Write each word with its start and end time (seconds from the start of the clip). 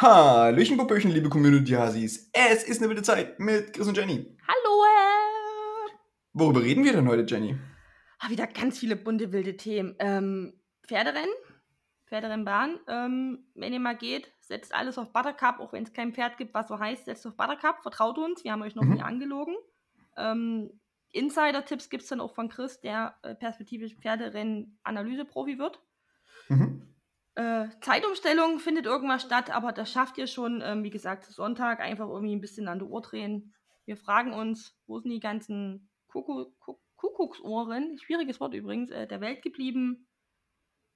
Hallöchen, 0.00 0.76
Popöchen, 0.76 1.10
liebe 1.10 1.28
Community-Hasis. 1.28 2.30
Es 2.32 2.62
ist 2.62 2.78
eine 2.80 2.88
wilde 2.88 3.02
Zeit 3.02 3.40
mit 3.40 3.72
Chris 3.72 3.88
und 3.88 3.96
Jenny. 3.96 4.36
Hallo! 4.46 5.90
Worüber 6.34 6.62
reden 6.62 6.84
wir 6.84 6.92
denn 6.92 7.08
heute, 7.08 7.24
Jenny? 7.26 7.56
Ah, 8.20 8.30
wieder 8.30 8.46
ganz 8.46 8.78
viele 8.78 8.94
bunte, 8.94 9.32
wilde 9.32 9.56
Themen. 9.56 9.96
Ähm, 9.98 10.52
Pferderennen, 10.86 11.34
Pferderennbahn. 12.06 12.78
Ähm, 12.86 13.48
wenn 13.56 13.72
ihr 13.72 13.80
mal 13.80 13.96
geht, 13.96 14.32
setzt 14.40 14.72
alles 14.72 14.98
auf 14.98 15.12
Buttercup, 15.12 15.58
auch 15.58 15.72
wenn 15.72 15.82
es 15.82 15.92
kein 15.92 16.14
Pferd 16.14 16.36
gibt, 16.38 16.54
was 16.54 16.68
so 16.68 16.78
heißt, 16.78 17.06
setzt 17.06 17.26
auf 17.26 17.36
Buttercup, 17.36 17.82
vertraut 17.82 18.18
uns, 18.18 18.44
wir 18.44 18.52
haben 18.52 18.62
euch 18.62 18.76
noch 18.76 18.84
Mhm. 18.84 18.94
nie 18.94 19.02
angelogen. 19.02 19.56
Ähm, 20.16 20.78
Insider-Tipps 21.10 21.90
gibt 21.90 22.04
es 22.04 22.08
dann 22.08 22.20
auch 22.20 22.36
von 22.36 22.48
Chris, 22.48 22.80
der 22.80 23.16
äh, 23.22 23.34
perspektivisch 23.34 23.96
Pferderennen-Analyse-Profi 23.96 25.58
wird. 25.58 25.80
Mhm. 26.48 26.87
Äh, 27.38 27.68
Zeitumstellung 27.82 28.58
findet 28.58 28.84
irgendwas 28.86 29.22
statt, 29.22 29.50
aber 29.54 29.70
das 29.70 29.92
schafft 29.92 30.18
ihr 30.18 30.26
schon, 30.26 30.60
ähm, 30.64 30.82
wie 30.82 30.90
gesagt, 30.90 31.24
Sonntag 31.24 31.78
einfach 31.78 32.08
irgendwie 32.08 32.34
ein 32.34 32.40
bisschen 32.40 32.66
an 32.66 32.80
der 32.80 32.88
Uhr 32.88 33.00
drehen. 33.00 33.54
Wir 33.84 33.96
fragen 33.96 34.32
uns, 34.32 34.76
wo 34.88 34.98
sind 34.98 35.10
die 35.12 35.20
ganzen 35.20 35.88
Kuckuck, 36.08 36.58
Kuck, 36.58 36.80
Kuckucksohren, 36.96 37.96
schwieriges 38.02 38.40
Wort 38.40 38.54
übrigens, 38.54 38.90
äh, 38.90 39.06
der 39.06 39.20
Welt 39.20 39.42
geblieben. 39.42 40.08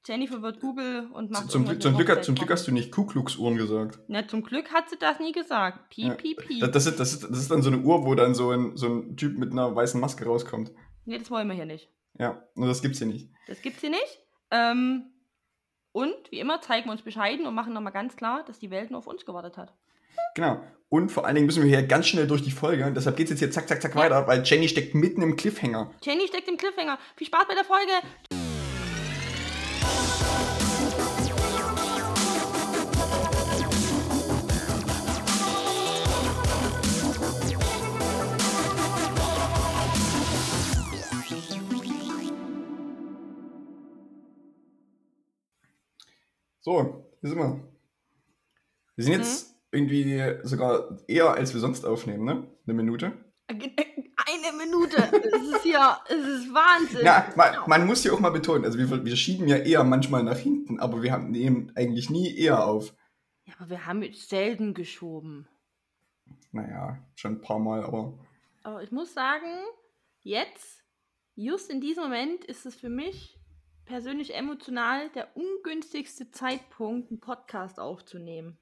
Jennifer 0.05 0.43
wird 0.43 0.59
Google 0.59 1.09
und 1.13 1.31
macht 1.31 1.49
Zum, 1.53 1.65
Glück, 1.65 1.81
zum, 1.81 1.95
Glück, 1.95 2.09
hat- 2.09 2.25
zum. 2.25 2.35
Glück 2.35 2.51
hast 2.51 2.67
du 2.67 2.73
nicht 2.73 2.91
Ku 2.91 3.07
Klux 3.07 3.37
Uhren 3.37 3.57
gesagt. 3.57 4.01
Na, 4.09 4.27
zum 4.27 4.43
Glück 4.43 4.73
hat 4.73 4.91
sie 4.91 4.99
das 4.99 5.21
nie 5.21 5.31
gesagt. 5.31 5.91
Piep, 5.91 6.17
piep, 6.19 6.39
piep. 6.45 6.61
Das, 6.61 6.73
das, 6.73 6.87
ist, 6.87 6.99
das, 6.99 7.13
ist, 7.13 7.23
das 7.23 7.39
ist 7.39 7.51
dann 7.53 7.63
so 7.63 7.71
eine 7.71 7.79
Uhr, 7.83 8.05
wo 8.05 8.17
dann 8.17 8.35
so 8.35 8.51
ein, 8.51 8.77
so 8.77 8.89
ein 8.89 9.17
Typ 9.17 9.39
mit 9.39 9.53
einer 9.53 9.77
weißen 9.77 10.01
Maske 10.01 10.25
rauskommt. 10.25 10.73
nee, 11.05 11.19
das 11.19 11.31
wollen 11.31 11.47
wir 11.47 11.55
hier 11.55 11.67
nicht. 11.67 11.89
Ja, 12.19 12.43
nur 12.57 12.67
das 12.67 12.83
gibt's 12.83 12.99
hier 12.99 13.07
nicht. 13.07 13.31
Das 13.47 13.63
gibt's 13.63 13.81
hier 13.81 13.91
nicht. 13.91 14.19
Ähm, 14.51 15.12
und 15.93 16.15
wie 16.31 16.41
immer 16.41 16.61
zeigen 16.61 16.87
wir 16.87 16.93
uns 16.93 17.03
bescheiden 17.03 17.47
und 17.47 17.55
machen 17.55 17.73
nochmal 17.73 17.93
ganz 17.93 18.17
klar, 18.17 18.45
dass 18.47 18.59
die 18.59 18.71
Welt 18.71 18.91
nur 18.91 18.99
auf 18.99 19.07
uns 19.07 19.25
gewartet 19.25 19.57
hat. 19.57 19.73
Genau. 20.35 20.61
Und 20.89 21.11
vor 21.11 21.25
allen 21.25 21.35
Dingen 21.35 21.47
müssen 21.47 21.63
wir 21.63 21.71
hier 21.71 21.87
ganz 21.87 22.07
schnell 22.07 22.27
durch 22.27 22.43
die 22.43 22.51
Folge. 22.51 22.85
Und 22.85 22.95
deshalb 22.97 23.17
geht's 23.17 23.31
jetzt 23.31 23.39
hier 23.39 23.51
zack, 23.51 23.67
zack, 23.69 23.81
zack 23.81 23.95
Ja. 23.95 24.01
weiter, 24.03 24.27
weil 24.27 24.43
Jenny 24.45 24.69
steckt 24.69 24.95
mitten 24.95 25.23
im 25.23 25.37
Cliffhanger. 25.37 25.91
Jenny 26.03 26.27
steckt 26.29 26.49
im 26.49 26.57
Cliffhanger. 26.59 26.99
Viel 27.17 27.27
Spaß 27.27 27.47
bei 27.49 27.55
der 27.55 27.65
Folge. 27.65 27.93
So, 46.65 47.11
hier 47.21 47.29
sind 47.29 47.39
wir. 47.41 47.61
Wir 48.95 49.05
sind 49.05 49.15
jetzt 49.15 49.57
irgendwie 49.73 50.37
sogar 50.45 50.97
eher, 51.09 51.33
als 51.33 51.53
wir 51.53 51.61
sonst 51.61 51.85
aufnehmen, 51.85 52.25
ne? 52.25 52.47
Eine 52.65 52.75
Minute. 52.75 53.13
Eine 53.49 54.57
Minute. 54.57 54.97
Es 54.97 55.57
ist 55.57 55.65
ja, 55.65 56.01
es 56.09 56.25
ist 56.25 56.55
Wahnsinn. 56.55 57.05
Ja, 57.05 57.33
man, 57.35 57.57
man 57.67 57.85
muss 57.85 58.05
ja 58.05 58.13
auch 58.13 58.21
mal 58.21 58.31
betonen, 58.31 58.65
also 58.65 58.79
wir, 58.79 59.05
wir 59.05 59.17
schieben 59.17 59.49
ja 59.49 59.57
eher 59.57 59.83
manchmal 59.83 60.23
nach 60.23 60.39
hinten, 60.39 60.79
aber 60.79 61.03
wir 61.03 61.11
haben, 61.11 61.33
nehmen 61.33 61.73
eigentlich 61.75 62.11
nie 62.11 62.33
eher 62.33 62.65
auf. 62.65 62.95
Ja, 63.45 63.55
aber 63.59 63.71
wir 63.71 63.87
haben 63.87 64.01
jetzt 64.05 64.29
selten 64.29 64.73
geschoben. 64.73 65.49
Naja, 66.53 66.97
schon 67.17 67.33
ein 67.33 67.41
paar 67.41 67.59
Mal, 67.59 67.83
aber 67.83 68.17
Aber 68.63 68.85
ich 68.85 68.93
muss 68.93 69.13
sagen, 69.15 69.51
jetzt, 70.21 70.85
just 71.35 71.71
in 71.71 71.81
diesem 71.81 72.05
Moment, 72.05 72.45
ist 72.45 72.67
es 72.67 72.77
für 72.77 72.89
mich 72.89 73.42
persönlich 73.85 74.35
emotional 74.35 75.11
der 75.11 75.37
ungünstigste 75.37 76.31
Zeitpunkt, 76.31 77.11
einen 77.11 77.21
Podcast 77.21 77.79
aufzunehmen. 77.81 78.59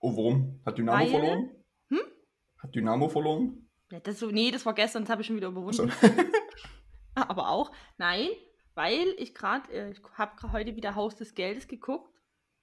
oh, 0.00 0.16
warum? 0.16 0.60
Hat 0.64 0.78
Dynamo 0.78 0.98
Weil- 0.98 1.10
verloren? 1.10 1.50
Hm? 1.88 2.00
Hat 2.58 2.74
Dynamo 2.74 3.08
verloren? 3.08 3.68
Ja, 3.90 4.00
das 4.00 4.18
so, 4.18 4.30
nee, 4.30 4.50
das 4.50 4.66
war 4.66 4.74
gestern, 4.74 5.04
das 5.04 5.10
habe 5.10 5.20
ich 5.22 5.26
schon 5.26 5.36
wieder 5.36 5.48
überwunden. 5.48 5.90
So. 6.00 6.08
Aber 7.14 7.48
auch, 7.50 7.70
nein, 7.98 8.28
weil 8.74 9.06
ich 9.18 9.34
gerade, 9.34 9.72
äh, 9.72 9.90
ich 9.92 10.00
habe 10.14 10.52
heute 10.52 10.74
wieder 10.76 10.94
Haus 10.96 11.14
des 11.16 11.34
Geldes 11.34 11.68
geguckt 11.68 12.12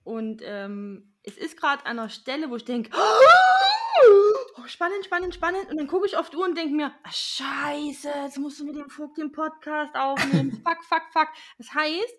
und 0.03 0.41
ähm, 0.43 1.13
es 1.23 1.37
ist 1.37 1.57
gerade 1.57 1.85
an 1.85 1.97
einer 1.99 2.09
Stelle, 2.09 2.49
wo 2.49 2.55
ich 2.57 2.65
denke, 2.65 2.91
oh, 4.57 4.67
spannend, 4.67 5.05
spannend, 5.05 5.35
spannend. 5.35 5.69
Und 5.69 5.77
dann 5.77 5.87
gucke 5.87 6.05
ich 6.05 6.17
auf 6.17 6.29
die 6.29 6.37
Uhr 6.37 6.45
und 6.45 6.57
denke 6.57 6.75
mir, 6.75 6.91
ah, 7.03 7.11
scheiße, 7.11 8.09
jetzt 8.23 8.37
musst 8.37 8.59
du 8.59 8.65
mit 8.65 8.75
dem 8.75 8.89
Vogt 8.89 9.17
den 9.17 9.31
Podcast 9.31 9.95
aufnehmen. 9.95 10.51
fuck, 10.63 10.83
fuck, 10.83 11.03
fuck. 11.11 11.29
Das 11.57 11.73
heißt, 11.73 12.15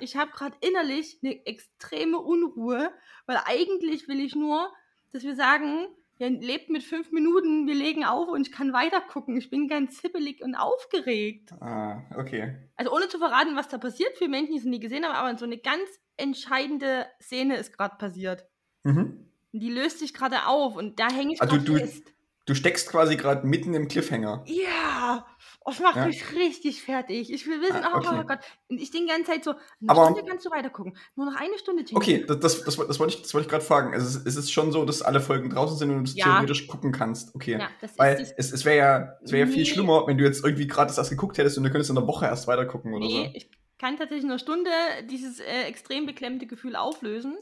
ich 0.00 0.16
habe 0.16 0.30
gerade 0.32 0.56
innerlich 0.60 1.18
eine 1.22 1.46
extreme 1.46 2.18
Unruhe, 2.18 2.90
weil 3.26 3.40
eigentlich 3.44 4.08
will 4.08 4.20
ich 4.20 4.34
nur, 4.34 4.72
dass 5.12 5.22
wir 5.22 5.34
sagen, 5.34 5.86
ja, 6.18 6.28
lebt 6.28 6.70
mit 6.70 6.82
fünf 6.82 7.12
Minuten, 7.12 7.66
wir 7.66 7.74
legen 7.74 8.04
auf 8.04 8.28
und 8.28 8.46
ich 8.46 8.52
kann 8.52 8.72
weiter 8.72 9.00
gucken. 9.00 9.36
Ich 9.36 9.50
bin 9.50 9.68
ganz 9.68 10.00
hippelig 10.00 10.42
und 10.42 10.54
aufgeregt. 10.54 11.52
Ah, 11.60 12.02
okay. 12.16 12.56
Also 12.76 12.92
ohne 12.92 13.08
zu 13.08 13.18
verraten, 13.18 13.54
was 13.54 13.68
da 13.68 13.78
passiert, 13.78 14.16
für 14.16 14.28
Menschen, 14.28 14.52
die 14.52 14.58
es 14.58 14.64
nie 14.64 14.80
gesehen 14.80 15.04
haben, 15.04 15.14
aber 15.14 15.36
so 15.38 15.44
eine 15.44 15.58
ganz 15.58 15.88
entscheidende 16.16 17.06
Szene 17.20 17.56
ist 17.56 17.76
gerade 17.76 17.96
passiert. 17.96 18.46
Mhm. 18.84 19.30
Die 19.52 19.70
löst 19.70 19.98
sich 20.00 20.12
gerade 20.14 20.46
auf 20.46 20.76
und 20.76 20.98
da 21.00 21.08
hänge 21.10 21.34
ich 21.34 21.40
Also 21.42 21.56
du- 21.56 21.76
fest. 21.78 22.12
Du 22.48 22.54
steckst 22.54 22.88
quasi 22.88 23.16
gerade 23.16 23.44
mitten 23.44 23.74
im 23.74 23.88
Cliffhanger. 23.88 24.44
Ja, 24.46 25.26
oh, 25.64 25.70
das 25.72 25.80
macht 25.80 25.96
Ja. 25.96 26.06
mich 26.06 26.32
richtig 26.32 26.80
fertig. 26.80 27.32
Ich 27.32 27.44
will 27.48 27.60
wissen, 27.60 27.82
Ah, 27.82 27.90
oh, 27.94 27.96
okay. 27.98 28.22
Gott. 28.24 28.38
Und 28.68 28.80
ich 28.80 28.92
denke 28.92 29.08
die 29.08 29.12
ganze 29.14 29.32
Zeit 29.32 29.42
so, 29.42 29.50
eine 29.50 29.60
Aber- 29.88 30.04
Stunde 30.12 30.22
kannst 30.30 30.46
du 30.46 30.50
weiter 30.50 30.70
gucken. 30.70 30.96
Nur 31.16 31.26
noch 31.26 31.34
eine 31.40 31.58
Stunde, 31.58 31.82
Jenny. 31.82 31.96
Okay, 31.96 32.24
das, 32.24 32.38
das, 32.38 32.62
das, 32.62 32.76
das 32.76 33.00
wollte 33.00 33.14
ich, 33.16 33.22
das 33.22 33.34
wollte 33.34 33.46
ich 33.46 33.50
gerade 33.50 33.64
fragen. 33.64 33.92
Es, 33.94 34.14
es 34.14 34.36
ist 34.36 34.52
schon 34.52 34.70
so, 34.70 34.84
dass 34.84 35.02
alle 35.02 35.20
Folgen 35.20 35.50
draußen 35.50 35.76
sind 35.76 35.90
und 35.90 36.04
du 36.08 36.12
Ja. 36.16 36.24
theoretisch 36.26 36.68
gucken 36.68 36.92
kannst. 36.92 37.34
Okay. 37.34 37.58
Ja, 37.58 37.68
das 37.80 37.98
Weil 37.98 38.20
ist 38.20 38.34
es, 38.36 38.52
es 38.52 38.64
wäre 38.64 38.76
ja, 38.76 39.12
es 39.24 39.32
wär 39.32 39.40
ja 39.40 39.46
viel 39.46 39.64
Nee. 39.64 39.64
schlimmer, 39.64 40.06
wenn 40.06 40.16
du 40.16 40.22
jetzt 40.22 40.44
irgendwie 40.44 40.68
gerade 40.68 40.86
das 40.86 40.98
erst 40.98 41.10
geguckt 41.10 41.38
hättest 41.38 41.58
und 41.58 41.64
du 41.64 41.70
könntest 41.70 41.90
in 41.90 41.96
der 41.96 42.06
Woche 42.06 42.26
erst 42.26 42.46
weiter 42.46 42.64
gucken 42.66 42.94
oder 42.94 43.04
Nee, 43.04 43.32
ich 43.34 43.50
kann 43.80 43.96
tatsächlich 43.96 44.22
in 44.22 44.30
einer 44.30 44.38
Stunde 44.38 44.70
dieses 45.10 45.40
äh, 45.40 45.62
extrem 45.64 46.06
beklemmte 46.06 46.46
Gefühl 46.46 46.76
auflösen. 46.76 47.36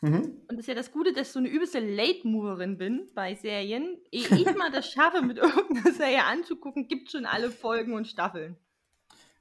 Mhm. 0.00 0.42
Und 0.48 0.52
das 0.52 0.60
ist 0.60 0.66
ja 0.68 0.74
das 0.74 0.92
Gute, 0.92 1.12
dass 1.12 1.28
ich 1.28 1.32
so 1.32 1.38
eine 1.40 1.48
übelste 1.48 1.80
Late-Moverin 1.80 2.78
bin 2.78 3.08
bei 3.14 3.34
Serien. 3.34 3.98
Ehe 4.12 4.26
ich 4.30 4.56
mal 4.56 4.70
das 4.70 4.90
schaffe, 4.92 5.22
mit 5.22 5.38
irgendeiner 5.38 5.92
Serie 5.92 6.24
anzugucken, 6.24 6.86
gibt 6.88 7.10
schon 7.10 7.26
alle 7.26 7.50
Folgen 7.50 7.94
und 7.94 8.06
Staffeln. 8.06 8.56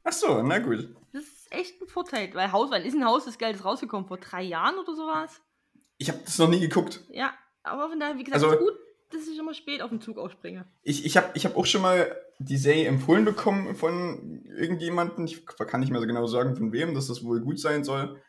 Ach 0.04 0.14
so, 0.14 0.42
na 0.42 0.60
gut. 0.60 0.90
Das 1.12 1.24
ist 1.24 1.52
echt 1.52 1.82
ein 1.82 1.88
Vorteil, 1.88 2.30
weil 2.34 2.52
Haus, 2.52 2.72
wann 2.72 2.84
ist 2.84 2.96
ein 2.96 3.06
Haus 3.06 3.26
des 3.26 3.38
Geldes 3.38 3.66
rausgekommen? 3.66 4.08
Vor 4.08 4.18
drei 4.18 4.42
Jahren 4.44 4.78
oder 4.80 4.96
sowas? 4.96 5.42
Ich 5.98 6.10
habe 6.10 6.20
das 6.24 6.38
noch 6.38 6.48
nie 6.50 6.60
geguckt. 6.60 7.04
Ja, 7.12 7.34
aber 7.64 7.90
von 7.90 8.00
daher, 8.00 8.18
wie 8.18 8.24
gesagt, 8.24 8.44
Also- 8.44 8.56
ist 8.56 8.60
gut, 8.62 8.74
dass 9.12 9.28
ich 9.28 9.38
immer 9.38 9.54
spät 9.54 9.82
auf 9.82 9.90
den 9.90 10.02
Zug 10.02 10.18
aufspringe. 10.18 10.66
Ich, 10.84 11.06
ich 11.06 11.16
habe 11.18 11.30
ich 11.34 11.46
hab 11.46 11.56
auch 11.56 11.66
schon 11.66 11.82
mal 11.82 12.14
die 12.40 12.58
Serie 12.58 12.88
empfohlen 12.88 13.24
bekommen 13.26 13.76
von 13.76 14.44
irgendjemandem. 14.46 15.26
Ich 15.26 15.46
kann 15.46 15.80
nicht 15.80 15.92
mehr 15.92 16.02
so 16.02 16.08
genau 16.08 16.28
sagen, 16.28 16.56
von 16.56 16.72
wem, 16.74 16.94
dass 16.94 17.08
das 17.08 17.24
wohl 17.24 17.40
gut 17.42 17.60
sein 17.60 17.84
soll. 17.84 18.22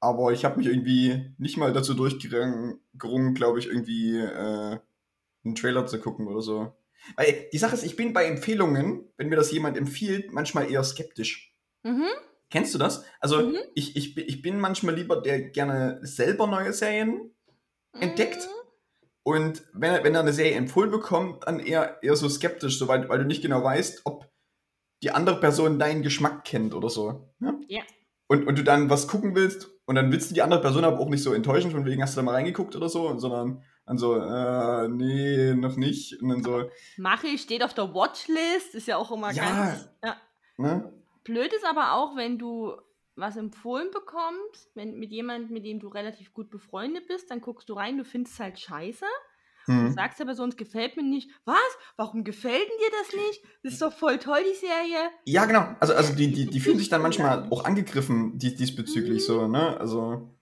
Aber 0.00 0.32
ich 0.32 0.44
habe 0.44 0.58
mich 0.58 0.66
irgendwie 0.66 1.34
nicht 1.38 1.56
mal 1.56 1.72
dazu 1.72 1.94
durchgerungen, 1.94 3.34
glaube 3.34 3.58
ich, 3.58 3.66
irgendwie 3.66 4.18
äh, 4.18 4.78
einen 5.44 5.54
Trailer 5.54 5.86
zu 5.86 5.98
gucken 6.00 6.28
oder 6.28 6.40
so. 6.40 6.72
Weil 7.16 7.48
die 7.52 7.58
Sache 7.58 7.74
ist, 7.74 7.84
ich 7.84 7.96
bin 7.96 8.12
bei 8.12 8.26
Empfehlungen, 8.26 9.08
wenn 9.16 9.28
mir 9.28 9.36
das 9.36 9.50
jemand 9.50 9.76
empfiehlt, 9.76 10.32
manchmal 10.32 10.70
eher 10.70 10.84
skeptisch. 10.84 11.54
Mhm. 11.82 12.04
Kennst 12.50 12.74
du 12.74 12.78
das? 12.78 13.04
Also 13.20 13.48
Mhm. 13.48 13.56
ich, 13.74 13.96
ich, 13.96 14.14
bin- 14.14 14.24
ich 14.28 14.42
bin 14.42 14.60
manchmal 14.60 14.94
lieber 14.94 15.20
der 15.20 15.40
gerne 15.50 15.98
selber 16.02 16.46
neue 16.46 16.72
Serien 16.72 17.30
entdeckt. 17.92 18.36
Mhm. 18.46 18.68
Und 19.24 19.62
wenn 19.74 19.92
er, 19.94 20.04
wenn 20.04 20.14
er 20.14 20.20
eine 20.22 20.32
Serie 20.32 20.54
empfohlen 20.54 20.90
bekommt, 20.90 21.44
dann 21.46 21.60
eher, 21.60 22.02
eher 22.02 22.16
so 22.16 22.28
skeptisch, 22.28 22.78
so, 22.78 22.88
weil, 22.88 23.08
weil 23.08 23.18
du 23.18 23.24
nicht 23.26 23.42
genau 23.42 23.62
weißt, 23.62 24.02
ob 24.04 24.30
die 25.02 25.10
andere 25.10 25.38
Person 25.40 25.78
deinen 25.78 26.02
Geschmack 26.02 26.44
kennt 26.44 26.72
oder 26.74 26.88
so. 26.88 27.32
Ne? 27.38 27.60
Ja. 27.68 27.82
Und, 28.26 28.46
und 28.46 28.58
du 28.58 28.64
dann 28.64 28.90
was 28.90 29.06
gucken 29.08 29.34
willst 29.34 29.68
und 29.88 29.94
dann 29.94 30.12
willst 30.12 30.30
du 30.30 30.34
die 30.34 30.42
andere 30.42 30.60
Person 30.60 30.84
aber 30.84 31.00
auch 31.00 31.08
nicht 31.08 31.22
so 31.22 31.32
enttäuschen, 31.32 31.70
von 31.70 31.86
wegen 31.86 32.02
hast 32.02 32.14
du 32.14 32.20
da 32.20 32.22
mal 32.22 32.34
reingeguckt 32.34 32.76
oder 32.76 32.90
so, 32.90 33.18
sondern 33.18 33.62
dann 33.86 33.96
so, 33.96 34.16
äh, 34.16 34.86
nee, 34.88 35.54
noch 35.54 35.76
nicht. 35.76 36.20
Und 36.20 36.28
dann 36.28 36.42
so, 36.42 36.70
Mache 36.98 37.28
ich, 37.28 37.40
steht 37.40 37.64
auf 37.64 37.72
der 37.72 37.94
Watchlist, 37.94 38.74
ist 38.74 38.86
ja 38.86 38.98
auch 38.98 39.10
immer 39.10 39.32
Ja. 39.32 39.44
ganz. 39.44 39.88
Ja. 40.04 40.16
ne? 40.58 40.92
Blöd 41.24 41.54
ist 41.54 41.64
aber 41.64 41.94
auch, 41.94 42.16
wenn 42.16 42.38
du 42.38 42.76
was 43.16 43.38
empfohlen 43.38 43.90
bekommst, 43.90 44.70
wenn 44.74 44.98
mit 44.98 45.10
jemandem, 45.10 45.54
mit 45.54 45.64
dem 45.64 45.80
du 45.80 45.88
relativ 45.88 46.34
gut 46.34 46.50
befreundet 46.50 47.08
bist, 47.08 47.30
dann 47.30 47.40
guckst 47.40 47.70
du 47.70 47.72
rein, 47.72 47.96
du 47.96 48.04
findest 48.04 48.34
es 48.34 48.40
halt 48.40 48.58
scheiße. 48.58 49.06
Du 49.68 49.74
Hm. 49.74 49.92
sagst 49.92 50.20
aber 50.20 50.34
sonst 50.34 50.56
gefällt 50.56 50.96
mir 50.96 51.02
nicht. 51.02 51.30
Was? 51.44 51.58
Warum 51.96 52.24
gefällt 52.24 52.54
denn 52.54 52.78
dir 52.78 52.96
das 52.98 53.12
nicht? 53.14 53.42
Das 53.62 53.72
ist 53.74 53.82
doch 53.82 53.92
voll 53.92 54.18
toll, 54.18 54.40
die 54.42 54.56
Serie. 54.56 55.10
Ja, 55.26 55.44
genau. 55.44 55.76
Also, 55.78 55.92
also 55.94 56.14
die, 56.14 56.32
die, 56.32 56.46
die 56.46 56.60
fühlen 56.60 56.78
sich 56.78 56.88
dann 56.88 57.02
manchmal 57.02 57.46
auch 57.50 57.64
angegriffen 57.64 58.38
dies, 58.38 58.56
diesbezüglich 58.56 59.24
so, 59.24 59.46
ne? 59.46 59.78
Also, 59.78 60.38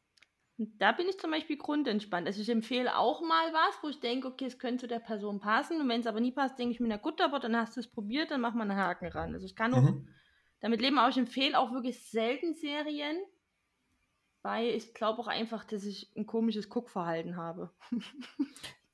da 0.58 0.93
bin 0.93 1.08
ich 1.08 1.19
zum 1.19 1.32
Beispiel 1.32 1.58
grundentspannt. 1.58 2.26
Also 2.26 2.40
ich 2.40 2.49
empfehle 2.49 2.96
auch 2.96 3.20
mal 3.20 3.52
was, 3.52 3.82
wo 3.82 3.88
ich 3.88 4.00
denke, 4.00 4.28
okay, 4.28 4.46
es 4.46 4.58
könnte 4.58 4.82
zu 4.82 4.88
der 4.88 5.00
Person 5.00 5.38
passen. 5.38 5.81
Und 5.81 5.88
wenn 5.88 6.00
es 6.00 6.06
aber 6.06 6.20
nie 6.20 6.32
passt, 6.32 6.58
denke 6.58 6.72
ich 6.72 6.81
mir, 6.81 6.88
na 6.88 6.96
gut, 6.96 7.20
aber 7.20 7.40
dann 7.40 7.56
hast 7.56 7.76
du 7.76 7.81
es 7.81 7.90
probiert, 7.90 8.31
dann 8.31 8.40
mach 8.40 8.55
mal 8.55 8.62
einen 8.62 8.79
Haken 8.79 9.08
ran. 9.08 9.34
Also 9.34 9.44
ich 9.44 9.55
kann 9.55 9.75
auch 9.75 9.82
mhm. 9.82 10.08
damit 10.61 10.81
leben, 10.81 10.99
aber 10.99 11.11
ich 11.11 11.19
empfehle 11.19 11.58
auch 11.58 11.72
wirklich 11.72 12.08
selten 12.11 12.55
Serien, 12.55 13.19
weil 14.43 14.69
ich 14.69 14.94
glaube 14.94 15.20
auch 15.20 15.26
einfach, 15.29 15.64
dass 15.64 15.84
ich 15.84 16.11
ein 16.17 16.25
komisches 16.26 16.70
Guckverhalten 16.70 17.37
habe. 17.37 17.75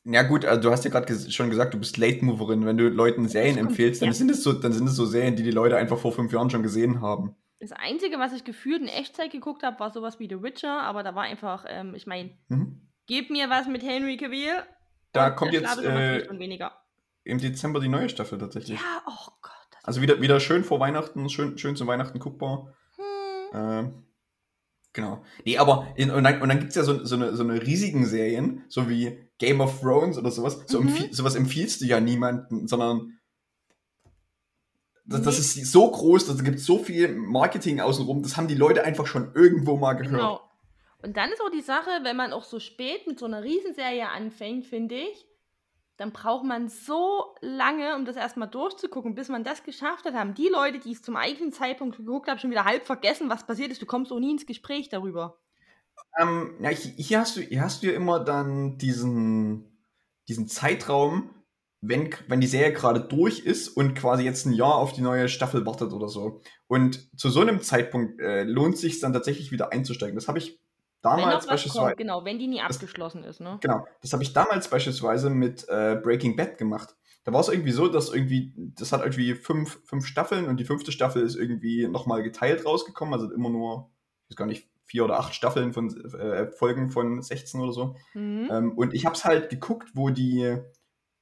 Ja 0.04 0.22
gut, 0.22 0.44
also 0.44 0.60
du 0.60 0.70
hast 0.70 0.84
ja 0.84 0.90
gerade 0.90 1.06
ges 1.06 1.32
schon 1.32 1.48
gesagt, 1.50 1.74
du 1.74 1.78
bist 1.78 1.96
Late-Moverin. 1.96 2.66
Wenn 2.66 2.76
du 2.76 2.88
Leuten 2.88 3.28
Serien 3.28 3.54
stimmt, 3.54 3.70
empfehlst, 3.70 4.02
dann, 4.02 4.08
ja. 4.08 4.14
sind 4.14 4.30
es 4.30 4.42
so, 4.42 4.52
dann 4.52 4.72
sind 4.72 4.88
es 4.88 4.96
so 4.96 5.06
Serien, 5.06 5.36
die 5.36 5.44
die 5.44 5.52
Leute 5.52 5.76
einfach 5.76 5.98
vor 5.98 6.12
fünf 6.12 6.32
Jahren 6.32 6.50
schon 6.50 6.62
gesehen 6.62 7.00
haben. 7.00 7.36
Das 7.60 7.70
Einzige, 7.70 8.18
was 8.18 8.32
ich 8.32 8.42
gefühlt 8.42 8.82
in 8.82 8.88
Echtzeit 8.88 9.30
geguckt 9.30 9.62
habe, 9.62 9.78
war 9.78 9.92
sowas 9.92 10.18
wie 10.18 10.28
The 10.28 10.42
Witcher, 10.42 10.82
aber 10.82 11.04
da 11.04 11.14
war 11.14 11.22
einfach, 11.22 11.64
ähm, 11.68 11.94
ich 11.94 12.08
meine, 12.08 12.30
Mhm. 12.48 12.88
gib 13.06 13.30
mir 13.30 13.48
was 13.48 13.68
mit 13.68 13.84
Henry 13.84 14.16
Cavill. 14.16 14.64
Da 15.12 15.30
kommt 15.30 15.52
jetzt 15.52 15.78
äh, 15.78 16.26
im 17.24 17.38
Dezember 17.38 17.78
die 17.78 17.88
neue 17.88 18.08
Staffel 18.08 18.38
tatsächlich. 18.38 18.80
Ja, 18.80 19.02
oh 19.06 19.30
Gott. 19.40 19.52
Das 19.70 19.84
Also 19.84 20.02
wieder, 20.02 20.20
wieder 20.20 20.40
schön 20.40 20.64
vor 20.64 20.80
Weihnachten, 20.80 21.28
schön, 21.28 21.56
schön 21.56 21.76
zu 21.76 21.86
Weihnachten 21.86 22.18
guckbar. 22.18 22.74
hm. 22.96 23.04
Ähm, 23.54 24.04
genau. 24.92 25.22
Nee, 25.44 25.58
aber 25.58 25.88
in, 25.96 26.10
und 26.10 26.24
dann, 26.24 26.40
und 26.42 26.48
dann 26.48 26.58
gibt 26.58 26.70
es 26.70 26.76
ja 26.76 26.84
so, 26.84 27.04
so, 27.04 27.14
eine, 27.16 27.34
so 27.36 27.42
eine 27.42 27.60
riesigen 27.62 28.06
Serien, 28.06 28.64
so 28.68 28.88
wie 28.88 29.18
Game 29.38 29.60
of 29.60 29.80
Thrones 29.80 30.18
oder 30.18 30.30
sowas. 30.30 30.60
So 30.66 30.80
Mhm. 30.80 30.88
empfie- 30.88 31.12
sowas 31.14 31.34
empfiehlst 31.34 31.80
du 31.80 31.86
ja 31.86 32.00
niemanden, 32.00 32.68
sondern 32.68 33.18
das, 35.04 35.22
das 35.22 35.56
Nee. 35.56 35.62
ist 35.62 35.72
so 35.72 35.90
groß, 35.90 36.26
da 36.36 36.42
gibt 36.42 36.58
es 36.58 36.64
so 36.66 36.78
viel 36.78 37.14
Marketing 37.14 37.80
außenrum, 37.80 38.22
das 38.22 38.36
haben 38.36 38.46
die 38.48 38.54
Leute 38.54 38.84
einfach 38.84 39.06
schon 39.06 39.32
irgendwo 39.34 39.76
mal 39.76 39.94
gehört. 39.94 40.12
Genau. 40.12 40.40
Und 41.02 41.16
dann 41.16 41.30
ist 41.32 41.40
auch 41.40 41.50
die 41.50 41.60
Sache, 41.62 41.90
wenn 42.04 42.16
man 42.16 42.32
auch 42.32 42.44
so 42.44 42.60
spät 42.60 43.08
mit 43.08 43.18
so 43.18 43.26
einer 43.26 43.42
Riesenserie 43.42 44.08
anfängt, 44.08 44.66
finde 44.66 44.94
ich, 44.94 45.26
dann 46.02 46.10
braucht 46.12 46.44
man 46.44 46.68
so 46.68 47.36
lange, 47.40 47.94
um 47.94 48.04
das 48.04 48.16
erstmal 48.16 48.48
durchzugucken, 48.48 49.14
bis 49.14 49.28
man 49.28 49.44
das 49.44 49.62
geschafft 49.62 50.04
hat. 50.04 50.14
Haben 50.14 50.34
die 50.34 50.48
Leute, 50.48 50.80
die 50.80 50.90
es 50.90 51.00
zum 51.00 51.14
eigenen 51.14 51.52
Zeitpunkt 51.52 51.96
geguckt 51.96 52.28
haben, 52.28 52.40
schon 52.40 52.50
wieder 52.50 52.64
halb 52.64 52.84
vergessen, 52.84 53.30
was 53.30 53.46
passiert 53.46 53.70
ist. 53.70 53.80
Du 53.80 53.86
kommst 53.86 54.10
auch 54.10 54.18
nie 54.18 54.32
ins 54.32 54.44
Gespräch 54.44 54.88
darüber. 54.88 55.38
Ähm, 56.18 56.56
ja, 56.60 56.70
hier, 56.70 57.20
hast 57.20 57.36
du, 57.36 57.40
hier 57.40 57.62
hast 57.62 57.82
du 57.82 57.86
ja 57.86 57.92
immer 57.92 58.18
dann 58.18 58.78
diesen, 58.78 59.78
diesen 60.26 60.48
Zeitraum, 60.48 61.30
wenn, 61.80 62.10
wenn 62.26 62.40
die 62.40 62.48
Serie 62.48 62.72
gerade 62.72 63.00
durch 63.00 63.38
ist 63.38 63.68
und 63.68 63.94
quasi 63.94 64.24
jetzt 64.24 64.44
ein 64.44 64.52
Jahr 64.52 64.74
auf 64.74 64.92
die 64.92 65.02
neue 65.02 65.28
Staffel 65.28 65.64
wartet 65.66 65.92
oder 65.92 66.08
so. 66.08 66.40
Und 66.66 67.16
zu 67.16 67.30
so 67.30 67.40
einem 67.40 67.62
Zeitpunkt 67.62 68.20
äh, 68.20 68.42
lohnt 68.42 68.76
sich 68.76 68.98
dann 68.98 69.12
tatsächlich 69.12 69.52
wieder 69.52 69.70
einzusteigen. 69.70 70.16
Das 70.16 70.26
habe 70.26 70.38
ich 70.38 70.58
damals 71.02 71.46
beispielsweise. 71.46 71.86
kommt, 71.86 71.96
genau, 71.98 72.24
wenn 72.24 72.38
die 72.38 72.46
nie 72.48 72.58
Das- 72.66 72.76
abgeschlossen 72.76 73.24
ist, 73.24 73.40
ne? 73.40 73.58
Genau, 73.60 73.86
das 74.00 74.12
habe 74.12 74.22
ich 74.22 74.32
damals 74.32 74.68
beispielsweise 74.68 75.30
mit 75.30 75.68
äh, 75.68 76.00
Breaking 76.02 76.36
Bad 76.36 76.58
gemacht. 76.58 76.94
Da 77.24 77.32
war 77.32 77.40
es 77.40 77.48
irgendwie 77.48 77.70
so, 77.72 77.86
dass 77.88 78.12
irgendwie, 78.12 78.52
das 78.56 78.92
hat 78.92 79.00
irgendwie 79.02 79.34
fünf, 79.34 79.80
fünf 79.84 80.06
Staffeln 80.06 80.46
und 80.46 80.56
die 80.58 80.64
fünfte 80.64 80.90
Staffel 80.90 81.22
ist 81.22 81.36
irgendwie 81.36 81.86
nochmal 81.86 82.22
geteilt 82.22 82.64
rausgekommen, 82.66 83.14
also 83.14 83.30
immer 83.32 83.50
nur, 83.50 83.90
ich 84.26 84.30
weiß 84.32 84.36
gar 84.36 84.46
nicht, 84.46 84.68
vier 84.84 85.04
oder 85.04 85.18
acht 85.20 85.34
Staffeln 85.34 85.72
von 85.72 85.88
äh, 86.14 86.50
Folgen 86.50 86.90
von 86.90 87.22
16 87.22 87.60
oder 87.60 87.72
so. 87.72 87.96
Mhm. 88.14 88.48
Ähm, 88.50 88.72
und 88.76 88.92
ich 88.94 89.06
habe 89.06 89.14
es 89.14 89.24
halt 89.24 89.50
geguckt, 89.50 89.90
wo 89.94 90.10
die 90.10 90.58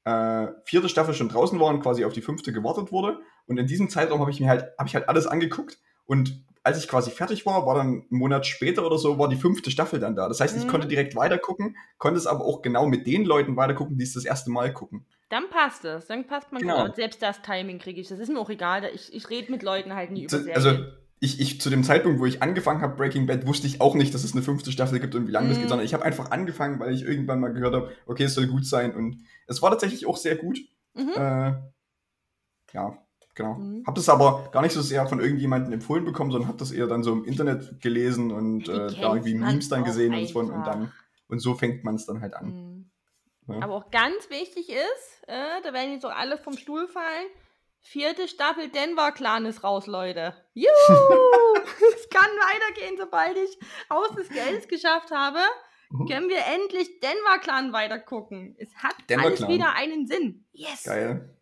äh, 0.05 0.47
vierte 0.65 0.89
Staffel 0.89 1.13
schon 1.15 1.29
draußen 1.29 1.61
war 1.61 1.69
und 1.69 1.81
quasi 1.83 2.05
auf 2.05 2.13
die 2.15 2.23
fünfte 2.23 2.53
gewartet 2.53 2.91
wurde. 2.91 3.21
Und 3.47 3.59
in 3.59 3.67
diesem 3.67 3.91
Zeitraum 3.91 4.21
habe 4.21 4.31
ich 4.31 4.41
mir 4.41 4.49
halt, 4.49 4.65
habe 4.79 4.89
ich 4.89 4.95
halt 4.95 5.09
alles 5.09 5.27
angeguckt. 5.27 5.79
Und 6.07 6.43
als 6.63 6.79
ich 6.79 6.89
quasi 6.89 7.11
fertig 7.11 7.47
war, 7.47 7.65
war 7.67 7.75
dann 7.77 7.87
einen 7.87 8.07
Monat 8.11 8.47
später 8.47 8.85
oder 8.85 8.99
so, 8.99 9.19
war 9.19 9.29
die 9.29 9.37
fünfte 9.37 9.71
Staffel 9.71 9.99
dann 9.99 10.15
da. 10.15 10.29
Das 10.29 10.41
heißt, 10.41 10.57
ich 10.57 10.65
Mhm. 10.65 10.69
konnte 10.69 10.89
direkt 10.89 11.17
weitergucken, 11.17 11.77
konnte 11.99 12.19
es 12.19 12.27
aber 12.27 12.45
auch 12.45 12.61
genau 12.63 12.87
mit 12.87 13.07
den 13.07 13.25
Leuten 13.25 13.57
weitergucken, 13.57 13.97
die 13.97 14.05
es 14.05 14.13
das 14.15 14.25
erste 14.25 14.51
Mal 14.51 14.73
gucken. 14.73 15.07
Dann 15.31 15.49
passt 15.49 15.85
es. 15.85 16.07
Dann 16.07 16.27
passt 16.27 16.53
man 16.53 16.61
Genau. 16.63 16.77
Aber 16.77 16.95
selbst 16.95 17.23
das 17.23 17.41
Timing 17.41 17.79
kriege 17.79 18.01
ich. 18.01 18.09
Das 18.09 18.19
ist 18.19 18.29
mir 18.29 18.39
auch 18.39 18.51
egal. 18.51 18.85
Ich, 18.95 19.15
ich 19.15 19.31
rede 19.31 19.51
mit 19.51 19.63
Leuten 19.63 19.95
halt 19.95 20.11
nie 20.11 20.25
über 20.25 20.39
Serien. 20.39 20.55
Also 20.57 20.85
ich, 21.21 21.41
ich 21.41 21.61
zu 21.61 21.71
dem 21.71 21.85
Zeitpunkt, 21.85 22.19
wo 22.19 22.27
ich 22.27 22.43
angefangen 22.43 22.81
habe, 22.83 22.97
Breaking 22.97 23.27
Bad, 23.27 23.47
wusste 23.47 23.67
ich 23.67 23.81
auch 23.81 23.95
nicht, 23.95 24.13
dass 24.13 24.25
es 24.25 24.33
eine 24.33 24.43
fünfte 24.43 24.73
Staffel 24.73 25.01
gibt 25.01 25.15
und 25.15 25.29
wie 25.29 25.31
lange 25.33 25.49
das 25.49 25.59
Mhm. 25.59 25.61
geht, 25.63 25.69
sondern 25.69 25.85
ich 25.87 25.95
habe 25.95 26.05
einfach 26.05 26.31
angefangen, 26.31 26.81
weil 26.81 26.93
ich 26.93 27.03
irgendwann 27.05 27.41
mal 27.41 27.53
gehört 27.53 27.75
habe, 27.75 27.93
okay, 28.07 28.25
es 28.25 28.35
soll 28.35 28.47
gut 28.49 28.67
sein. 28.67 28.95
Und 28.95 29.19
es 29.47 29.63
war 29.63 29.71
tatsächlich 29.71 30.07
auch 30.07 30.17
sehr 30.17 30.37
gut. 30.37 30.59
Mhm. 30.95 31.11
Äh, 31.15 31.53
ja, 32.73 32.99
genau. 33.41 33.55
Mhm. 33.55 33.85
Hab 33.87 33.95
das 33.95 34.09
aber 34.09 34.49
gar 34.53 34.63
nicht 34.63 34.73
so 34.73 34.83
sehr 34.83 35.07
von 35.07 35.21
irgendjemandem 35.21 35.73
empfohlen 35.73 36.05
bekommen, 36.05 36.31
sondern 36.31 36.49
hab 36.49 36.59
das 36.59 36.71
eher 36.71 36.87
dann 36.87 37.03
so 37.03 37.13
im 37.13 37.25
Internet 37.25 37.81
gelesen 37.81 38.31
und 38.31 38.69
äh, 38.69 38.89
da 39.01 39.15
irgendwie 39.15 39.35
Memes 39.35 39.69
dann 39.69 39.85
gesehen 39.85 40.15
und 40.15 40.27
so 40.27 40.39
und 40.41 40.65
dann 40.65 40.93
und 41.29 41.39
so 41.39 41.55
fängt 41.55 41.85
man 41.85 41.95
es 41.95 42.07
dann 42.07 42.21
halt 42.21 42.35
an. 42.35 42.47
Mhm. 42.47 42.91
Ja. 43.55 43.63
Aber 43.63 43.75
auch 43.75 43.91
ganz 43.91 44.31
wichtig 44.31 44.69
ist, 44.69 45.29
äh, 45.29 45.61
da 45.63 45.73
werden 45.73 45.93
jetzt 45.93 46.05
auch 46.05 46.15
alle 46.15 46.39
vom 46.39 46.57
Stuhl 46.57 46.87
fallen. 46.87 47.27
Vierte 47.83 48.29
Staffel 48.29 48.69
Denver 48.69 49.11
Clan 49.13 49.47
ist 49.47 49.65
raus, 49.65 49.87
Leute. 49.87 50.35
Juhu! 50.53 50.69
es 51.97 52.09
kann 52.11 52.31
weitergehen, 52.31 52.97
sobald 52.99 53.37
ich 53.39 53.59
Haus 53.89 54.15
des 54.15 54.29
Geldes 54.29 54.69
geschafft 54.69 55.11
habe. 55.11 55.39
Mhm. 55.89 56.07
Können 56.07 56.29
wir 56.29 56.41
endlich 56.55 57.01
Denver 57.01 57.39
Clan 57.41 57.73
weitergucken. 57.73 58.55
Es 58.59 58.75
hat 58.77 58.95
Denver 59.09 59.27
alles 59.27 59.39
Clan. 59.39 59.51
wieder 59.51 59.73
einen 59.75 60.07
Sinn. 60.07 60.45
Yes! 60.53 60.85
Geil. 60.85 61.35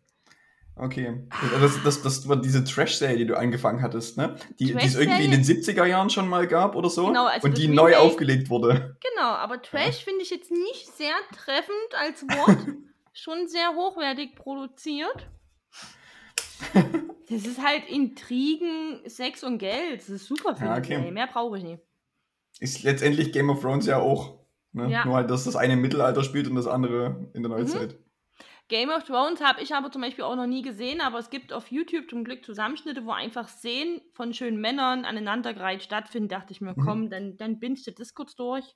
Okay. 0.79 1.27
Das, 1.59 1.83
das, 1.83 2.01
das 2.01 2.29
war 2.29 2.37
diese 2.37 2.63
Trash-Serie, 2.63 3.17
die 3.17 3.25
du 3.25 3.37
angefangen 3.37 3.81
hattest, 3.81 4.17
ne? 4.17 4.35
Die, 4.59 4.67
die 4.67 4.73
es 4.73 4.95
irgendwie 4.95 5.25
in 5.25 5.31
den 5.31 5.43
70er 5.43 5.85
Jahren 5.85 6.09
schon 6.09 6.29
mal 6.29 6.47
gab 6.47 6.75
oder 6.75 6.89
so. 6.89 7.07
Genau, 7.07 7.25
also 7.25 7.47
und 7.47 7.57
die 7.57 7.67
neu 7.67 7.97
aufgelegt 7.97 8.49
wurde. 8.49 8.97
Genau, 9.01 9.27
aber 9.27 9.61
Trash 9.61 10.05
finde 10.05 10.21
ich 10.21 10.29
jetzt 10.29 10.51
nicht 10.51 10.87
sehr 10.95 11.15
treffend 11.35 11.75
als 11.99 12.23
Wort. 12.23 12.57
Schon 13.13 13.47
sehr 13.47 13.75
hochwertig 13.75 14.35
produziert. 14.35 15.29
Das 17.31 17.45
ist 17.45 17.63
halt 17.63 17.87
Intrigen, 17.87 19.01
Sex 19.05 19.43
und 19.43 19.59
Geld. 19.59 19.99
Das 19.99 20.09
ist 20.09 20.25
super 20.25 20.55
für 20.55 20.65
Ja, 20.65 20.77
okay. 20.79 21.11
Mehr 21.11 21.27
brauche 21.27 21.59
ich 21.59 21.63
nicht. 21.63 21.83
Ist 22.59 22.81
letztendlich 22.81 23.31
Game 23.31 23.51
of 23.51 23.61
Thrones 23.61 23.85
ja 23.85 23.99
auch. 23.99 24.39
Ne? 24.71 24.89
Ja. 24.89 25.05
Nur 25.05 25.13
halt, 25.13 25.29
dass 25.29 25.43
das 25.43 25.55
eine 25.55 25.73
im 25.73 25.81
Mittelalter 25.81 26.23
spielt 26.23 26.47
und 26.47 26.55
das 26.55 26.65
andere 26.65 27.29
in 27.35 27.43
der 27.43 27.51
Mhm. 27.51 27.93
Game 28.69 28.89
of 28.89 29.03
Thrones 29.03 29.41
habe 29.41 29.61
ich 29.61 29.73
aber 29.73 29.91
zum 29.91 30.01
Beispiel 30.01 30.23
auch 30.23 30.35
noch 30.35 30.45
nie 30.47 30.61
gesehen, 30.61 31.01
aber 31.01 31.19
es 31.19 31.29
gibt 31.29 31.51
auf 31.51 31.71
YouTube 31.71 32.09
zum 32.09 32.23
Glück 32.23 32.45
Zusammenschnitte, 32.45 33.03
wo 33.05 33.11
einfach 33.11 33.49
Szenen 33.49 33.99
von 34.13 34.33
schönen 34.33 34.61
Männern 34.61 35.05
aneinandergereiht 35.05 35.83
stattfinden. 35.83 36.29
Dachte 36.29 36.53
ich 36.53 36.61
mir, 36.61 36.73
Mhm. 36.77 36.85
komm, 36.85 37.09
dann, 37.09 37.35
dann 37.37 37.59
bingst 37.59 37.87
du 37.87 37.91
das 37.91 38.13
kurz 38.13 38.35
durch. 38.35 38.75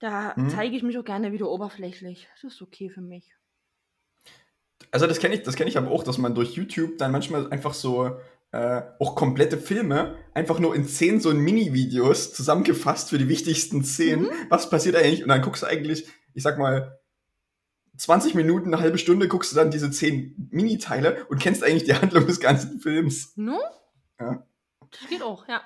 Da 0.00 0.32
Mhm. 0.36 0.48
zeige 0.48 0.76
ich 0.76 0.82
mich 0.82 0.96
auch 0.98 1.04
gerne 1.04 1.32
wieder 1.32 1.48
oberflächlich. 1.48 2.28
Das 2.34 2.52
ist 2.52 2.62
okay 2.62 2.88
für 2.88 3.00
mich. 3.02 3.32
Also 4.90 5.06
das 5.06 5.18
kenne 5.18 5.34
ich, 5.34 5.42
das 5.42 5.54
kenne 5.56 5.68
ich 5.68 5.76
aber 5.76 5.90
auch, 5.90 6.02
dass 6.02 6.18
man 6.18 6.34
durch 6.34 6.54
YouTube 6.54 6.98
dann 6.98 7.12
manchmal 7.12 7.50
einfach 7.52 7.74
so 7.74 8.18
äh, 8.50 8.80
auch 8.98 9.14
komplette 9.14 9.58
Filme 9.58 10.16
einfach 10.32 10.58
nur 10.58 10.74
in 10.74 10.86
zehn 10.86 11.20
so 11.20 11.34
Mini-Videos 11.34 12.32
zusammengefasst 12.32 13.10
für 13.10 13.18
die 13.18 13.28
wichtigsten 13.28 13.84
Szenen. 13.84 14.24
Mhm. 14.24 14.30
Was 14.48 14.70
passiert 14.70 14.96
eigentlich? 14.96 15.22
Und 15.22 15.28
dann 15.28 15.42
guckst 15.42 15.62
du 15.62 15.66
eigentlich, 15.66 16.06
ich 16.32 16.42
sag 16.42 16.56
mal, 16.58 16.97
20 17.98 18.34
Minuten, 18.34 18.72
eine 18.72 18.82
halbe 18.82 18.96
Stunde 18.98 19.28
guckst 19.28 19.52
du 19.52 19.56
dann 19.56 19.70
diese 19.70 19.90
zehn 19.90 20.48
Miniteile 20.50 21.26
und 21.26 21.40
kennst 21.40 21.64
eigentlich 21.64 21.84
die 21.84 21.94
Handlung 21.94 22.26
des 22.26 22.40
ganzen 22.40 22.80
Films. 22.80 23.36
No? 23.36 23.60
Ja. 24.20 24.46
Das 24.90 25.08
geht 25.08 25.22
auch, 25.22 25.46
ja. 25.48 25.60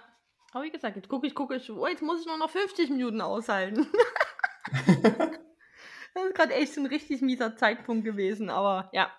Aber 0.52 0.64
wie 0.64 0.70
gesagt, 0.70 0.96
jetzt 0.96 1.08
gucke 1.08 1.26
ich, 1.26 1.34
gucke 1.34 1.56
ich, 1.56 1.70
oh, 1.70 1.86
jetzt 1.86 2.02
muss 2.02 2.20
ich 2.20 2.26
nur 2.26 2.38
noch 2.38 2.50
50 2.50 2.90
Minuten 2.90 3.20
aushalten. 3.20 3.86
das 4.86 6.24
ist 6.26 6.34
gerade 6.34 6.54
echt 6.54 6.74
so 6.74 6.80
ein 6.80 6.86
richtig 6.86 7.22
mieser 7.22 7.56
Zeitpunkt 7.56 8.04
gewesen, 8.04 8.50
aber 8.50 8.90
ja. 8.92 9.10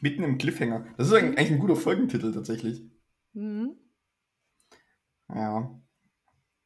Mitten 0.00 0.22
im 0.22 0.38
Cliffhanger. 0.38 0.86
Das 0.96 1.08
ist 1.08 1.14
eigentlich 1.14 1.50
ein 1.50 1.58
guter 1.58 1.76
Folgentitel 1.76 2.32
tatsächlich. 2.32 2.82
Mhm. 3.32 3.76
Ja. 5.28 5.80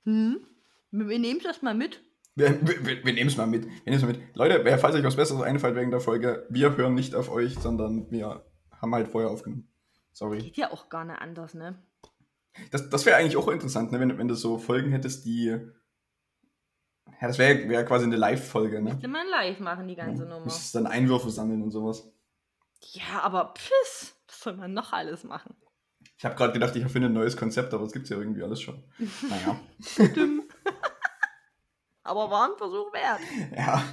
Mhm. 0.04 0.46
Wir, 0.90 1.08
wir 1.08 1.18
nehmen 1.18 1.40
das 1.42 1.62
mal 1.62 1.74
mit. 1.74 2.02
Wir, 2.34 2.66
wir, 2.66 3.04
wir 3.04 3.12
nehmen 3.12 3.28
es 3.28 3.36
mal 3.36 3.46
mit. 3.46 3.66
Wir 3.66 3.72
nehmen's 3.84 4.02
mal 4.02 4.12
mit. 4.12 4.36
Leute, 4.36 4.60
wer, 4.64 4.78
falls 4.78 4.94
euch 4.94 5.04
was 5.04 5.16
Besseres 5.16 5.42
einfällt 5.42 5.76
wegen 5.76 5.90
der 5.90 6.00
Folge, 6.00 6.46
wir 6.48 6.76
hören 6.76 6.94
nicht 6.94 7.14
auf 7.14 7.30
euch, 7.30 7.58
sondern 7.58 8.10
wir 8.10 8.44
haben 8.80 8.94
halt 8.94 9.08
vorher 9.08 9.30
aufgenommen. 9.30 9.68
Sorry. 10.12 10.38
Geht 10.38 10.56
ja 10.56 10.72
auch 10.72 10.88
gar 10.88 11.04
nicht 11.04 11.20
anders, 11.20 11.54
ne? 11.54 11.82
Das, 12.70 12.88
das 12.90 13.06
wäre 13.06 13.16
eigentlich 13.16 13.36
auch 13.36 13.48
interessant, 13.48 13.92
ne? 13.92 14.00
wenn, 14.00 14.18
wenn 14.18 14.28
du 14.28 14.34
so 14.34 14.58
Folgen 14.58 14.90
hättest, 14.90 15.24
die. 15.24 15.56
Ja, 17.20 17.28
das 17.28 17.38
wäre 17.38 17.68
wär 17.68 17.84
quasi 17.84 18.04
eine 18.04 18.16
Live-Folge, 18.16 18.82
ne? 18.82 18.92
Müsste 18.92 19.08
man 19.08 19.26
live 19.28 19.60
machen, 19.60 19.88
die 19.88 19.94
ganze 19.94 20.24
Ja, 20.24 20.28
Nummer. 20.28 20.44
Müsstest 20.44 20.74
dann 20.74 20.86
Einwürfe 20.86 21.30
sammeln 21.30 21.62
und 21.62 21.70
sowas. 21.70 22.10
Ja, 22.80 23.20
aber 23.22 23.54
pfiss, 23.56 24.16
was 24.26 24.40
soll 24.40 24.56
man 24.56 24.72
noch 24.74 24.92
alles 24.92 25.24
machen? 25.24 25.54
Ich 26.18 26.24
habe 26.24 26.34
gerade 26.34 26.52
gedacht, 26.52 26.74
ich 26.76 26.82
erfinde 26.82 27.08
ein 27.08 27.12
neues 27.12 27.36
Konzept, 27.36 27.74
aber 27.74 27.84
es 27.84 27.92
gibt's 27.92 28.08
ja 28.10 28.16
irgendwie 28.16 28.42
alles 28.42 28.60
schon. 28.60 28.82
Naja. 29.28 29.60
Dumm. 30.14 30.42
Aber 32.04 32.30
war 32.30 32.50
ein 32.50 32.56
Versuch 32.56 32.92
wert. 32.92 33.20
ja. 33.56 33.82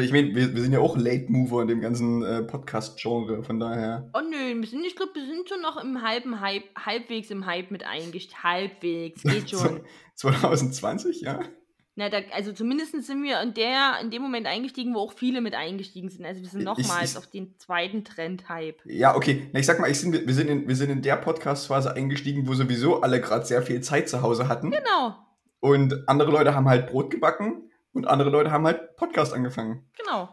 Ich 0.00 0.12
meine, 0.12 0.34
wir, 0.34 0.54
wir 0.54 0.62
sind 0.62 0.72
ja 0.72 0.80
auch 0.80 0.96
Late 0.96 1.26
Mover 1.28 1.62
in 1.62 1.68
dem 1.68 1.80
ganzen 1.80 2.22
äh, 2.24 2.42
Podcast-Genre, 2.42 3.44
von 3.44 3.60
daher. 3.60 4.10
Oh 4.12 4.20
nö, 4.20 4.60
wir 4.60 4.66
sind, 4.66 4.84
ich 4.84 4.96
glaube, 4.96 5.14
wir 5.14 5.24
sind 5.24 5.48
schon 5.48 5.62
noch 5.62 5.80
im 5.82 6.02
halben 6.02 6.40
Hype, 6.40 6.64
halbwegs 6.76 7.30
im 7.30 7.46
Hype 7.46 7.70
mit 7.70 7.84
eingestellt. 7.84 8.42
Halbwegs, 8.42 9.22
geht 9.22 9.50
schon. 9.50 9.82
So, 10.16 10.30
2020, 10.30 11.20
ja? 11.20 11.40
Na, 11.96 12.08
da, 12.08 12.18
also 12.32 12.52
zumindest 12.52 12.92
sind 13.02 13.22
wir 13.22 13.40
in, 13.40 13.54
der, 13.54 13.98
in 14.00 14.10
dem 14.10 14.22
Moment 14.22 14.46
eingestiegen, 14.46 14.94
wo 14.94 15.00
auch 15.00 15.12
viele 15.12 15.40
mit 15.40 15.54
eingestiegen 15.54 16.08
sind. 16.08 16.24
Also 16.24 16.40
wir 16.40 16.48
sind 16.48 16.64
nochmals 16.64 17.16
auf 17.16 17.26
den 17.26 17.58
zweiten 17.58 18.04
Trend-Hype. 18.04 18.80
Ja, 18.86 19.14
okay. 19.14 19.48
Na, 19.52 19.60
ich 19.60 19.66
sag 19.66 19.80
mal, 19.80 19.90
ich 19.90 20.00
sind, 20.00 20.12
wir, 20.12 20.34
sind 20.34 20.48
in, 20.48 20.66
wir 20.66 20.76
sind 20.76 20.90
in 20.90 21.02
der 21.02 21.16
Podcast-Phase 21.16 21.94
eingestiegen, 21.94 22.48
wo 22.48 22.54
sowieso 22.54 23.02
alle 23.02 23.20
gerade 23.20 23.44
sehr 23.44 23.62
viel 23.62 23.80
Zeit 23.80 24.08
zu 24.08 24.22
Hause 24.22 24.48
hatten. 24.48 24.70
Genau. 24.70 25.16
Und 25.60 26.08
andere 26.08 26.30
Leute 26.30 26.54
haben 26.54 26.68
halt 26.68 26.88
Brot 26.88 27.10
gebacken 27.10 27.70
und 27.92 28.06
andere 28.06 28.30
Leute 28.30 28.50
haben 28.50 28.66
halt 28.66 28.96
Podcast 28.96 29.32
angefangen. 29.32 29.90
Genau. 29.98 30.28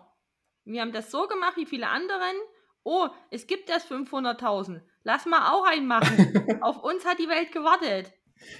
Wir 0.66 0.82
haben 0.82 0.92
das 0.92 1.12
so 1.12 1.28
gemacht 1.28 1.58
wie 1.58 1.66
viele 1.66 1.88
anderen. 1.88 2.36
Oh, 2.84 3.10
es 3.32 3.48
gibt 3.48 3.70
erst 3.70 3.92
500.000. 3.92 4.82
Lass 5.04 5.26
mal 5.26 5.52
auch 5.52 5.66
einen 5.66 5.88
machen. 5.88 6.60
Auf 6.62 6.84
uns 6.84 7.06
hat 7.06 7.20
die 7.20 7.30
Welt 7.30 7.52
gewartet. 7.52 8.14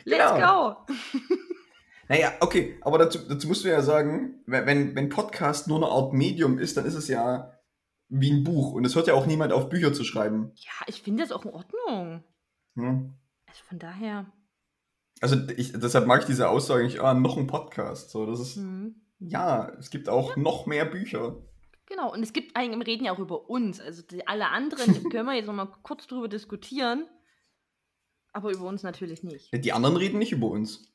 Let's 0.04 0.34
genau. 0.34 0.86
go. 0.86 0.94
Naja, 2.10 2.32
okay, 2.40 2.80
aber 2.82 3.00
dazu, 3.00 3.20
dazu 3.28 3.50
musst 3.50 3.66
du 3.66 3.68
ja 3.68 3.82
sagen, 3.82 4.42
wenn, 4.46 4.96
wenn 4.96 5.10
Podcast 5.10 5.68
nur 5.68 5.76
eine 5.78 5.88
Art 5.88 6.14
Medium 6.14 6.58
ist, 6.58 6.78
dann 6.78 6.86
ist 6.86 6.94
es 6.96 7.10
ja 7.10 7.52
wie 8.08 8.32
ein 8.32 8.46
Buch. 8.46 8.72
Und 8.72 8.86
es 8.86 8.96
hört 8.96 9.08
ja 9.08 9.14
auch 9.14 9.26
niemand 9.26 9.52
auf, 9.52 9.68
Bücher 9.68 9.92
zu 9.94 10.06
schreiben. 10.06 10.54
Ja, 10.56 10.72
ich 10.88 11.02
finde 11.02 11.24
das 11.24 11.34
auch 11.34 11.44
in 11.44 11.52
Ordnung. 11.52 12.24
Hm. 12.76 13.14
Also 13.48 13.64
von 13.68 13.80
daher. 13.80 14.26
Also 15.22 15.38
ich, 15.56 15.74
deshalb 15.74 16.06
mag 16.06 16.22
ich 16.22 16.28
diese 16.28 16.50
Aussage 16.50 16.84
nicht, 16.84 17.00
ah, 17.00 17.14
noch 17.14 17.38
ein 17.38 17.48
Podcast. 17.48 18.12
So, 18.12 18.26
das 18.26 18.40
ist, 18.40 18.56
hm. 18.56 18.96
ja, 19.20 19.70
es 19.80 19.90
gibt 19.90 20.10
auch 20.10 20.36
ja. 20.36 20.42
noch 20.42 20.66
mehr 20.66 20.86
Bücher. 20.86 21.38
Genau, 21.88 22.12
und 22.12 22.22
es 22.22 22.34
gibt 22.34 22.56
eigentlich, 22.56 22.80
wir 22.80 22.88
reden 22.88 23.06
ja 23.06 23.14
auch 23.14 23.20
über 23.20 23.50
uns. 23.50 23.80
Also 23.80 24.02
die, 24.02 24.28
alle 24.28 24.50
anderen 24.50 25.10
können 25.10 25.26
wir 25.26 25.36
jetzt 25.36 25.48
nochmal 25.48 25.72
kurz 25.84 26.06
drüber 26.08 26.28
diskutieren. 26.28 27.08
Aber 28.34 28.52
über 28.52 28.66
uns 28.66 28.84
natürlich 28.84 29.24
nicht. 29.24 29.50
Die 29.52 29.74
anderen 29.74 29.96
reden 29.96 30.20
nicht 30.20 30.32
über 30.32 30.48
uns. 30.48 30.94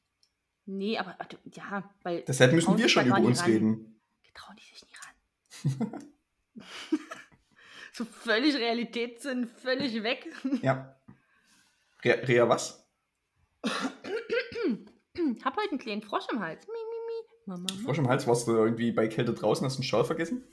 Nee, 0.64 0.98
aber 0.98 1.16
ja, 1.52 1.90
weil. 2.02 2.22
Deshalb 2.22 2.52
müssen 2.52 2.78
wir 2.78 2.88
schon 2.88 3.06
über 3.06 3.18
uns 3.18 3.44
reden. 3.46 4.00
Die 4.26 4.32
trauen 4.32 4.56
die 4.56 4.62
sich 4.62 4.84
nicht 4.84 5.80
ran. 5.82 6.10
so 7.92 8.04
völlig 8.04 8.54
Realitätssinn, 8.54 9.48
völlig 9.48 10.02
weg. 10.02 10.26
Ja. 10.62 10.94
Rea, 12.04 12.14
Rea 12.14 12.48
was? 12.48 12.86
Hab 15.44 15.56
heute 15.56 15.70
einen 15.70 15.78
kleinen 15.78 16.02
Frosch 16.02 16.26
im 16.30 16.40
Hals. 16.40 16.66
Mi, 16.66 16.72
mi, 16.72 16.96
mi. 17.06 17.28
Mama, 17.46 17.84
Frosch 17.84 17.98
im 17.98 18.08
Hals? 18.08 18.26
Warst 18.26 18.46
du 18.46 18.52
irgendwie 18.52 18.92
bei 18.92 19.08
Kälte 19.08 19.34
draußen? 19.34 19.64
Hast 19.64 19.76
du 19.76 19.80
einen 19.80 19.84
Schal 19.84 20.04
vergessen? 20.04 20.44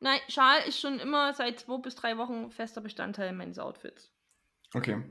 Nein, 0.00 0.20
Schal 0.28 0.60
ist 0.66 0.80
schon 0.80 1.00
immer 1.00 1.34
seit 1.34 1.60
zwei 1.60 1.78
bis 1.78 1.94
drei 1.94 2.16
Wochen 2.18 2.50
fester 2.50 2.80
Bestandteil 2.80 3.32
meines 3.32 3.58
Outfits. 3.58 4.12
Okay. 4.74 5.02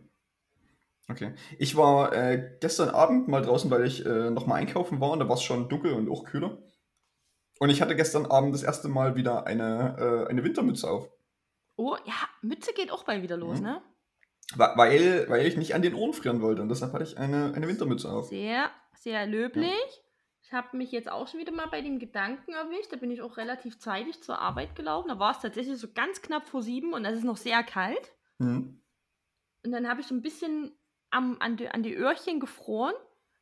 Okay. 1.10 1.34
Ich 1.58 1.76
war 1.76 2.14
äh, 2.14 2.58
gestern 2.60 2.90
Abend 2.90 3.28
mal 3.28 3.42
draußen, 3.42 3.72
weil 3.72 3.86
ich 3.86 4.06
äh, 4.06 4.30
nochmal 4.30 4.60
einkaufen 4.60 5.00
war 5.00 5.12
und 5.12 5.20
da 5.20 5.30
war 5.30 5.36
es 5.36 5.44
schon 5.44 5.70
dunkel 5.70 5.94
und 5.94 6.10
auch 6.10 6.26
kühler. 6.26 6.58
Und 7.60 7.70
ich 7.70 7.82
hatte 7.82 7.96
gestern 7.96 8.26
Abend 8.26 8.54
das 8.54 8.64
erste 8.64 8.88
Mal 8.88 9.16
wieder 9.16 9.48
eine, 9.48 9.96
äh, 10.00 10.30
eine 10.30 10.44
Wintermütze 10.44 10.90
auf. 10.90 11.10
Oh, 11.76 11.96
ja, 12.06 12.16
Mütze 12.42 12.74
geht 12.74 12.92
auch 12.92 13.04
bald 13.04 13.24
wieder 13.24 13.38
los, 13.38 13.60
mhm. 13.60 13.66
ne? 13.66 13.82
Weil, 14.56 15.26
weil 15.30 15.46
ich 15.46 15.58
nicht 15.58 15.76
an 15.76 15.82
den 15.82 15.94
Ohren 15.94 16.14
frieren 16.14 16.42
wollte 16.42 16.62
und 16.62 16.70
deshalb 16.70 16.94
hatte 16.94 17.04
ich 17.04 17.18
eine, 17.18 17.54
eine 17.54 17.68
Wintermütze 17.68 18.10
auf. 18.10 18.30
Sehr, 18.30 18.72
sehr 18.96 19.28
löblich. 19.28 19.68
Ja. 19.70 20.04
Ich 20.42 20.54
habe 20.54 20.78
mich 20.78 20.94
jetzt 20.94 21.12
auch 21.12 21.28
schon 21.28 21.42
wieder 21.42 21.52
mal 21.52 21.68
bei 21.68 21.82
den 21.82 22.00
Gedanken 22.00 22.54
erwischt. 22.54 22.94
Da 22.94 22.96
bin 22.96 23.12
ich 23.12 23.22
auch 23.22 23.36
relativ 23.36 23.80
zeitig 23.80 24.24
zur 24.24 24.40
Arbeit 24.40 24.76
gelaufen. 24.76 25.10
Da 25.10 25.20
war 25.20 25.32
es 25.32 25.42
tatsächlich 25.42 25.78
so 25.78 25.92
ganz 25.92 26.22
knapp 26.22 26.48
vor 26.48 26.62
sieben 26.62 26.94
und 26.94 27.04
es 27.04 27.18
ist 27.18 27.26
noch 27.26 27.36
sehr 27.36 27.64
kalt. 27.64 28.14
Mhm. 28.38 28.82
Und 29.66 29.72
dann 29.72 29.90
habe 29.90 30.00
ich 30.00 30.08
so 30.08 30.16
ein 30.16 30.22
bisschen 30.22 30.72
am, 31.10 31.36
an, 31.42 31.58
die, 31.58 31.68
an 31.68 31.84
die 31.84 31.96
Öhrchen 31.96 32.40
gefroren. 32.40 32.94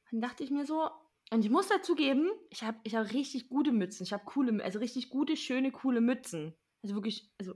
Dann 0.09 0.21
dachte 0.21 0.43
ich 0.43 0.49
mir 0.49 0.65
so, 0.65 0.89
und 1.31 1.45
ich 1.45 1.51
muss 1.51 1.67
dazu 1.67 1.93
geben, 1.93 2.31
ich 2.49 2.63
habe 2.63 2.77
ich 2.83 2.95
hab 2.95 3.13
richtig 3.13 3.49
gute 3.49 3.71
Mützen. 3.71 4.03
Ich 4.03 4.13
habe 4.13 4.25
coole, 4.25 4.63
also 4.63 4.79
richtig 4.79 5.09
gute, 5.09 5.37
schöne, 5.37 5.71
coole 5.71 6.01
Mützen. 6.01 6.55
Also 6.81 6.95
wirklich, 6.95 7.31
also 7.39 7.53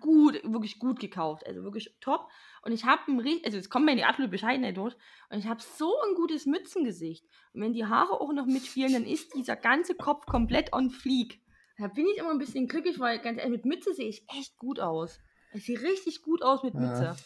gut, 0.00 0.40
wirklich 0.44 0.78
gut 0.78 1.00
gekauft. 1.00 1.46
Also 1.46 1.62
wirklich 1.62 1.94
top. 2.00 2.28
Und 2.62 2.72
ich 2.72 2.84
habe 2.84 3.02
ein 3.08 3.18
also 3.44 3.56
jetzt 3.56 3.70
kommt 3.70 3.86
mir 3.86 3.96
die 3.96 4.04
absolute 4.04 4.30
Bescheidenheit 4.30 4.76
durch. 4.76 4.94
Und 5.30 5.38
ich 5.38 5.46
habe 5.46 5.60
so 5.60 5.94
ein 6.06 6.14
gutes 6.14 6.46
Mützengesicht. 6.46 7.24
Und 7.52 7.62
wenn 7.62 7.72
die 7.72 7.86
Haare 7.86 8.20
auch 8.20 8.32
noch 8.32 8.46
mitspielen, 8.46 8.92
dann 8.92 9.04
ist 9.04 9.34
dieser 9.34 9.56
ganze 9.56 9.94
Kopf 9.94 10.26
komplett 10.26 10.72
on 10.72 10.90
fleek. 10.90 11.40
Da 11.78 11.88
bin 11.88 12.06
ich 12.12 12.18
immer 12.18 12.30
ein 12.30 12.38
bisschen 12.38 12.68
glücklich, 12.68 12.98
weil 13.00 13.18
ganz 13.20 13.38
ehrlich, 13.38 13.52
mit 13.52 13.64
Mütze 13.64 13.94
sehe 13.94 14.08
ich 14.08 14.24
echt 14.38 14.58
gut 14.58 14.80
aus. 14.80 15.18
Ich 15.54 15.64
sehe 15.64 15.80
richtig 15.80 16.22
gut 16.22 16.42
aus 16.42 16.62
mit 16.62 16.74
Mütze. 16.74 17.16